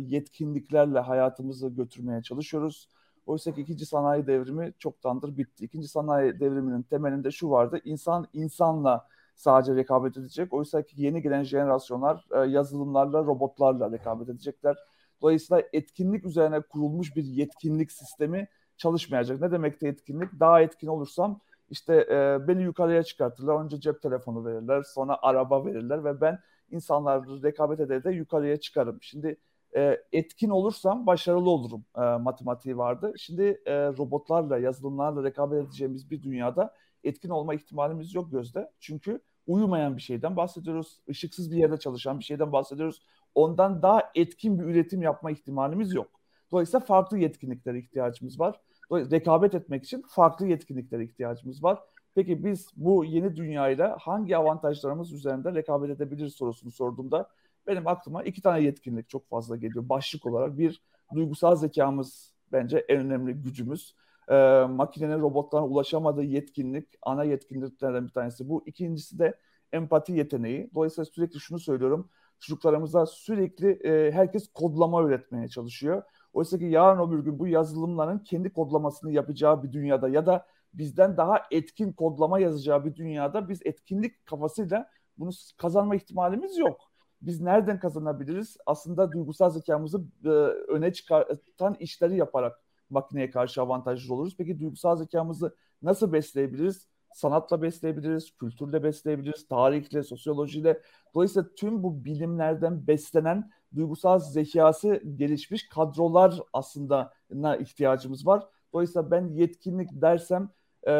yetkinliklerle 0.00 0.98
hayatımızı 0.98 1.68
götürmeye 1.68 2.22
çalışıyoruz. 2.22 2.88
Oysa 3.26 3.52
ki 3.54 3.60
ikinci 3.60 3.86
sanayi 3.86 4.26
devrimi 4.26 4.72
çoktandır 4.78 5.36
bitti. 5.36 5.64
İkinci 5.64 5.88
sanayi 5.88 6.40
devriminin 6.40 6.82
temelinde 6.82 7.30
şu 7.30 7.50
vardı, 7.50 7.80
insan 7.84 8.26
insanla 8.32 9.08
sadece 9.34 9.74
rekabet 9.74 10.16
edecek. 10.16 10.52
Oysa 10.52 10.82
ki 10.82 11.02
yeni 11.02 11.22
gelen 11.22 11.42
jenerasyonlar 11.42 12.26
e, 12.34 12.38
yazılımlarla, 12.38 13.18
robotlarla 13.18 13.92
rekabet 13.92 14.28
edecekler. 14.28 14.76
Dolayısıyla 15.24 15.62
etkinlik 15.72 16.24
üzerine 16.24 16.60
kurulmuş 16.60 17.16
bir 17.16 17.24
yetkinlik 17.24 17.92
sistemi 17.92 18.48
çalışmayacak. 18.76 19.40
Ne 19.40 19.52
demekte 19.52 19.88
etkinlik? 19.88 20.40
Daha 20.40 20.60
etkin 20.60 20.86
olursam 20.86 21.40
işte 21.70 21.94
e, 22.10 22.48
beni 22.48 22.62
yukarıya 22.62 23.02
çıkartırlar. 23.02 23.64
Önce 23.64 23.80
cep 23.80 24.02
telefonu 24.02 24.44
verirler, 24.44 24.82
sonra 24.82 25.18
araba 25.22 25.66
verirler 25.66 26.04
ve 26.04 26.20
ben 26.20 26.38
insanlarla 26.70 27.42
rekabet 27.42 27.80
eder 27.80 28.04
de 28.04 28.10
yukarıya 28.10 28.60
çıkarım. 28.60 28.98
Şimdi 29.00 29.36
e, 29.76 30.00
etkin 30.12 30.50
olursam 30.50 31.06
başarılı 31.06 31.50
olurum 31.50 31.84
e, 31.96 32.00
matematiği 32.00 32.78
vardı. 32.78 33.12
Şimdi 33.18 33.62
e, 33.66 33.86
robotlarla, 33.86 34.58
yazılımlarla 34.58 35.24
rekabet 35.24 35.64
edeceğimiz 35.64 36.10
bir 36.10 36.22
dünyada 36.22 36.74
etkin 37.04 37.28
olma 37.28 37.54
ihtimalimiz 37.54 38.14
yok 38.14 38.32
gözde. 38.32 38.70
Çünkü 38.80 39.20
uyumayan 39.46 39.96
bir 39.96 40.02
şeyden 40.02 40.36
bahsediyoruz. 40.36 41.00
Işıksız 41.08 41.50
bir 41.50 41.56
yerde 41.56 41.76
çalışan 41.76 42.18
bir 42.18 42.24
şeyden 42.24 42.52
bahsediyoruz. 42.52 43.02
Ondan 43.34 43.82
daha 43.82 44.10
etkin 44.14 44.58
bir 44.58 44.64
üretim 44.64 45.02
yapma 45.02 45.30
ihtimalimiz 45.30 45.94
yok. 45.94 46.08
Dolayısıyla 46.52 46.80
farklı 46.80 47.18
yetkinliklere 47.18 47.78
ihtiyacımız 47.78 48.40
var. 48.40 48.60
Dolayısıyla 48.90 49.20
rekabet 49.20 49.54
etmek 49.54 49.84
için 49.84 50.04
farklı 50.08 50.46
yetkinliklere 50.46 51.04
ihtiyacımız 51.04 51.62
var. 51.62 51.78
Peki 52.14 52.44
biz 52.44 52.68
bu 52.76 53.04
yeni 53.04 53.36
dünyayla 53.36 53.96
hangi 54.00 54.36
avantajlarımız 54.36 55.12
üzerinde 55.12 55.54
rekabet 55.54 55.90
edebiliriz 55.90 56.34
sorusunu 56.34 56.70
sorduğumda 56.70 57.28
benim 57.66 57.86
aklıma 57.86 58.22
iki 58.22 58.42
tane 58.42 58.60
yetkinlik 58.60 59.08
çok 59.08 59.28
fazla 59.28 59.56
geliyor. 59.56 59.88
Başlık 59.88 60.26
olarak 60.26 60.58
bir 60.58 60.82
duygusal 61.14 61.56
zekamız 61.56 62.32
bence 62.52 62.78
en 62.78 63.00
önemli 63.00 63.32
gücümüz. 63.32 63.94
Ee, 64.28 64.66
makinenin 64.70 65.20
robotlara 65.20 65.64
ulaşamadığı 65.64 66.22
yetkinlik 66.22 66.88
ana 67.02 67.24
yetkinliklerden 67.24 68.06
bir 68.06 68.12
tanesi 68.12 68.48
bu. 68.48 68.62
İkincisi 68.66 69.18
de 69.18 69.34
empati 69.72 70.12
yeteneği. 70.12 70.70
Dolayısıyla 70.74 71.04
sürekli 71.04 71.40
şunu 71.40 71.58
söylüyorum. 71.58 72.10
Çocuklarımıza 72.40 73.06
sürekli 73.06 73.70
e, 73.70 74.12
herkes 74.12 74.52
kodlama 74.52 75.02
öğretmeye 75.04 75.48
çalışıyor. 75.48 76.02
Oysa 76.32 76.58
ki 76.58 76.64
yarın 76.64 77.08
öbür 77.08 77.18
gün 77.18 77.38
bu 77.38 77.46
yazılımların 77.46 78.18
kendi 78.18 78.52
kodlamasını 78.52 79.12
yapacağı 79.12 79.62
bir 79.62 79.72
dünyada 79.72 80.08
ya 80.08 80.26
da 80.26 80.46
bizden 80.74 81.16
daha 81.16 81.42
etkin 81.50 81.92
kodlama 81.92 82.38
yazacağı 82.38 82.84
bir 82.84 82.94
dünyada 82.94 83.48
biz 83.48 83.60
etkinlik 83.64 84.26
kafasıyla 84.26 84.90
bunu 85.18 85.30
kazanma 85.56 85.96
ihtimalimiz 85.96 86.58
yok. 86.58 86.80
Biz 87.22 87.40
nereden 87.40 87.78
kazanabiliriz? 87.78 88.56
Aslında 88.66 89.12
duygusal 89.12 89.50
zekamızı 89.50 90.04
e, 90.24 90.28
öne 90.68 90.92
çıkartan 90.92 91.74
işleri 91.80 92.16
yaparak 92.16 92.60
makineye 92.90 93.30
karşı 93.30 93.62
avantajlı 93.62 94.14
oluruz. 94.14 94.36
Peki 94.38 94.60
duygusal 94.60 94.96
zekamızı 94.96 95.56
nasıl 95.82 96.12
besleyebiliriz? 96.12 96.88
Sanatla 97.14 97.62
besleyebiliriz, 97.62 98.36
kültürle 98.36 98.82
besleyebiliriz, 98.82 99.48
tarihle, 99.48 100.02
sosyolojiyle. 100.02 100.80
Dolayısıyla 101.14 101.48
tüm 101.56 101.82
bu 101.82 102.04
bilimlerden 102.04 102.86
beslenen 102.86 103.50
duygusal 103.76 104.18
zekası 104.18 105.02
gelişmiş 105.16 105.68
kadrolar 105.68 106.40
aslında 106.52 107.12
ihtiyacımız 107.60 108.26
var. 108.26 108.42
Dolayısıyla 108.72 109.10
ben 109.10 109.28
yetkinlik 109.28 109.88
dersem 109.92 110.50
e, 110.86 110.90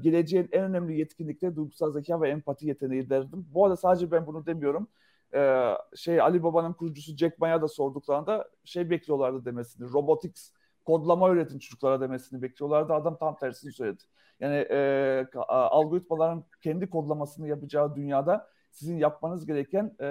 geleceğin 0.00 0.48
en 0.52 0.64
önemli 0.64 0.98
yetkinlikleri 0.98 1.56
duygusal 1.56 1.92
zeka 1.92 2.20
ve 2.20 2.30
empati 2.30 2.66
yeteneği 2.66 3.10
derdim. 3.10 3.46
Bu 3.54 3.64
arada 3.64 3.76
sadece 3.76 4.10
ben 4.10 4.26
bunu 4.26 4.46
demiyorum. 4.46 4.88
E, 5.34 5.70
şey 5.96 6.20
Ali 6.20 6.42
Baba'nın 6.42 6.72
kurucusu 6.72 7.16
Jack 7.16 7.38
Ma'ya 7.38 7.62
da 7.62 7.68
sorduklarında 7.68 8.48
şey 8.64 8.90
bekliyorlardı 8.90 9.44
demesini. 9.44 9.92
Robotics 9.92 10.52
kodlama 10.84 11.28
öğretin 11.30 11.58
çocuklara 11.58 12.00
demesini 12.00 12.42
bekliyorlardı. 12.42 12.92
Adam 12.92 13.16
tam 13.16 13.36
tersini 13.36 13.72
söyledi. 13.72 14.02
Yani 14.40 14.54
e, 14.54 15.26
algoritmaların 15.48 16.44
kendi 16.62 16.90
kodlamasını 16.90 17.48
yapacağı 17.48 17.96
dünyada 17.96 18.48
sizin 18.70 18.98
yapmanız 18.98 19.46
gereken 19.46 19.96
e, 20.00 20.08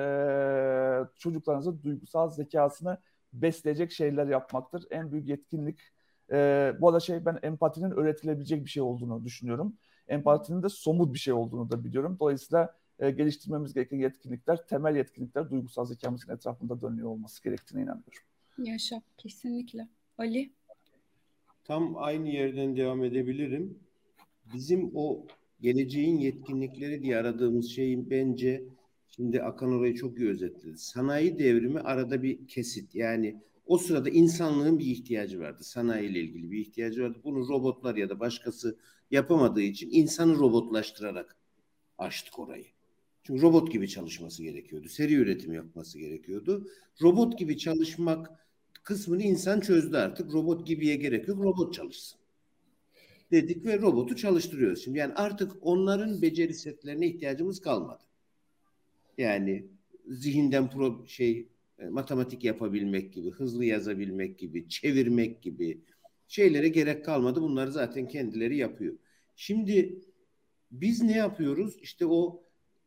çocuklarınızın 1.15 1.82
duygusal 1.84 2.30
zekasını 2.30 2.97
besleyecek 3.34 3.91
şeyler 3.91 4.28
yapmaktır. 4.28 4.86
En 4.91 5.11
büyük 5.11 5.28
yetkinlik 5.28 5.80
e, 6.32 6.74
bu 6.82 6.88
arada 6.88 6.99
şey 6.99 7.26
ben 7.26 7.39
empatinin 7.43 7.91
öğretilebilecek 7.91 8.65
bir 8.65 8.69
şey 8.69 8.84
olduğunu 8.84 9.26
düşünüyorum. 9.26 9.78
Empatinin 10.07 10.63
de 10.63 10.69
somut 10.69 11.13
bir 11.13 11.19
şey 11.19 11.34
olduğunu 11.34 11.71
da 11.71 11.84
biliyorum. 11.84 12.17
Dolayısıyla 12.19 12.76
e, 12.99 13.11
geliştirmemiz 13.11 13.74
gereken 13.74 13.97
yetkinlikler, 13.97 14.67
temel 14.67 14.95
yetkinlikler 14.95 15.49
duygusal 15.49 15.86
zekamızın 15.86 16.34
etrafında 16.34 16.82
dönüyor 16.82 17.09
olması 17.09 17.43
gerektiğine 17.43 17.84
inanıyorum. 17.84 18.21
Yaşa, 18.57 19.01
kesinlikle. 19.17 19.88
Ali? 20.17 20.53
Tam 21.64 21.97
aynı 21.97 22.30
yerden 22.30 22.78
devam 22.78 23.03
edebilirim. 23.03 23.80
Bizim 24.53 24.91
o 24.95 25.28
geleceğin 25.61 26.18
yetkinlikleri 26.18 27.03
diye 27.03 27.18
aradığımız 27.18 27.70
şeyin 27.70 28.09
bence 28.09 28.64
şimdi 29.09 29.41
Akan 29.41 29.72
orayı 29.72 29.95
çok 29.95 30.20
iyi 30.20 30.30
özetledi. 30.30 30.78
Sanayi 30.78 31.39
devrimi 31.39 31.80
arada 31.80 32.24
bir 32.24 32.47
kesit. 32.47 32.95
Yani 32.95 33.41
o 33.66 33.78
sırada 33.78 34.09
insanlığın 34.09 34.80
bir 34.80 34.86
ihtiyacı 34.86 35.39
vardı. 35.39 35.64
Sanayi 35.64 36.09
ile 36.09 36.20
ilgili 36.20 36.51
bir 36.51 36.59
ihtiyacı 36.59 37.03
vardı. 37.03 37.20
Bunu 37.24 37.47
robotlar 37.49 37.95
ya 37.95 38.09
da 38.09 38.20
başkası 38.20 38.78
yapamadığı 39.11 39.61
için 39.61 39.89
insanı 39.91 40.36
robotlaştırarak 40.39 41.36
açtık 41.97 42.39
orayı. 42.39 42.66
Çünkü 43.24 43.41
robot 43.41 43.72
gibi 43.72 43.89
çalışması 43.89 44.43
gerekiyordu. 44.43 44.89
Seri 44.89 45.14
üretim 45.14 45.53
yapması 45.53 45.99
gerekiyordu. 45.99 46.68
Robot 47.01 47.39
gibi 47.39 47.57
çalışmak 47.57 48.42
kısmını 48.84 49.23
insan 49.23 49.59
çözdü 49.59 49.97
artık. 49.97 50.34
Robot 50.34 50.67
gibiye 50.67 50.95
gerek 50.95 51.27
yok. 51.27 51.43
Robot 51.43 51.73
çalışsın. 51.73 52.19
Dedik 53.31 53.65
ve 53.65 53.81
robotu 53.81 54.15
çalıştırıyoruz 54.15 54.84
şimdi. 54.84 54.97
Yani 54.99 55.13
artık 55.13 55.51
onların 55.61 56.21
beceri 56.21 56.53
setlerine 56.53 57.07
ihtiyacımız 57.07 57.61
kalmadı. 57.61 58.03
Yani 59.17 59.65
zihinden 60.07 60.69
pro 60.69 61.05
şey 61.07 61.47
e, 61.79 61.86
matematik 61.86 62.43
yapabilmek 62.43 63.13
gibi, 63.13 63.31
hızlı 63.31 63.65
yazabilmek 63.65 64.39
gibi, 64.39 64.69
çevirmek 64.69 65.41
gibi 65.41 65.81
şeylere 66.27 66.67
gerek 66.67 67.05
kalmadı. 67.05 67.41
Bunları 67.41 67.71
zaten 67.71 68.07
kendileri 68.07 68.57
yapıyor. 68.57 68.93
Şimdi 69.36 70.01
biz 70.71 71.01
ne 71.01 71.17
yapıyoruz? 71.17 71.77
İşte 71.81 72.05
o 72.05 72.43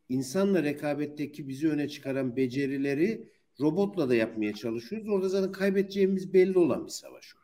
insanla 0.09 0.63
rekabetteki 0.63 1.49
bizi 1.49 1.69
öne 1.69 1.89
çıkaran 1.89 2.37
becerileri 2.37 3.29
robotla 3.61 4.09
da 4.09 4.15
yapmaya 4.15 4.55
çalışıyoruz. 4.55 5.09
Orada 5.09 5.29
zaten 5.29 5.53
kaybedeceğimiz 5.53 6.35
belli 6.35 6.59
olan 6.59 6.85
bir 6.87 6.91
savaş 6.91 7.35
o. 7.35 7.39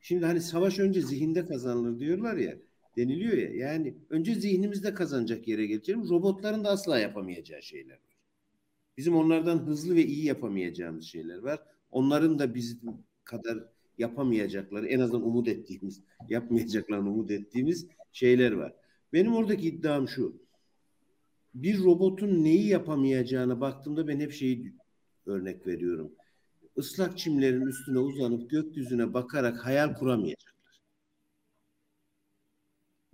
Şimdi 0.00 0.26
hani 0.26 0.40
savaş 0.40 0.78
önce 0.78 1.00
zihinde 1.02 1.46
kazanılır 1.46 2.00
diyorlar 2.00 2.36
ya, 2.36 2.56
deniliyor 2.96 3.36
ya. 3.36 3.54
Yani 3.54 3.94
önce 4.10 4.34
zihnimizde 4.34 4.94
kazanacak 4.94 5.48
yere 5.48 5.66
geleceğim. 5.66 6.08
Robotların 6.08 6.64
da 6.64 6.68
asla 6.68 6.98
yapamayacağı 6.98 7.62
şeyler. 7.62 7.98
Bizim 8.96 9.16
onlardan 9.16 9.58
hızlı 9.58 9.94
ve 9.94 10.04
iyi 10.04 10.24
yapamayacağımız 10.24 11.04
şeyler 11.04 11.38
var. 11.38 11.60
Onların 11.90 12.38
da 12.38 12.54
bizim 12.54 12.80
kadar 13.24 13.58
yapamayacakları, 13.98 14.86
en 14.86 15.00
azından 15.00 15.26
umut 15.26 15.48
ettiğimiz, 15.48 16.02
yapmayacaklarını 16.28 17.10
umut 17.10 17.30
ettiğimiz 17.30 17.86
şeyler 18.12 18.52
var. 18.52 18.74
Benim 19.12 19.34
oradaki 19.34 19.68
iddiam 19.68 20.08
şu. 20.08 20.42
Bir 21.54 21.78
robotun 21.78 22.44
neyi 22.44 22.66
yapamayacağına 22.68 23.60
baktığımda 23.60 24.08
ben 24.08 24.20
hep 24.20 24.32
şeyi 24.32 24.72
örnek 25.28 25.66
veriyorum. 25.66 26.12
Islak 26.76 27.18
çimlerin 27.18 27.66
üstüne 27.66 27.98
uzanıp 27.98 28.50
gökyüzüne 28.50 29.14
bakarak 29.14 29.66
hayal 29.66 29.94
kuramayacaklar. 29.94 30.80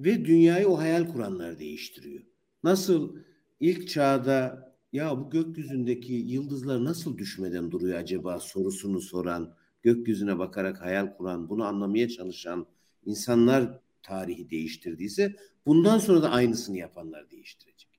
Ve 0.00 0.24
dünyayı 0.24 0.68
o 0.68 0.78
hayal 0.78 1.12
kuranlar 1.12 1.58
değiştiriyor. 1.58 2.22
Nasıl 2.64 3.16
ilk 3.60 3.88
çağda 3.88 4.72
ya 4.92 5.18
bu 5.18 5.30
gökyüzündeki 5.30 6.12
yıldızlar 6.12 6.84
nasıl 6.84 7.18
düşmeden 7.18 7.70
duruyor 7.70 7.98
acaba 7.98 8.40
sorusunu 8.40 9.00
soran, 9.00 9.54
gökyüzüne 9.82 10.38
bakarak 10.38 10.80
hayal 10.80 11.16
kuran, 11.16 11.48
bunu 11.48 11.64
anlamaya 11.64 12.08
çalışan 12.08 12.66
insanlar 13.06 13.78
tarihi 14.02 14.50
değiştirdiyse 14.50 15.36
bundan 15.66 15.98
sonra 15.98 16.22
da 16.22 16.30
aynısını 16.30 16.78
yapanlar 16.78 17.30
değiştirecek. 17.30 17.91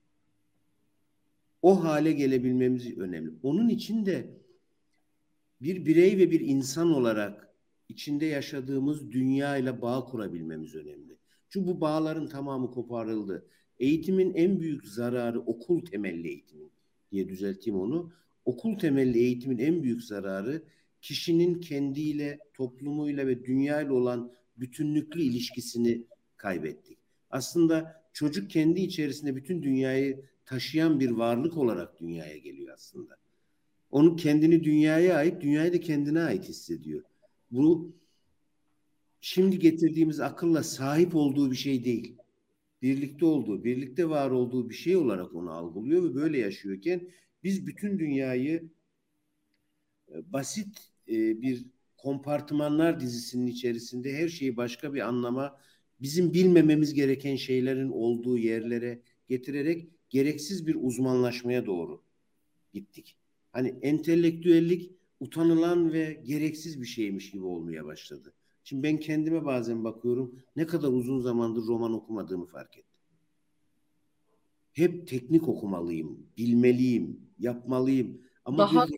O 1.64 1.84
hale 1.84 2.12
gelebilmemiz 2.12 2.98
önemli. 2.98 3.32
Onun 3.44 3.70
için 3.70 4.06
de 4.06 4.26
bir 5.62 5.86
birey 5.86 6.18
ve 6.18 6.32
bir 6.32 6.40
insan 6.40 6.92
olarak 6.92 7.50
içinde 7.90 8.26
yaşadığımız 8.26 9.12
dünya 9.12 9.58
ile 9.58 9.82
bağ 9.82 10.06
kurabilmemiz 10.06 10.76
önemli. 10.76 11.18
Çünkü 11.50 11.68
bu 11.68 11.82
bağların 11.82 12.28
tamamı 12.28 12.72
koparıldı. 12.72 13.46
Eğitimin 13.80 14.34
en 14.34 14.60
büyük 14.60 14.88
zararı 14.88 15.40
okul 15.40 15.86
temelli 15.86 16.28
eğitimin 16.28 16.72
diye 17.12 17.30
düzelteyim 17.30 17.80
onu. 17.80 18.12
Okul 18.46 18.80
temelli 18.80 19.20
eğitimin 19.20 19.58
en 19.58 19.84
büyük 19.84 20.04
zararı 20.04 20.64
kişinin 21.02 21.62
kendiyle, 21.62 22.40
toplumuyla 22.54 23.28
ve 23.28 23.46
dünyayla 23.46 23.94
olan 23.94 24.32
bütünlüklü 24.58 25.22
ilişkisini 25.22 26.04
kaybettik. 26.38 26.98
Aslında 27.30 28.04
çocuk 28.14 28.50
kendi 28.50 28.82
içerisinde 28.82 29.36
bütün 29.36 29.64
dünyayı 29.64 30.33
taşıyan 30.46 31.00
bir 31.00 31.10
varlık 31.10 31.58
olarak 31.58 32.00
dünyaya 32.00 32.38
geliyor 32.38 32.74
aslında. 32.74 33.18
Onu 33.92 34.16
kendini 34.16 34.64
dünyaya 34.64 35.18
ait, 35.18 35.42
dünyayı 35.42 35.74
da 35.74 35.80
kendine 35.80 36.22
ait 36.22 36.50
hissediyor. 36.50 37.04
Bu 37.52 37.96
şimdi 39.22 39.60
getirdiğimiz 39.60 40.20
akılla 40.20 40.64
sahip 40.64 41.16
olduğu 41.16 41.52
bir 41.52 41.56
şey 41.56 41.86
değil 41.86 42.18
birlikte 42.84 43.26
olduğu, 43.26 43.64
birlikte 43.64 44.10
var 44.10 44.32
olduğu 44.32 44.70
bir 44.70 44.76
şey 44.76 44.96
olarak 44.96 45.36
onu 45.36 45.52
algılıyor 45.52 46.04
ve 46.04 46.16
böyle 46.16 46.38
yaşıyorken 46.38 47.10
biz 47.44 47.68
bütün 47.68 48.00
dünyayı 48.00 48.70
e, 50.12 50.34
basit 50.34 50.92
e, 51.08 51.42
bir 51.42 51.66
kompartımanlar 51.98 53.00
dizisinin 53.00 53.48
içerisinde 53.48 54.14
her 54.14 54.28
şeyi 54.28 54.58
başka 54.58 54.94
bir 54.94 55.08
anlama, 55.08 55.60
bizim 56.02 56.34
bilmememiz 56.34 56.94
gereken 56.94 57.36
şeylerin 57.36 57.90
olduğu 57.90 58.38
yerlere 58.38 59.02
getirerek 59.28 59.90
gereksiz 60.14 60.68
bir 60.68 60.78
uzmanlaşmaya 60.82 61.66
doğru 61.66 62.02
gittik. 62.74 63.18
Hani 63.52 63.76
entelektüellik 63.82 64.92
utanılan 65.20 65.94
ve 65.94 66.22
gereksiz 66.26 66.82
bir 66.82 66.86
şeymiş 66.86 67.32
gibi 67.32 67.46
olmaya 67.46 67.86
başladı. 67.86 68.34
Şimdi 68.64 68.84
ben 68.84 68.98
kendime 68.98 69.46
bazen 69.46 69.84
bakıyorum 69.84 70.40
ne 70.56 70.68
kadar 70.68 70.88
uzun 70.88 71.20
zamandır 71.20 71.62
roman 71.68 71.94
okumadığımı 71.94 72.46
fark 72.46 72.78
ettim. 72.78 73.00
Hep 74.72 75.08
teknik 75.08 75.48
okumalıyım, 75.48 76.28
bilmeliyim, 76.38 77.20
yapmalıyım. 77.40 78.22
Ama 78.46 78.58
Daha 78.58 78.88
bir, 78.88 78.98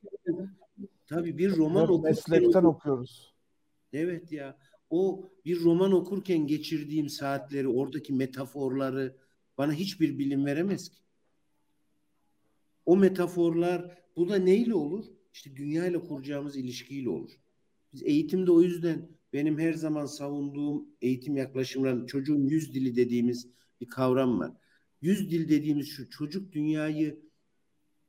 tabii 1.08 1.38
bir 1.38 1.58
roman 1.58 1.84
okurken... 1.84 2.12
Meslekten 2.12 2.64
okuyoruz. 2.64 3.34
Evet 3.94 4.32
ya. 4.32 4.58
o 4.90 5.30
bir 5.46 5.64
roman 5.64 5.92
okurken 5.92 6.48
geçirdiğim 6.48 7.10
saatleri, 7.10 7.68
oradaki 7.68 8.14
metaforları 8.14 9.16
bana 9.58 9.74
hiçbir 9.74 10.20
bilim 10.20 10.46
veremez 10.46 10.90
ki. 10.90 11.05
O 12.86 12.98
metaforlar 12.98 13.98
bu 14.16 14.30
da 14.30 14.36
neyle 14.36 14.74
olur? 14.74 15.06
İşte 15.34 15.56
dünya 15.56 15.88
ile 15.88 16.00
kuracağımız 16.00 16.58
ilişkiyle 16.58 17.10
olur. 17.10 17.32
Biz 17.94 18.04
eğitimde 18.04 18.52
o 18.52 18.62
yüzden 18.62 19.10
benim 19.34 19.60
her 19.60 19.74
zaman 19.74 20.06
savunduğum 20.06 20.88
eğitim 21.02 21.38
yaklaşımlarında 21.38 22.08
çocuğun 22.08 22.46
yüz 22.46 22.74
dili 22.74 22.96
dediğimiz 22.96 23.48
bir 23.82 23.88
kavram 23.88 24.40
var. 24.40 24.52
Yüz 25.02 25.32
dil 25.32 25.50
dediğimiz 25.50 25.88
şu 25.88 26.10
çocuk 26.10 26.52
dünyayı 26.52 27.26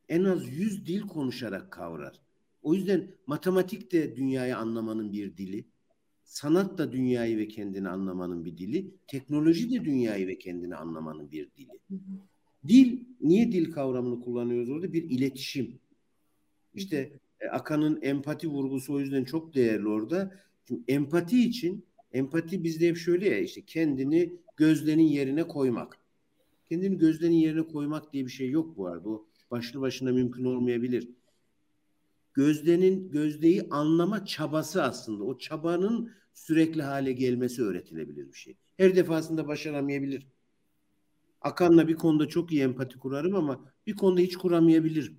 en 0.08 0.24
az 0.24 0.48
yüz 0.48 0.86
dil 0.86 1.00
konuşarak 1.00 1.70
kavrar. 1.70 2.20
O 2.62 2.74
yüzden 2.74 3.14
matematik 3.26 3.92
de 3.92 4.16
dünyayı 4.16 4.56
anlamanın 4.56 5.12
bir 5.12 5.36
dili. 5.36 5.64
Sanat 6.24 6.78
da 6.78 6.92
dünyayı 6.92 7.38
ve 7.38 7.48
kendini 7.48 7.88
anlamanın 7.88 8.44
bir 8.44 8.58
dili. 8.58 8.94
Teknoloji 9.06 9.70
de 9.70 9.84
dünyayı 9.84 10.26
ve 10.26 10.38
kendini 10.38 10.76
anlamanın 10.76 11.30
bir 11.30 11.50
dili. 11.54 11.80
Dil, 12.68 13.00
niye 13.20 13.52
dil 13.52 13.72
kavramını 13.72 14.20
kullanıyoruz 14.20 14.70
orada? 14.70 14.92
Bir 14.92 15.02
iletişim. 15.02 15.78
İşte 16.74 17.12
e, 17.40 17.48
Akan'ın 17.48 18.02
empati 18.02 18.48
vurgusu 18.48 18.94
o 18.94 19.00
yüzden 19.00 19.24
çok 19.24 19.54
değerli 19.54 19.88
orada. 19.88 20.34
Çünkü 20.64 20.82
empati 20.88 21.44
için, 21.44 21.84
empati 22.12 22.64
bizde 22.64 22.88
hep 22.88 22.96
şöyle 22.96 23.28
ya 23.28 23.38
işte 23.38 23.62
kendini 23.62 24.32
gözlerin 24.56 25.00
yerine 25.00 25.48
koymak. 25.48 25.98
Kendini 26.68 26.98
gözlerin 26.98 27.32
yerine 27.32 27.62
koymak 27.62 28.12
diye 28.12 28.24
bir 28.24 28.30
şey 28.30 28.50
yok 28.50 28.76
bu 28.76 28.86
arada. 28.86 29.04
Bu 29.04 29.26
başlı 29.50 29.80
başına 29.80 30.12
mümkün 30.12 30.44
olmayabilir. 30.44 31.08
Gözdenin 32.34 33.10
gözdeyi 33.10 33.66
anlama 33.70 34.26
çabası 34.26 34.82
aslında. 34.82 35.24
O 35.24 35.38
çabanın 35.38 36.12
sürekli 36.34 36.82
hale 36.82 37.12
gelmesi 37.12 37.62
öğretilebilir 37.62 38.32
bir 38.32 38.38
şey. 38.38 38.56
Her 38.76 38.96
defasında 38.96 39.48
başaramayabilir. 39.48 40.26
Akan'la 41.46 41.88
bir 41.88 41.94
konuda 41.94 42.28
çok 42.28 42.52
iyi 42.52 42.62
empati 42.62 42.98
kurarım 42.98 43.34
ama 43.34 43.60
bir 43.86 43.96
konuda 43.96 44.20
hiç 44.20 44.36
kuramayabilirim. 44.36 45.16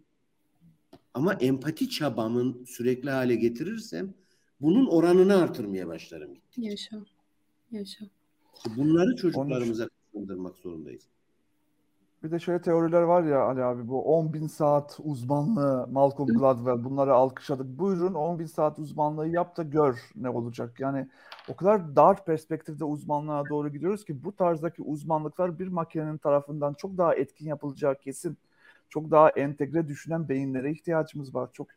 Ama 1.14 1.34
empati 1.34 1.90
çabamın 1.90 2.66
sürekli 2.66 3.10
hale 3.10 3.36
getirirsem 3.36 4.14
bunun 4.62 4.88
oranını 4.88 5.38
artırmaya 5.38 5.88
başlarım. 5.88 6.38
Yaşa. 6.58 7.06
Yaşa. 7.72 8.06
Bunları 8.78 9.16
çocuklarımıza 9.16 9.90
kazandırmak 10.14 10.58
zorundayız. 10.58 11.04
Bir 12.28 12.32
de 12.32 12.40
şöyle 12.40 12.62
teoriler 12.62 13.02
var 13.02 13.24
ya 13.24 13.42
Ali 13.44 13.64
abi 13.64 13.88
bu 13.88 14.04
10 14.04 14.34
bin 14.34 14.48
saat 14.48 15.00
uzmanlığı 15.04 15.88
Malcolm 15.92 16.28
Gladwell 16.28 16.84
bunları 16.84 17.14
alkışladık. 17.14 17.80
Buyurun 17.80 18.14
10 18.14 18.40
bin 18.40 18.46
saat 18.46 18.80
uzmanlığı 18.80 19.28
yap 19.28 19.58
da 19.58 19.64
gör 19.64 20.00
ne 20.16 20.30
olacak. 20.30 20.80
Yani 20.80 21.08
o 21.50 21.56
kadar 21.56 21.96
dar 21.96 22.26
perspektifte 22.26 22.86
uzmanlığa 22.86 23.50
doğru 23.50 23.70
gidiyoruz 23.70 24.06
ki 24.06 24.24
bu 24.24 24.36
tarzdaki 24.36 24.82
uzmanlıklar 24.82 25.60
bir 25.60 25.68
makinenin 25.68 26.18
tarafından 26.18 26.74
çok 26.74 26.98
daha 26.98 27.16
etkin 27.16 27.48
yapılacağı 27.48 27.96
kesin. 27.96 28.38
Çok 28.90 29.12
daha 29.12 29.30
entegre 29.30 29.88
düşünen 29.88 30.30
beyinlere 30.30 30.72
ihtiyacımız 30.72 31.36
var. 31.36 31.50
Çok 31.54 31.68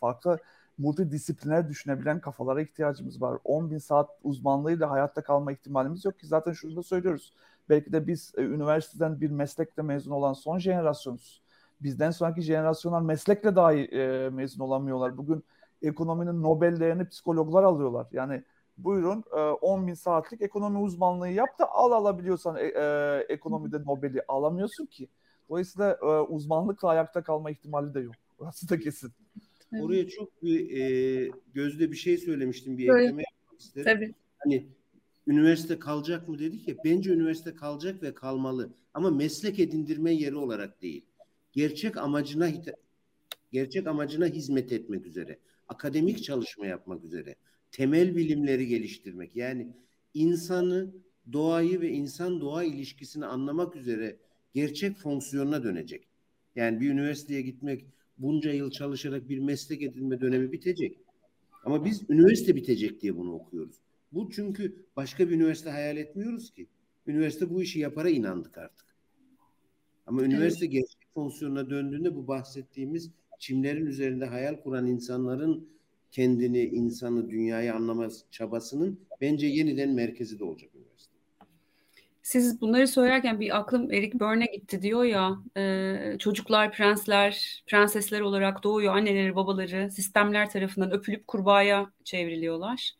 farklı 0.00 0.38
multidisipliner 0.78 1.68
düşünebilen 1.68 2.20
kafalara 2.20 2.62
ihtiyacımız 2.62 3.22
var. 3.22 3.38
10 3.44 3.70
bin 3.70 3.78
saat 3.78 4.10
uzmanlığıyla 4.24 4.90
hayatta 4.90 5.22
kalma 5.22 5.52
ihtimalimiz 5.52 6.04
yok 6.04 6.18
ki 6.18 6.26
zaten 6.26 6.52
şunu 6.52 6.76
da 6.76 6.82
söylüyoruz. 6.82 7.32
Belki 7.70 7.92
de 7.92 8.06
biz 8.06 8.32
e, 8.36 8.42
üniversiteden 8.42 9.20
bir 9.20 9.30
meslekle 9.30 9.82
mezun 9.82 10.10
olan 10.10 10.32
son 10.32 10.58
jenerasyonuz. 10.58 11.42
Bizden 11.80 12.10
sonraki 12.10 12.42
jenerasyonlar 12.42 13.00
meslekle 13.00 13.56
dahi 13.56 13.78
e, 13.78 14.30
mezun 14.30 14.64
olamıyorlar. 14.64 15.16
Bugün 15.16 15.44
ekonominin 15.82 16.42
Nobel'lerini 16.42 17.08
psikologlar 17.08 17.62
alıyorlar. 17.62 18.06
Yani 18.12 18.42
buyurun 18.78 19.24
e, 19.32 19.40
10 19.40 19.86
bin 19.86 19.94
saatlik 19.94 20.42
ekonomi 20.42 20.78
uzmanlığı 20.78 21.28
yap 21.28 21.58
da 21.58 21.70
al 21.70 21.92
alabiliyorsan 21.92 22.56
e, 22.56 22.62
e, 22.62 23.26
ekonomide 23.28 23.84
Nobel'i 23.84 24.22
alamıyorsun 24.28 24.86
ki. 24.86 25.08
Dolayısıyla 25.48 25.98
e, 26.02 26.06
uzmanlıkla 26.06 26.88
ayakta 26.88 27.22
kalma 27.22 27.50
ihtimali 27.50 27.94
de 27.94 28.00
yok. 28.00 28.14
Burası 28.38 28.68
da 28.68 28.78
kesin. 28.78 29.12
Oraya 29.80 30.08
çok 30.08 30.42
bir 30.42 30.80
e, 30.80 31.30
gözde 31.54 31.90
bir 31.90 31.96
şey 31.96 32.18
söylemiştim 32.18 32.78
bir 32.78 32.88
Böyle. 32.88 33.04
ekleme 33.04 33.22
yapmak 33.32 33.60
isterim. 33.60 33.84
Tabii. 33.84 34.14
Hani 34.38 34.66
üniversite 35.30 35.78
kalacak 35.78 36.28
mı 36.28 36.38
dedik 36.38 36.68
ya 36.68 36.74
bence 36.84 37.10
üniversite 37.10 37.54
kalacak 37.54 38.02
ve 38.02 38.14
kalmalı 38.14 38.70
ama 38.94 39.10
meslek 39.10 39.58
edindirme 39.58 40.12
yeri 40.14 40.36
olarak 40.36 40.82
değil. 40.82 41.04
Gerçek 41.52 41.96
amacına 41.96 42.50
gerçek 43.52 43.86
amacına 43.86 44.26
hizmet 44.26 44.72
etmek 44.72 45.06
üzere, 45.06 45.38
akademik 45.68 46.24
çalışma 46.24 46.66
yapmak 46.66 47.04
üzere, 47.04 47.34
temel 47.72 48.16
bilimleri 48.16 48.66
geliştirmek. 48.66 49.36
Yani 49.36 49.68
insanı, 50.14 50.94
doğayı 51.32 51.80
ve 51.80 51.90
insan 51.90 52.40
doğa 52.40 52.64
ilişkisini 52.64 53.26
anlamak 53.26 53.76
üzere 53.76 54.16
gerçek 54.54 54.96
fonksiyonuna 54.96 55.64
dönecek. 55.64 56.08
Yani 56.56 56.80
bir 56.80 56.90
üniversiteye 56.90 57.42
gitmek, 57.42 57.84
bunca 58.18 58.52
yıl 58.52 58.70
çalışarak 58.70 59.28
bir 59.28 59.38
meslek 59.38 59.82
edinme 59.82 60.20
dönemi 60.20 60.52
bitecek. 60.52 60.98
Ama 61.64 61.84
biz 61.84 62.10
üniversite 62.10 62.56
bitecek 62.56 63.02
diye 63.02 63.16
bunu 63.16 63.32
okuyoruz. 63.32 63.76
Bu 64.12 64.30
çünkü 64.30 64.84
başka 64.96 65.28
bir 65.28 65.34
üniversite 65.34 65.70
hayal 65.70 65.96
etmiyoruz 65.96 66.50
ki. 66.50 66.66
Üniversite 67.06 67.50
bu 67.50 67.62
işi 67.62 67.80
yapara 67.80 68.10
inandık 68.10 68.58
artık. 68.58 68.86
Ama 70.06 70.22
üniversite 70.22 70.64
evet. 70.64 70.72
gerçek 70.72 71.14
fonksiyonuna 71.14 71.70
döndüğünde 71.70 72.16
bu 72.16 72.28
bahsettiğimiz 72.28 73.10
çimlerin 73.38 73.86
üzerinde 73.86 74.26
hayal 74.26 74.56
kuran 74.56 74.86
insanların 74.86 75.68
kendini, 76.10 76.62
insanı, 76.62 77.30
dünyayı 77.30 77.74
anlama 77.74 78.08
çabasının 78.30 79.00
bence 79.20 79.46
yeniden 79.46 79.90
merkezi 79.90 80.38
de 80.38 80.44
olacak 80.44 80.70
üniversite. 80.74 81.10
Siz 82.22 82.60
bunları 82.60 82.88
söylerken 82.88 83.40
bir 83.40 83.58
aklım 83.58 83.92
Eric 83.92 84.20
Berne 84.20 84.46
gitti 84.46 84.82
diyor 84.82 85.04
ya 85.04 85.38
e, 85.56 86.18
çocuklar 86.18 86.72
prensler, 86.72 87.62
prensesler 87.66 88.20
olarak 88.20 88.62
doğuyor 88.62 88.96
anneleri 88.96 89.36
babaları 89.36 89.90
sistemler 89.90 90.50
tarafından 90.50 90.92
öpülüp 90.92 91.26
kurbağaya 91.26 91.92
çevriliyorlar 92.04 92.99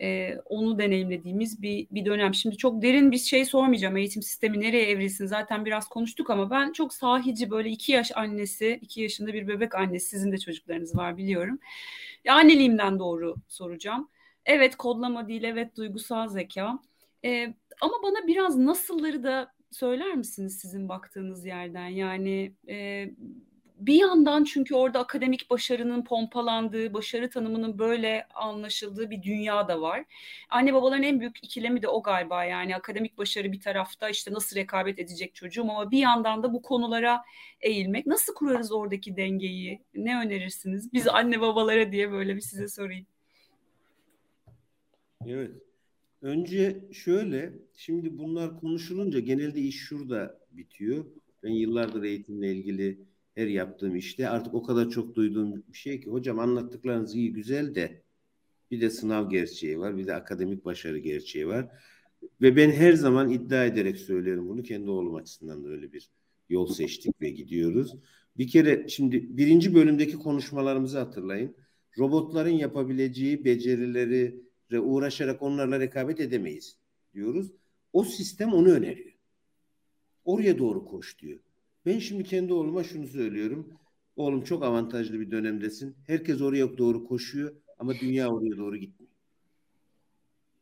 e, 0.00 0.38
onu 0.44 0.78
deneyimlediğimiz 0.78 1.62
bir, 1.62 1.86
bir 1.90 2.04
dönem. 2.04 2.34
Şimdi 2.34 2.56
çok 2.56 2.82
derin 2.82 3.12
bir 3.12 3.18
şey 3.18 3.44
sormayacağım. 3.44 3.96
Eğitim 3.96 4.22
sistemi 4.22 4.60
nereye 4.60 4.90
evrilsin 4.90 5.26
zaten 5.26 5.64
biraz 5.64 5.88
konuştuk 5.88 6.30
ama 6.30 6.50
ben 6.50 6.72
çok 6.72 6.94
sahici 6.94 7.50
böyle 7.50 7.70
iki 7.70 7.92
yaş 7.92 8.12
annesi, 8.16 8.78
iki 8.82 9.00
yaşında 9.02 9.32
bir 9.32 9.48
bebek 9.48 9.74
annesi. 9.74 10.08
Sizin 10.08 10.32
de 10.32 10.38
çocuklarınız 10.38 10.96
var 10.96 11.16
biliyorum. 11.16 11.58
Ya, 12.24 12.34
anneliğimden 12.34 12.98
doğru 12.98 13.34
soracağım. 13.48 14.08
Evet 14.46 14.76
kodlama 14.76 15.28
değil, 15.28 15.42
evet 15.44 15.76
duygusal 15.76 16.28
zeka. 16.28 16.78
E, 17.24 17.54
ama 17.80 17.94
bana 18.02 18.26
biraz 18.26 18.56
nasılları 18.56 19.22
da 19.22 19.52
söyler 19.70 20.14
misiniz 20.14 20.58
sizin 20.58 20.88
baktığınız 20.88 21.46
yerden? 21.46 21.88
Yani 21.88 22.52
e, 22.68 23.06
bir 23.80 23.94
yandan 23.94 24.44
çünkü 24.44 24.74
orada 24.74 24.98
akademik 24.98 25.50
başarının 25.50 26.04
pompalandığı, 26.04 26.94
başarı 26.94 27.30
tanımının 27.30 27.78
böyle 27.78 28.26
anlaşıldığı 28.34 29.10
bir 29.10 29.22
dünya 29.22 29.68
da 29.68 29.80
var. 29.80 30.04
Anne 30.50 30.74
babaların 30.74 31.02
en 31.02 31.20
büyük 31.20 31.44
ikilemi 31.44 31.82
de 31.82 31.88
o 31.88 32.02
galiba 32.02 32.44
yani 32.44 32.76
akademik 32.76 33.18
başarı 33.18 33.52
bir 33.52 33.60
tarafta 33.60 34.08
işte 34.08 34.32
nasıl 34.32 34.56
rekabet 34.56 34.98
edecek 34.98 35.34
çocuğum 35.34 35.62
ama 35.70 35.90
bir 35.90 35.98
yandan 35.98 36.42
da 36.42 36.52
bu 36.52 36.62
konulara 36.62 37.22
eğilmek. 37.60 38.06
Nasıl 38.06 38.34
kurarız 38.34 38.72
oradaki 38.72 39.16
dengeyi? 39.16 39.82
Ne 39.94 40.18
önerirsiniz? 40.18 40.92
Biz 40.92 41.08
anne 41.08 41.40
babalara 41.40 41.92
diye 41.92 42.10
böyle 42.10 42.36
bir 42.36 42.40
size 42.40 42.68
sorayım. 42.68 43.06
Evet. 45.26 45.50
Önce 46.22 46.80
şöyle, 46.92 47.52
şimdi 47.74 48.18
bunlar 48.18 48.60
konuşulunca 48.60 49.20
genelde 49.20 49.60
iş 49.60 49.76
şurada 49.76 50.38
bitiyor. 50.50 51.04
Ben 51.42 51.50
yıllardır 51.50 52.02
eğitimle 52.02 52.52
ilgili 52.52 53.09
her 53.34 53.46
yaptığım 53.46 53.96
işte 53.96 54.28
artık 54.28 54.54
o 54.54 54.62
kadar 54.62 54.90
çok 54.90 55.14
duyduğum 55.14 55.64
bir 55.68 55.78
şey 55.78 56.00
ki 56.00 56.10
hocam 56.10 56.38
anlattıklarınız 56.38 57.14
iyi 57.14 57.32
güzel 57.32 57.74
de 57.74 58.02
bir 58.70 58.80
de 58.80 58.90
sınav 58.90 59.30
gerçeği 59.30 59.78
var 59.78 59.96
bir 59.96 60.06
de 60.06 60.14
akademik 60.14 60.64
başarı 60.64 60.98
gerçeği 60.98 61.46
var 61.46 61.68
ve 62.40 62.56
ben 62.56 62.70
her 62.70 62.92
zaman 62.92 63.30
iddia 63.30 63.64
ederek 63.64 63.96
söylüyorum 63.96 64.48
bunu 64.48 64.62
kendi 64.62 64.90
oğlum 64.90 65.14
açısından 65.14 65.64
da 65.64 65.68
öyle 65.68 65.92
bir 65.92 66.10
yol 66.48 66.66
seçtik 66.66 67.20
ve 67.20 67.30
gidiyoruz. 67.30 67.96
Bir 68.38 68.48
kere 68.48 68.88
şimdi 68.88 69.36
birinci 69.36 69.74
bölümdeki 69.74 70.16
konuşmalarımızı 70.16 70.98
hatırlayın. 70.98 71.56
Robotların 71.98 72.50
yapabileceği 72.50 73.44
becerileri 73.44 74.40
uğraşarak 74.72 75.42
onlarla 75.42 75.80
rekabet 75.80 76.20
edemeyiz 76.20 76.78
diyoruz. 77.14 77.52
O 77.92 78.04
sistem 78.04 78.52
onu 78.52 78.70
öneriyor. 78.70 79.12
Oraya 80.24 80.58
doğru 80.58 80.84
koş 80.84 81.18
diyor. 81.18 81.40
Ben 81.86 81.98
şimdi 81.98 82.24
kendi 82.24 82.52
oğluma 82.52 82.84
şunu 82.84 83.06
söylüyorum. 83.06 83.72
Oğlum 84.16 84.44
çok 84.44 84.64
avantajlı 84.64 85.20
bir 85.20 85.30
dönemdesin. 85.30 85.96
Herkes 86.06 86.40
oraya 86.40 86.78
doğru 86.78 87.04
koşuyor 87.04 87.54
ama 87.78 87.94
dünya 87.94 88.28
oraya 88.28 88.56
doğru 88.56 88.76
gitmiyor. 88.76 89.12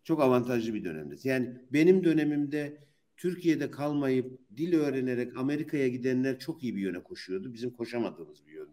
Çok 0.04 0.20
avantajlı 0.20 0.74
bir 0.74 0.84
dönemdesin. 0.84 1.28
Yani 1.28 1.62
benim 1.72 2.04
dönemimde 2.04 2.84
Türkiye'de 3.16 3.70
kalmayıp 3.70 4.38
dil 4.56 4.74
öğrenerek 4.74 5.36
Amerika'ya 5.36 5.88
gidenler 5.88 6.38
çok 6.38 6.64
iyi 6.64 6.76
bir 6.76 6.80
yöne 6.80 7.02
koşuyordu. 7.02 7.52
Bizim 7.52 7.70
koşamadığımız 7.70 8.46
bir 8.46 8.52
yöndü. 8.52 8.72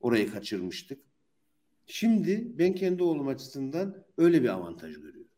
Orayı 0.00 0.30
kaçırmıştık. 0.30 1.00
Şimdi 1.86 2.58
ben 2.58 2.74
kendi 2.74 3.02
oğlum 3.02 3.28
açısından 3.28 4.04
öyle 4.18 4.42
bir 4.42 4.48
avantaj 4.48 4.94
görüyorum. 4.94 5.30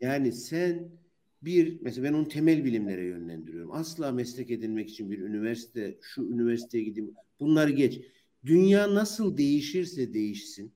Yani 0.00 0.32
sen 0.32 0.90
bir, 1.42 1.78
mesela 1.82 2.08
ben 2.08 2.12
onu 2.12 2.28
temel 2.28 2.64
bilimlere 2.64 3.04
yönlendiriyorum. 3.04 3.72
Asla 3.72 4.12
meslek 4.12 4.50
edinmek 4.50 4.90
için 4.90 5.10
bir 5.10 5.18
üniversite, 5.18 5.98
şu 6.02 6.22
üniversiteye 6.22 6.84
gideyim, 6.84 7.14
bunları 7.40 7.70
geç. 7.70 8.00
Dünya 8.44 8.94
nasıl 8.94 9.36
değişirse 9.36 10.14
değişsin, 10.14 10.72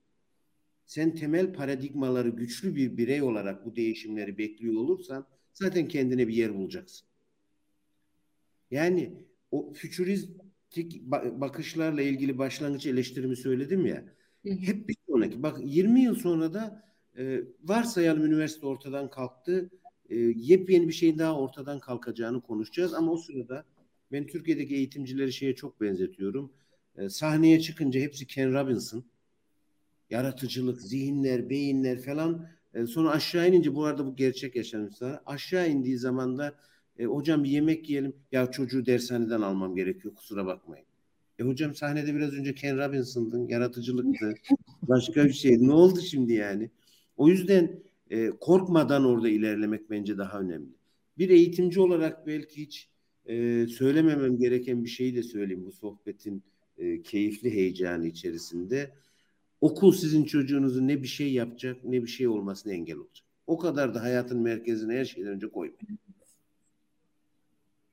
sen 0.87 1.15
temel 1.15 1.53
paradigmaları 1.53 2.29
güçlü 2.29 2.77
bir 2.77 2.97
birey 2.97 3.23
olarak 3.23 3.67
bu 3.67 3.77
değişimleri 3.77 4.39
bekliyor 4.39 4.75
olursan 4.75 5.27
zaten 5.53 5.89
kendine 5.89 6.29
bir 6.29 6.35
yer 6.35 6.55
bulacaksın. 6.55 7.09
Yani 8.71 9.13
o 9.51 9.73
fütüristik 9.73 11.03
bakışlarla 11.41 12.03
ilgili 12.03 12.39
başlangıç 12.39 12.87
eleştirimi 12.87 13.37
söyledim 13.37 13.87
ya. 13.87 14.05
Hep 14.45 14.89
bir 14.89 14.97
sonraki. 15.09 15.43
Bak 15.43 15.59
20 15.65 16.01
yıl 16.01 16.15
sonra 16.15 16.55
da 16.55 16.87
e, 17.19 17.41
varsayalım 17.63 18.25
üniversite 18.25 18.67
ortadan 18.67 19.11
kalktı. 19.11 19.71
E, 20.11 20.17
yepyeni 20.37 20.89
bir 20.89 20.93
şeyin 20.93 21.19
daha 21.19 21.39
ortadan 21.39 21.81
kalkacağını 21.81 22.41
konuşacağız. 22.41 22.95
Ama 22.95 23.13
o 23.13 23.17
sırada 23.17 23.65
ben 24.13 24.27
Türkiye'deki 24.27 24.75
eğitimcileri 24.75 25.33
şeye 25.33 25.55
çok 25.55 25.81
benzetiyorum. 25.81 26.53
E, 26.97 27.09
sahneye 27.09 27.61
çıkınca 27.61 28.01
hepsi 28.01 28.27
Ken 28.27 28.55
Robinson. 28.55 29.05
Yaratıcılık, 30.11 30.83
zihinler, 30.83 31.51
beyinler 31.51 32.03
falan. 32.03 32.47
E, 32.75 32.87
sonra 32.87 33.11
aşağı 33.11 33.49
inince 33.49 33.75
bu 33.75 33.85
arada 33.85 34.07
bu 34.07 34.17
gerçek 34.17 34.57
yaşanmışlar. 34.57 35.21
Aşağı 35.27 35.71
indiği 35.71 35.99
zaman 35.99 36.39
da 36.39 36.55
e, 36.99 37.05
hocam 37.05 37.45
bir 37.45 37.51
yemek 37.51 37.91
yiyelim. 37.91 38.17
Ya 38.33 38.51
çocuğu 38.51 38.87
dershaneden 38.87 39.41
almam 39.41 39.77
gerekiyor 39.77 40.15
kusura 40.15 40.47
bakmayın. 40.47 40.87
E 41.39 41.43
hocam 41.43 41.75
sahnede 41.75 42.15
biraz 42.15 42.33
önce 42.33 42.55
Ken 42.55 42.79
Robinson'dın, 42.79 43.49
yaratıcılıktı. 43.49 44.35
Başka 44.83 45.25
bir 45.25 45.33
şeydi. 45.33 45.69
Ne 45.69 45.73
oldu 45.73 46.01
şimdi 46.01 46.33
yani? 46.33 46.71
O 47.17 47.29
yüzden 47.29 47.81
e, 48.11 48.31
korkmadan 48.31 49.05
orada 49.05 49.29
ilerlemek 49.29 49.91
bence 49.91 50.19
daha 50.19 50.41
önemli. 50.41 50.77
Bir 51.19 51.31
eğitimci 51.31 51.81
olarak 51.81 52.27
belki 52.27 52.63
hiç 52.63 52.89
e, 53.27 53.67
söylememem 53.67 54.39
gereken 54.39 54.85
bir 54.85 54.89
şeyi 54.89 55.17
de 55.17 55.23
söyleyeyim 55.23 55.65
bu 55.67 55.73
sohbetin 55.73 56.43
e, 56.79 57.03
keyifli 57.03 57.51
heyecanı 57.51 58.07
içerisinde. 58.07 58.91
Okul 59.61 59.93
sizin 59.93 60.25
çocuğunuzun 60.25 60.89
ne 60.89 61.03
bir 61.03 61.09
şey 61.09 61.33
yapacak 61.33 61.85
ne 61.85 62.03
bir 62.03 62.09
şey 62.09 62.29
olmasına 62.29 62.73
engel 62.73 62.97
olacak. 62.97 63.27
O 63.47 63.59
kadar 63.59 63.95
da 63.95 64.03
hayatın 64.03 64.41
merkezine 64.41 64.95
her 64.95 65.05
şeyden 65.05 65.33
önce 65.33 65.49
koymayın. 65.49 65.99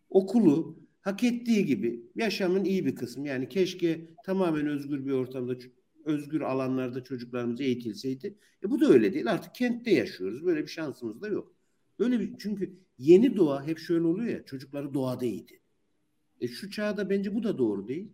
Okulu 0.10 0.78
hak 1.02 1.24
ettiği 1.24 1.66
gibi 1.66 2.04
yaşamın 2.16 2.64
iyi 2.64 2.86
bir 2.86 2.96
kısmı. 2.96 3.28
Yani 3.28 3.50
keşke 3.50 4.02
tamamen 4.26 4.68
özgür 4.68 5.06
bir 5.06 5.12
ortamda 5.12 5.56
özgür 6.06 6.42
alanlarda 6.42 7.04
çocuklarımız 7.04 7.62
eğitilseydi. 7.62 8.38
E 8.64 8.70
bu 8.72 8.82
da 8.82 8.88
öyle 8.88 9.14
değil. 9.14 9.32
Artık 9.32 9.56
kentte 9.56 9.92
yaşıyoruz. 9.92 10.46
Böyle 10.46 10.62
bir 10.62 10.68
şansımız 10.68 11.22
da 11.22 11.28
yok. 11.28 11.56
Böyle 12.00 12.20
bir 12.20 12.38
çünkü 12.40 12.74
yeni 12.98 13.36
doğa 13.36 13.68
hep 13.68 13.80
şöyle 13.80 14.04
oluyor 14.04 14.28
ya 14.28 14.46
çocukları 14.46 14.94
doğada 14.94 15.26
eğitin. 15.26 15.60
E 16.42 16.48
şu 16.48 16.70
çağda 16.70 17.10
bence 17.10 17.36
bu 17.36 17.44
da 17.44 17.58
doğru 17.58 17.88
değil. 17.88 18.10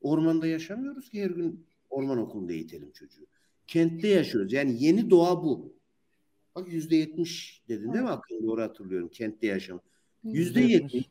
Ormanda 0.00 0.46
yaşamıyoruz 0.46 1.10
ki 1.10 1.22
her 1.22 1.30
gün 1.30 1.66
orman 1.90 2.18
okulunda 2.18 2.52
eğitelim 2.52 2.92
çocuğu. 2.92 3.26
Kentte 3.66 4.08
yaşıyoruz. 4.08 4.52
Yani 4.52 4.84
yeni 4.84 5.10
doğa 5.10 5.42
bu. 5.44 5.78
Bak 6.54 6.72
yüzde 6.72 6.96
yetmiş 6.96 7.62
dedin 7.68 7.92
değil 7.92 8.04
mi 8.04 8.10
aklımda 8.10 8.46
doğru 8.46 8.62
hatırlıyorum 8.62 9.08
kentte 9.08 9.46
yaşam. 9.46 9.80
Yüzde 10.24 10.60
yetmiş. 10.60 11.10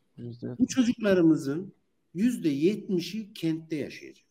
Bu 0.60 0.68
çocuklarımızın 0.68 1.74
yüzde 2.14 2.50
yetmişi 2.50 3.34
kentte 3.34 3.76
yaşayacak. 3.76 4.27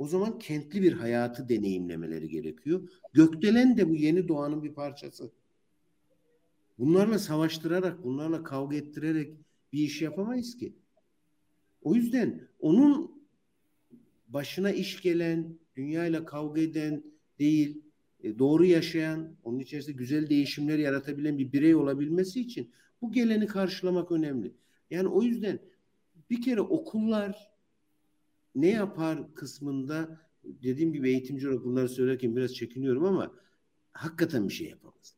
O 0.00 0.06
zaman 0.06 0.38
kentli 0.38 0.82
bir 0.82 0.92
hayatı 0.92 1.48
deneyimlemeleri 1.48 2.28
gerekiyor. 2.28 2.88
Gökdelen 3.12 3.76
de 3.76 3.88
bu 3.88 3.94
yeni 3.94 4.28
doğanın 4.28 4.62
bir 4.62 4.72
parçası. 4.72 5.30
Bunlarla 6.78 7.18
savaştırarak, 7.18 8.04
bunlarla 8.04 8.42
kavga 8.42 8.76
ettirerek 8.76 9.34
bir 9.72 9.78
iş 9.78 10.02
yapamayız 10.02 10.56
ki. 10.56 10.72
O 11.82 11.94
yüzden 11.94 12.48
onun 12.60 13.24
başına 14.28 14.70
iş 14.70 15.02
gelen, 15.02 15.58
dünyayla 15.76 16.24
kavga 16.24 16.60
eden 16.60 17.04
değil, 17.38 17.82
e, 18.22 18.38
doğru 18.38 18.64
yaşayan, 18.64 19.36
onun 19.44 19.58
içerisinde 19.58 19.96
güzel 19.96 20.28
değişimler 20.28 20.78
yaratabilen 20.78 21.38
bir 21.38 21.52
birey 21.52 21.74
olabilmesi 21.74 22.40
için 22.40 22.70
bu 23.02 23.12
geleni 23.12 23.46
karşılamak 23.46 24.12
önemli. 24.12 24.52
Yani 24.90 25.08
o 25.08 25.22
yüzden 25.22 25.58
bir 26.30 26.42
kere 26.42 26.60
okullar 26.60 27.49
ne 28.54 28.68
yapar 28.68 29.34
kısmında 29.34 30.20
dediğim 30.44 30.92
gibi 30.92 31.08
eğitimci 31.08 31.48
olarak 31.48 31.64
bunları 31.64 31.88
söylerken 31.88 32.36
biraz 32.36 32.54
çekiniyorum 32.54 33.04
ama 33.04 33.32
hakikaten 33.92 34.48
bir 34.48 34.54
şey 34.54 34.68
yapamaz. 34.68 35.14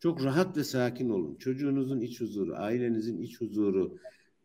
Çok 0.00 0.24
rahat 0.24 0.56
ve 0.56 0.64
sakin 0.64 1.10
olun. 1.10 1.34
Çocuğunuzun 1.34 2.00
iç 2.00 2.20
huzuru, 2.20 2.54
ailenizin 2.56 3.22
iç 3.22 3.40
huzuru, 3.40 3.98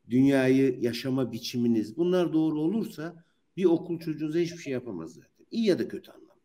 dünyayı 0.09 0.79
yaşama 0.81 1.31
biçiminiz 1.31 1.97
bunlar 1.97 2.33
doğru 2.33 2.59
olursa 2.59 3.23
bir 3.57 3.65
okul 3.65 3.99
çocuğunuza 3.99 4.39
hiçbir 4.39 4.57
şey 4.57 4.73
yapamaz 4.73 5.13
zaten. 5.13 5.45
İyi 5.51 5.65
ya 5.65 5.79
da 5.79 5.87
kötü 5.87 6.11
anlamda. 6.11 6.35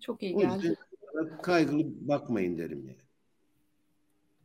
Çok 0.00 0.22
iyi 0.22 0.36
geldi. 0.36 0.76
O 1.38 1.42
kaygılı 1.42 2.08
bakmayın 2.08 2.58
derim 2.58 2.86
yani. 2.86 2.99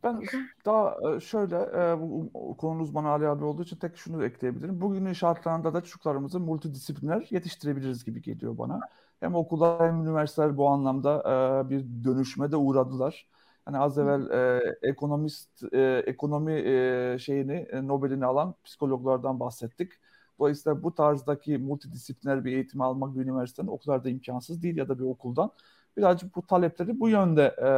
Ben 0.06 0.22
daha 0.66 1.16
e, 1.16 1.20
şöyle 1.20 1.56
e, 1.56 2.00
bu 2.00 2.30
konunun 2.56 2.80
uzmanı 2.80 3.08
Ali 3.08 3.28
abi 3.28 3.44
olduğu 3.44 3.62
için 3.62 3.76
tek 3.76 3.96
şunu 3.96 4.24
ekleyebilirim. 4.24 4.80
Bugünün 4.80 5.12
şartlarında 5.12 5.74
da 5.74 5.80
çocuklarımızı 5.80 6.40
multidisipliner 6.40 7.26
yetiştirebiliriz 7.30 8.04
gibi 8.04 8.22
geliyor 8.22 8.58
bana. 8.58 8.80
Hem 9.20 9.34
okullar 9.34 9.88
hem 9.88 10.02
üniversiteler 10.02 10.56
bu 10.56 10.68
anlamda 10.68 11.22
e, 11.66 11.70
bir 11.70 12.04
dönüşme 12.04 12.52
de 12.52 12.56
uğradılar. 12.56 13.28
Hani 13.64 13.78
az 13.78 13.98
evvel 13.98 14.22
ekonomist 14.82 15.62
ekonomi 16.06 16.52
şeyini 17.20 17.68
Nobel'ini 17.88 18.26
alan 18.26 18.54
psikologlardan 18.64 19.40
bahsettik. 19.40 19.92
Dolayısıyla 20.38 20.82
bu 20.82 20.94
tarzdaki 20.94 21.58
multidisipliner 21.58 22.44
bir 22.44 22.52
eğitim 22.52 22.80
almak 22.80 23.16
bir 23.16 23.20
üniversiteden 23.20 23.68
okullarda 23.68 24.08
imkansız 24.08 24.62
değil 24.62 24.76
ya 24.76 24.88
da 24.88 24.98
bir 24.98 25.04
okuldan 25.04 25.50
birazcık 25.96 26.36
bu 26.36 26.46
talepleri 26.46 27.00
bu 27.00 27.08
yönde 27.08 27.42
e, 27.42 27.68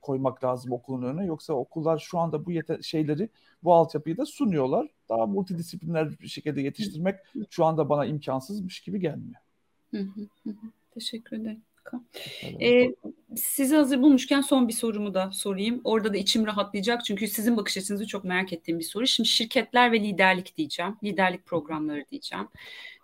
koymak 0.00 0.44
lazım 0.44 0.72
okulun 0.72 1.02
önüne. 1.02 1.26
Yoksa 1.26 1.52
okullar 1.52 1.98
şu 1.98 2.18
anda 2.18 2.46
bu 2.46 2.52
yete- 2.52 2.82
şeyleri, 2.82 3.28
bu 3.62 3.74
altyapıyı 3.74 4.16
da 4.16 4.26
sunuyorlar. 4.26 4.88
Daha 5.08 5.26
multidisipliner 5.26 6.18
bir 6.20 6.28
şekilde 6.28 6.60
yetiştirmek 6.60 7.16
şu 7.50 7.64
anda 7.64 7.88
bana 7.88 8.04
imkansızmış 8.04 8.80
gibi 8.80 9.00
gelmiyor. 9.00 9.40
Hı 9.90 9.98
hı 9.98 10.20
hı. 10.44 10.54
Teşekkür 10.94 11.36
ederim. 11.36 11.62
Ee, 12.60 12.94
sizi 13.36 13.76
hazır 13.76 14.02
bulmuşken 14.02 14.40
son 14.40 14.68
bir 14.68 14.72
sorumu 14.72 15.14
da 15.14 15.30
sorayım. 15.32 15.80
Orada 15.84 16.12
da 16.12 16.16
içim 16.16 16.46
rahatlayacak 16.46 17.04
çünkü 17.04 17.28
sizin 17.28 17.56
bakış 17.56 17.76
açınızı 17.76 18.06
çok 18.06 18.24
merak 18.24 18.52
ettiğim 18.52 18.78
bir 18.78 18.84
soru. 18.84 19.06
Şimdi 19.06 19.28
şirketler 19.28 19.92
ve 19.92 20.00
liderlik 20.00 20.56
diyeceğim. 20.56 20.96
Liderlik 21.04 21.46
programları 21.46 22.04
diyeceğim. 22.10 22.48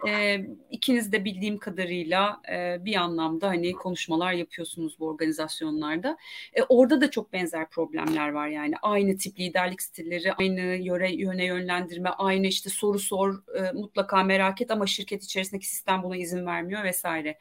Ee, 0.09 0.47
ikiniz 0.71 1.13
de 1.13 1.25
bildiğim 1.25 1.59
kadarıyla 1.59 2.41
e, 2.53 2.85
bir 2.85 2.97
anlamda 2.97 3.49
hani 3.49 3.73
konuşmalar 3.73 4.33
yapıyorsunuz 4.33 4.99
bu 4.99 5.09
organizasyonlarda. 5.09 6.17
E, 6.55 6.63
orada 6.63 7.01
da 7.01 7.11
çok 7.11 7.33
benzer 7.33 7.71
problemler 7.71 8.29
var 8.29 8.49
yani. 8.49 8.75
Aynı 8.83 9.17
tip 9.19 9.39
liderlik 9.39 9.83
stilleri, 9.83 10.33
aynı 10.33 10.61
yöre 10.61 11.13
yöne 11.13 11.45
yönlendirme, 11.45 12.09
aynı 12.09 12.47
işte 12.47 12.71
soru 12.71 12.99
sor, 12.99 13.43
e, 13.57 13.73
mutlaka 13.73 14.25
merak 14.25 14.61
et 14.61 14.71
ama 14.71 14.87
şirket 14.87 15.25
içerisindeki 15.25 15.69
sistem 15.69 16.03
buna 16.03 16.17
izin 16.17 16.47
vermiyor 16.47 16.85
vesaire. 16.85 17.39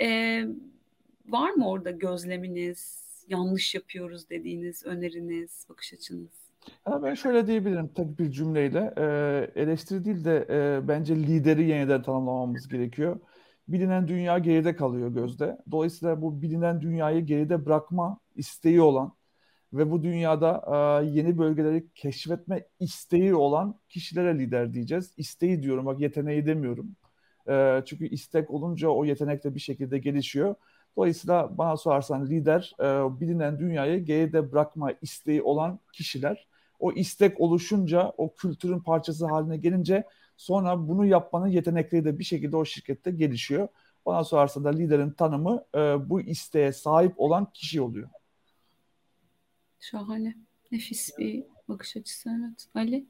E, 0.00 0.40
var 1.28 1.50
mı 1.50 1.68
orada 1.68 1.90
gözleminiz, 1.90 3.06
yanlış 3.28 3.74
yapıyoruz 3.74 4.30
dediğiniz 4.30 4.86
öneriniz, 4.86 5.66
bakış 5.68 5.92
açınız? 5.92 6.30
Ya 6.86 7.02
ben 7.02 7.14
şöyle 7.14 7.46
diyebilirim 7.46 7.88
tek 7.88 8.18
bir 8.18 8.30
cümleyle. 8.30 8.94
E, 8.98 9.60
eleştiri 9.62 10.04
değil 10.04 10.24
de 10.24 10.46
e, 10.50 10.88
bence 10.88 11.16
lideri 11.16 11.68
yeniden 11.68 12.02
tanımlamamız 12.02 12.68
gerekiyor. 12.68 13.20
Bilinen 13.68 14.08
dünya 14.08 14.38
geride 14.38 14.76
kalıyor 14.76 15.08
gözde. 15.08 15.58
Dolayısıyla 15.70 16.22
bu 16.22 16.42
bilinen 16.42 16.80
dünyayı 16.80 17.26
geride 17.26 17.66
bırakma 17.66 18.20
isteği 18.34 18.80
olan 18.80 19.12
ve 19.72 19.90
bu 19.90 20.02
dünyada 20.02 20.64
e, 21.02 21.06
yeni 21.06 21.38
bölgeleri 21.38 21.86
keşfetme 21.94 22.66
isteği 22.80 23.34
olan 23.34 23.80
kişilere 23.88 24.38
lider 24.38 24.74
diyeceğiz. 24.74 25.14
İsteği 25.16 25.62
diyorum 25.62 25.86
bak 25.86 26.00
yeteneği 26.00 26.46
demiyorum. 26.46 26.96
E, 27.48 27.82
çünkü 27.86 28.06
istek 28.08 28.50
olunca 28.50 28.88
o 28.88 29.04
yetenek 29.04 29.44
de 29.44 29.54
bir 29.54 29.60
şekilde 29.60 29.98
gelişiyor. 29.98 30.54
Dolayısıyla 30.96 31.58
bana 31.58 31.76
sorarsan 31.76 32.26
lider 32.26 32.74
e, 32.80 33.20
bilinen 33.20 33.58
dünyayı 33.58 34.04
geride 34.04 34.52
bırakma 34.52 34.92
isteği 35.02 35.42
olan 35.42 35.78
kişiler. 35.92 36.46
O 36.78 36.92
istek 36.92 37.40
oluşunca, 37.40 38.12
o 38.16 38.34
kültürün 38.34 38.80
parçası 38.80 39.26
haline 39.26 39.56
gelince 39.56 40.04
sonra 40.36 40.88
bunu 40.88 41.06
yapmanın 41.06 41.46
yetenekleri 41.46 42.04
de 42.04 42.18
bir 42.18 42.24
şekilde 42.24 42.56
o 42.56 42.64
şirkette 42.64 43.10
gelişiyor. 43.10 43.68
Bana 44.06 44.24
sorarsan 44.24 44.64
da 44.64 44.68
liderin 44.68 45.10
tanımı 45.10 45.64
e, 45.74 45.78
bu 46.08 46.20
isteğe 46.20 46.72
sahip 46.72 47.12
olan 47.16 47.50
kişi 47.54 47.80
oluyor. 47.80 48.08
Şahane. 49.80 50.34
Nefis 50.72 51.18
bir 51.18 51.44
bakış 51.68 51.96
açısı 51.96 52.30
evet. 52.40 52.68
Ali? 52.74 53.06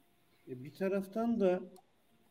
E, 0.47 0.63
bir 0.63 0.73
taraftan 0.73 1.39
da 1.39 1.59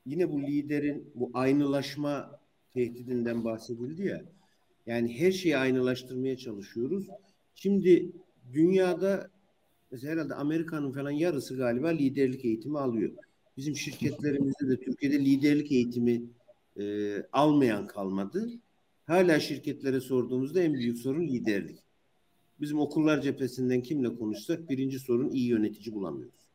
yine 0.06 0.32
bu 0.32 0.42
liderin 0.42 1.12
bu 1.14 1.30
aynılaşma 1.34 2.40
tehdidinden 2.74 3.44
bahsedildi 3.44 4.02
ya. 4.02 4.22
Yani 4.86 5.20
her 5.20 5.32
şeyi 5.32 5.56
aynılaştırmaya 5.56 6.36
çalışıyoruz. 6.36 7.06
Şimdi 7.54 8.12
dünyada 8.52 9.30
mesela 9.90 10.12
herhalde 10.12 10.34
Amerika'nın 10.34 10.92
falan 10.92 11.10
yarısı 11.10 11.56
galiba 11.56 11.88
liderlik 11.88 12.44
eğitimi 12.44 12.78
alıyor. 12.78 13.12
Bizim 13.56 13.76
şirketlerimizde 13.76 14.68
de 14.68 14.80
Türkiye'de 14.80 15.24
liderlik 15.24 15.72
eğitimi 15.72 16.22
e, 16.80 17.16
almayan 17.32 17.86
kalmadı. 17.86 18.50
Hala 19.06 19.40
şirketlere 19.40 20.00
sorduğumuzda 20.00 20.62
en 20.62 20.74
büyük 20.74 20.98
sorun 20.98 21.28
liderlik. 21.28 21.78
Bizim 22.60 22.78
okullar 22.78 23.22
cephesinden 23.22 23.82
kimle 23.82 24.16
konuşsak 24.16 24.70
birinci 24.70 24.98
sorun 24.98 25.30
iyi 25.30 25.46
yönetici 25.46 25.94
bulamıyoruz. 25.94 26.46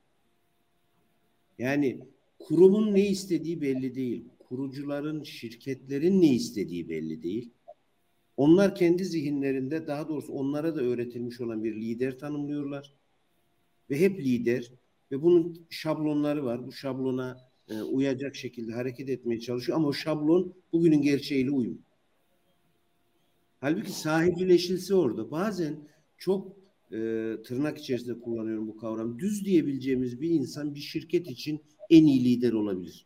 Yani 1.60 2.00
kurumun 2.40 2.94
ne 2.94 3.08
istediği 3.08 3.62
belli 3.62 3.96
değil. 3.96 4.26
Kurucuların, 4.50 5.24
şirketlerin 5.24 6.22
ne 6.22 6.34
istediği 6.34 6.90
belli 6.90 7.24
değil. 7.24 7.52
Onlar 8.42 8.76
kendi 8.76 9.06
zihinlerinde 9.06 9.88
daha 9.88 10.10
doğrusu 10.10 10.34
onlara 10.34 10.76
da 10.76 10.82
öğretilmiş 10.82 11.42
olan 11.42 11.64
bir 11.64 11.76
lider 11.76 12.20
tanımlıyorlar. 12.20 12.94
Ve 13.90 14.00
hep 14.00 14.20
lider 14.20 14.72
ve 15.12 15.22
bunun 15.22 15.66
şablonları 15.70 16.46
var. 16.46 16.68
Bu 16.68 16.72
şablona 16.72 17.38
e, 17.70 17.82
uyacak 17.82 18.36
şekilde 18.36 18.74
hareket 18.74 19.10
etmeye 19.10 19.40
çalışıyor 19.40 19.78
ama 19.78 19.88
o 19.88 19.94
şablon 19.94 20.54
bugünün 20.74 21.02
gerçeğiyle 21.02 21.52
uymuyor. 21.52 21.84
Halbuki 23.60 23.92
sahibileşilse 23.92 24.96
orada 24.96 25.32
bazen 25.32 25.76
çok 26.18 26.58
e, 26.92 26.98
tırnak 27.46 27.78
içerisinde 27.78 28.20
kullanıyorum 28.20 28.68
bu 28.68 28.78
kavramı. 28.78 29.20
Düz 29.20 29.46
diyebileceğimiz 29.46 30.22
bir 30.22 30.30
insan 30.30 30.76
bir 30.76 30.80
şirket 30.80 31.28
için 31.28 31.62
en 31.90 32.06
iyi 32.06 32.24
lider 32.26 32.54
olabilir. 32.54 33.06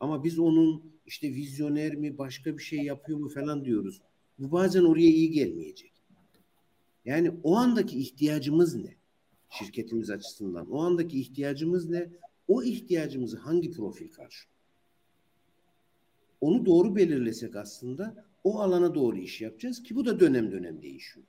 Ama 0.00 0.24
biz 0.24 0.38
onun 0.38 0.82
işte 1.06 1.28
vizyoner 1.28 1.94
mi 1.94 2.18
başka 2.18 2.58
bir 2.58 2.62
şey 2.62 2.78
yapıyor 2.78 3.18
mu 3.18 3.28
falan 3.28 3.64
diyoruz. 3.64 4.02
Bu 4.38 4.52
bazen 4.52 4.84
oraya 4.84 5.08
iyi 5.08 5.30
gelmeyecek. 5.30 5.92
Yani 7.04 7.32
o 7.42 7.56
andaki 7.56 7.98
ihtiyacımız 7.98 8.74
ne? 8.74 8.94
Şirketimiz 9.50 10.10
açısından. 10.10 10.70
O 10.70 10.80
andaki 10.80 11.20
ihtiyacımız 11.20 11.88
ne? 11.88 12.10
O 12.48 12.62
ihtiyacımızı 12.62 13.38
hangi 13.38 13.70
profil 13.70 14.08
karşılıyor? 14.08 14.58
Onu 16.40 16.66
doğru 16.66 16.96
belirlesek 16.96 17.56
aslında 17.56 18.24
o 18.44 18.60
alana 18.60 18.94
doğru 18.94 19.16
iş 19.16 19.40
yapacağız 19.40 19.82
ki 19.82 19.96
bu 19.96 20.04
da 20.04 20.20
dönem 20.20 20.52
dönem 20.52 20.82
değişiyor. 20.82 21.26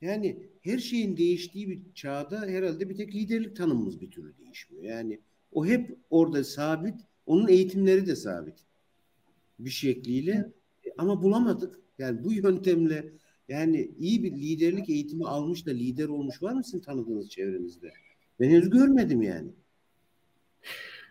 Yani 0.00 0.46
her 0.60 0.78
şeyin 0.78 1.16
değiştiği 1.16 1.68
bir 1.68 1.80
çağda 1.94 2.40
herhalde 2.40 2.88
bir 2.88 2.96
tek 2.96 3.14
liderlik 3.14 3.56
tanımımız 3.56 4.00
bir 4.00 4.10
türlü 4.10 4.38
değişmiyor. 4.38 4.84
Yani 4.84 5.20
o 5.52 5.66
hep 5.66 5.98
orada 6.10 6.44
sabit, 6.44 6.94
onun 7.26 7.48
eğitimleri 7.48 8.06
de 8.06 8.16
sabit 8.16 8.64
bir 9.58 9.70
şekliyle 9.70 10.52
ama 11.00 11.22
bulamadık. 11.22 11.80
Yani 11.98 12.24
bu 12.24 12.32
yöntemle 12.32 13.12
yani 13.48 13.90
iyi 13.98 14.22
bir 14.22 14.32
liderlik 14.32 14.90
eğitimi 14.90 15.26
almış 15.26 15.66
da 15.66 15.70
lider 15.70 16.08
olmuş 16.08 16.42
var 16.42 16.52
mı 16.52 16.64
sizin 16.64 16.80
tanıdığınız 16.80 17.30
çevrenizde? 17.30 17.92
Ben 18.40 18.50
henüz 18.50 18.70
görmedim 18.70 19.22
yani. 19.22 19.50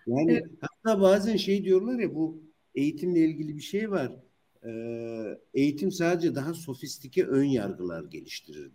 Yani 0.07 0.31
evet. 0.31 0.45
hatta 0.61 1.01
bazen 1.01 1.35
şey 1.35 1.63
diyorlar 1.63 1.99
ya 1.99 2.15
bu 2.15 2.41
eğitimle 2.75 3.19
ilgili 3.19 3.55
bir 3.55 3.61
şey 3.61 3.91
var. 3.91 4.15
Ee, 4.65 5.39
eğitim 5.53 5.91
sadece 5.91 6.35
daha 6.35 6.53
sofistike 6.53 7.25
ön 7.25 7.43
yargılar 7.43 8.03
geliştirir. 8.03 8.71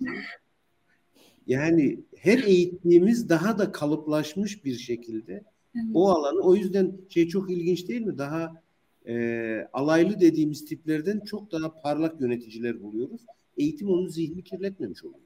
Yani 1.46 2.00
her 2.16 2.38
eğittiğimiz 2.38 3.28
daha 3.28 3.58
da 3.58 3.72
kalıplaşmış 3.72 4.64
bir 4.64 4.74
şekilde 4.74 5.32
evet. 5.74 5.86
o 5.94 6.08
alanı 6.08 6.40
o 6.40 6.54
yüzden 6.54 6.92
şey 7.08 7.28
çok 7.28 7.50
ilginç 7.50 7.88
değil 7.88 8.02
mi? 8.02 8.18
Daha 8.18 8.63
e, 9.08 9.68
alaylı 9.72 10.20
dediğimiz 10.20 10.64
tiplerden 10.64 11.20
çok 11.20 11.52
daha 11.52 11.80
parlak 11.80 12.20
yöneticiler 12.20 12.82
buluyoruz. 12.82 13.20
Eğitim 13.58 13.88
onun 13.88 14.08
zihnini 14.08 14.44
kirletmemiş 14.44 15.04
oluyor. 15.04 15.20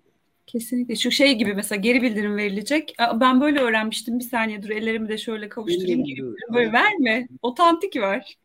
Kesinlikle. 0.47 0.97
Şu 0.97 1.11
şey 1.11 1.39
gibi 1.39 1.55
mesela 1.55 1.81
geri 1.81 2.03
bildirim 2.03 2.37
verilecek. 2.37 2.95
Ben 3.21 3.41
böyle 3.41 3.61
öğrenmiştim. 3.61 4.19
Bir 4.19 4.25
saniye 4.25 4.63
dur 4.63 4.71
ellerimi 4.71 5.09
de 5.09 5.19
şöyle 5.19 5.49
kavuşturayım. 5.49 6.05
Geri 6.05 6.23
böyle 6.55 6.73
verme. 6.73 7.29
Otantik 7.43 7.97
ver. 7.97 8.39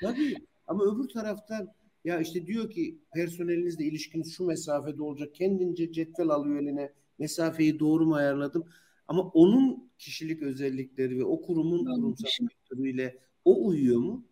Tabii. 0.00 0.34
Ama 0.66 0.84
öbür 0.84 1.08
taraftan 1.08 1.68
ya 2.04 2.20
işte 2.20 2.46
diyor 2.46 2.70
ki 2.70 2.98
personelinizle 3.14 3.84
ilişkiniz 3.84 4.36
şu 4.36 4.44
mesafede 4.44 5.02
olacak. 5.02 5.34
Kendince 5.34 5.92
cetvel 5.92 6.28
alıyor 6.28 6.62
eline. 6.62 6.92
Mesafeyi 7.18 7.78
doğru 7.78 8.06
mu 8.06 8.14
ayarladım? 8.14 8.64
Ama 9.08 9.22
onun 9.22 9.90
kişilik 9.98 10.42
özellikleri 10.42 11.18
ve 11.18 11.24
o 11.24 11.42
kurumun 11.42 11.84
kurumsal 11.84 12.46
kültürüyle 12.48 13.18
o 13.44 13.66
uyuyor 13.66 14.00
mu? 14.00 14.24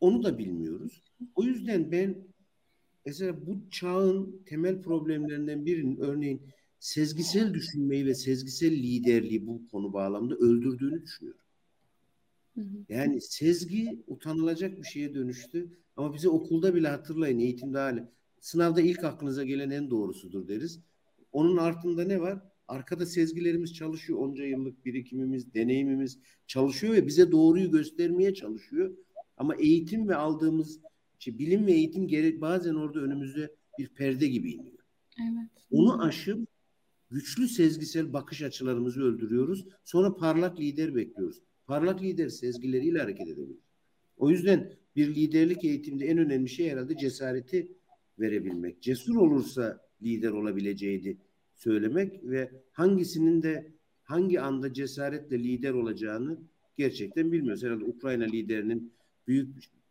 Onu 0.00 0.22
da 0.22 0.38
bilmiyoruz. 0.38 1.02
O 1.34 1.44
yüzden 1.44 1.92
ben 1.92 2.16
mesela 3.06 3.46
bu 3.46 3.70
çağın 3.70 4.42
temel 4.46 4.82
problemlerinden 4.82 5.66
birinin 5.66 5.96
örneğin 5.96 6.42
sezgisel 6.78 7.54
düşünmeyi 7.54 8.06
ve 8.06 8.14
sezgisel 8.14 8.70
liderliği 8.70 9.46
bu 9.46 9.68
konu 9.68 9.92
bağlamında 9.92 10.34
öldürdüğünü 10.34 11.02
düşünüyorum. 11.02 11.40
Yani 12.88 13.20
sezgi 13.20 14.02
utanılacak 14.06 14.78
bir 14.78 14.86
şeye 14.86 15.14
dönüştü. 15.14 15.70
Ama 15.96 16.14
bize 16.14 16.28
okulda 16.28 16.74
bile 16.74 16.88
hatırlayın 16.88 17.38
eğitimde 17.38 17.78
hali. 17.78 18.04
Sınavda 18.40 18.80
ilk 18.80 19.04
aklınıza 19.04 19.44
gelen 19.44 19.70
en 19.70 19.90
doğrusudur 19.90 20.48
deriz. 20.48 20.80
Onun 21.32 21.56
altında 21.56 22.04
ne 22.04 22.20
var? 22.20 22.38
Arkada 22.68 23.06
sezgilerimiz 23.06 23.74
çalışıyor. 23.74 24.18
Onca 24.18 24.44
yıllık 24.44 24.84
birikimimiz, 24.84 25.54
deneyimimiz 25.54 26.18
çalışıyor 26.46 26.94
ve 26.94 27.06
bize 27.06 27.32
doğruyu 27.32 27.70
göstermeye 27.70 28.34
çalışıyor. 28.34 28.96
Ama 29.40 29.54
eğitim 29.54 30.08
ve 30.08 30.16
aldığımız 30.16 30.80
işte 31.18 31.38
bilim 31.38 31.66
ve 31.66 31.72
eğitim 31.72 32.08
gerek 32.08 32.40
bazen 32.40 32.74
orada 32.74 33.00
önümüzde 33.00 33.54
bir 33.78 33.88
perde 33.88 34.26
gibi 34.26 34.52
iniyor. 34.52 34.78
Evet. 35.20 35.50
Onu 35.70 36.02
aşıp 36.02 36.48
güçlü 37.10 37.48
sezgisel 37.48 38.12
bakış 38.12 38.42
açılarımızı 38.42 39.02
öldürüyoruz. 39.02 39.66
Sonra 39.84 40.16
parlak 40.16 40.60
lider 40.60 40.94
bekliyoruz. 40.94 41.42
Parlak 41.66 42.02
lider 42.02 42.28
sezgileriyle 42.28 42.98
hareket 42.98 43.28
edebilir. 43.28 43.58
O 44.16 44.30
yüzden 44.30 44.72
bir 44.96 45.14
liderlik 45.14 45.64
eğitimde 45.64 46.06
en 46.06 46.18
önemli 46.18 46.48
şey 46.48 46.70
herhalde 46.70 46.96
cesareti 46.96 47.72
verebilmek. 48.18 48.82
Cesur 48.82 49.16
olursa 49.16 49.80
lider 50.02 50.30
olabileceğini 50.30 51.16
söylemek 51.54 52.24
ve 52.24 52.50
hangisinin 52.72 53.42
de 53.42 53.72
hangi 54.02 54.40
anda 54.40 54.72
cesaretle 54.72 55.38
lider 55.38 55.72
olacağını 55.72 56.38
gerçekten 56.76 57.32
bilmiyoruz. 57.32 57.62
Herhalde 57.62 57.84
Ukrayna 57.84 58.24
liderinin 58.24 58.99
büyük 59.30 59.48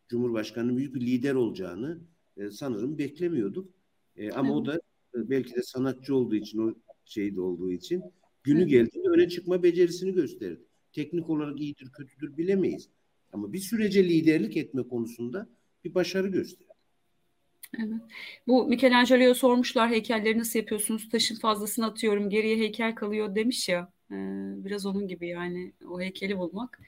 Cumhurbaşkanı'nın 0.08 0.76
büyük 0.76 0.94
bir 0.94 1.00
lider 1.00 1.34
olacağını 1.34 1.98
e, 2.36 2.50
sanırım 2.50 2.98
beklemiyorduk. 2.98 3.70
E, 4.16 4.30
ama 4.30 4.48
evet. 4.48 4.56
o 4.56 4.66
da 4.66 4.74
e, 5.14 5.30
belki 5.30 5.54
de 5.54 5.62
sanatçı 5.62 6.14
olduğu 6.14 6.34
için 6.34 6.58
o 6.58 6.74
şeyde 7.04 7.40
olduğu 7.40 7.72
için 7.72 8.02
günü 8.42 8.60
evet. 8.60 8.70
geldiğinde 8.70 9.08
öne 9.08 9.28
çıkma 9.28 9.62
becerisini 9.62 10.14
gösterdi. 10.14 10.60
Teknik 10.92 11.30
olarak 11.30 11.60
iyidir 11.60 11.92
kötüdür 11.92 12.36
bilemeyiz. 12.36 12.88
Ama 13.32 13.52
bir 13.52 13.58
sürece 13.58 14.04
liderlik 14.04 14.56
etme 14.56 14.82
konusunda 14.88 15.48
bir 15.84 15.94
başarı 15.94 16.28
gösterdi. 16.28 16.72
Evet. 17.78 18.00
Bu 18.46 18.66
Michelangelo'ya 18.66 19.34
sormuşlar 19.34 19.90
heykelleri 19.90 20.38
nasıl 20.38 20.58
yapıyorsunuz? 20.58 21.08
Taşın 21.08 21.36
fazlasını 21.36 21.86
atıyorum 21.86 22.30
geriye 22.30 22.56
heykel 22.56 22.94
kalıyor 22.94 23.34
demiş 23.34 23.68
ya. 23.68 23.92
Ee, 24.10 24.14
biraz 24.64 24.86
onun 24.86 25.08
gibi 25.08 25.28
yani 25.28 25.72
o 25.90 26.00
heykeli 26.00 26.38
bulmak. 26.38 26.80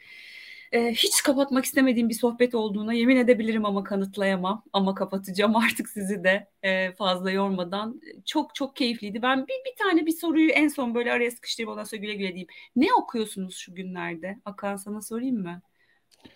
Ee, 0.72 0.92
hiç 0.92 1.22
kapatmak 1.22 1.64
istemediğim 1.64 2.08
bir 2.08 2.14
sohbet 2.14 2.54
olduğuna 2.54 2.92
yemin 2.92 3.16
edebilirim 3.16 3.64
ama 3.64 3.84
kanıtlayamam. 3.84 4.64
Ama 4.72 4.94
kapatacağım 4.94 5.56
artık 5.66 5.88
sizi 5.88 6.24
de 6.24 6.48
e, 6.62 6.92
fazla 6.92 7.30
yormadan. 7.30 8.00
Çok 8.24 8.54
çok 8.54 8.76
keyifliydi. 8.76 9.22
Ben 9.22 9.46
bir, 9.46 9.54
bir 9.66 9.76
tane 9.78 10.06
bir 10.06 10.12
soruyu 10.12 10.50
en 10.50 10.68
son 10.68 10.94
böyle 10.94 11.12
araya 11.12 11.30
sıkıştırayım 11.30 11.72
ondan 11.72 11.84
sonra 11.84 12.00
güle 12.00 12.14
güle 12.14 12.28
diyeyim. 12.28 12.48
Ne 12.76 12.86
okuyorsunuz 12.94 13.56
şu 13.56 13.74
günlerde? 13.74 14.38
Akan 14.44 14.76
sana 14.76 15.00
sorayım 15.00 15.42
mı? 15.42 15.62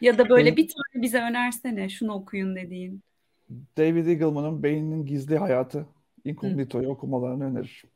Ya 0.00 0.18
da 0.18 0.28
böyle 0.28 0.56
bir 0.56 0.68
tane 0.68 1.02
bize 1.02 1.18
önersene 1.18 1.88
şunu 1.88 2.12
okuyun 2.12 2.56
dediğin. 2.56 3.02
David 3.76 4.06
Eagleman'ın 4.06 4.62
Beyninin 4.62 5.06
Gizli 5.06 5.38
Hayatı 5.38 5.86
Incognito'yu 6.24 6.88
okumalarını 6.88 7.44
öneririm. 7.44 7.90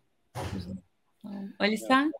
Ali 1.58 1.78
sen? 1.78 2.12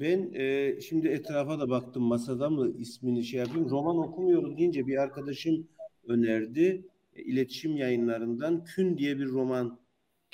Ben 0.00 0.32
e, 0.34 0.80
şimdi 0.80 1.08
etrafa 1.08 1.60
da 1.60 1.70
baktım 1.70 2.02
masada 2.02 2.50
mı 2.50 2.72
ismini 2.78 3.24
şey 3.24 3.40
yapayım. 3.40 3.70
Roman 3.70 3.98
okumuyorum 3.98 4.58
deyince 4.58 4.86
bir 4.86 4.96
arkadaşım 4.96 5.68
önerdi. 6.08 6.86
E, 7.14 7.22
iletişim 7.22 7.76
yayınlarından 7.76 8.64
Kün 8.64 8.98
diye 8.98 9.18
bir 9.18 9.26
roman 9.26 9.78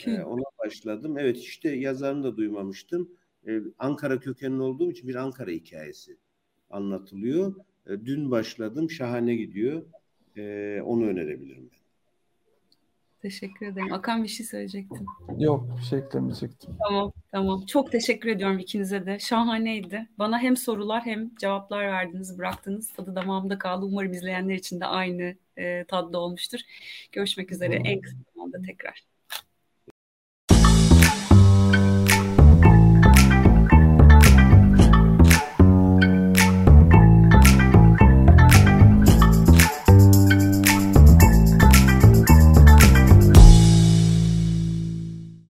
e, 0.06 0.22
ona 0.22 0.42
başladım. 0.64 1.18
Evet 1.18 1.38
işte 1.38 1.70
yazarını 1.70 2.24
da 2.24 2.36
duymamıştım. 2.36 3.10
E, 3.48 3.60
Ankara 3.78 4.20
kökenli 4.20 4.62
olduğum 4.62 4.90
için 4.90 5.08
bir 5.08 5.14
Ankara 5.14 5.50
hikayesi 5.50 6.16
anlatılıyor. 6.70 7.54
E, 7.86 7.90
dün 8.04 8.30
başladım. 8.30 8.90
Şahane 8.90 9.36
gidiyor. 9.36 9.82
E, 10.36 10.80
onu 10.84 11.06
önerebilirim 11.06 11.70
ben. 11.72 11.81
Teşekkür 13.22 13.66
ederim. 13.66 13.92
Akan 13.92 14.22
bir 14.22 14.28
şey 14.28 14.46
söyleyecektin. 14.46 15.06
Yok 15.38 15.76
bir 15.76 15.82
şey 15.82 15.98
eklemeyecektim. 15.98 16.76
Tamam 16.88 17.12
tamam. 17.32 17.66
Çok 17.66 17.92
teşekkür 17.92 18.28
ediyorum 18.28 18.58
ikinize 18.58 19.06
de. 19.06 19.18
Şahaneydi. 19.18 20.08
Bana 20.18 20.38
hem 20.38 20.56
sorular 20.56 21.02
hem 21.04 21.34
cevaplar 21.34 21.86
verdiniz, 21.86 22.38
bıraktınız. 22.38 22.92
Tadı 22.92 23.14
damağımda 23.14 23.58
kaldı. 23.58 23.86
Umarım 23.86 24.12
izleyenler 24.12 24.54
için 24.54 24.80
de 24.80 24.86
aynı 24.86 25.34
e, 25.56 25.84
tadda 25.84 26.18
olmuştur. 26.18 26.60
Görüşmek 27.12 27.52
üzere 27.52 27.74
en 27.84 28.00
kısa 28.00 28.16
zamanda 28.34 28.62
tekrar. 28.62 29.11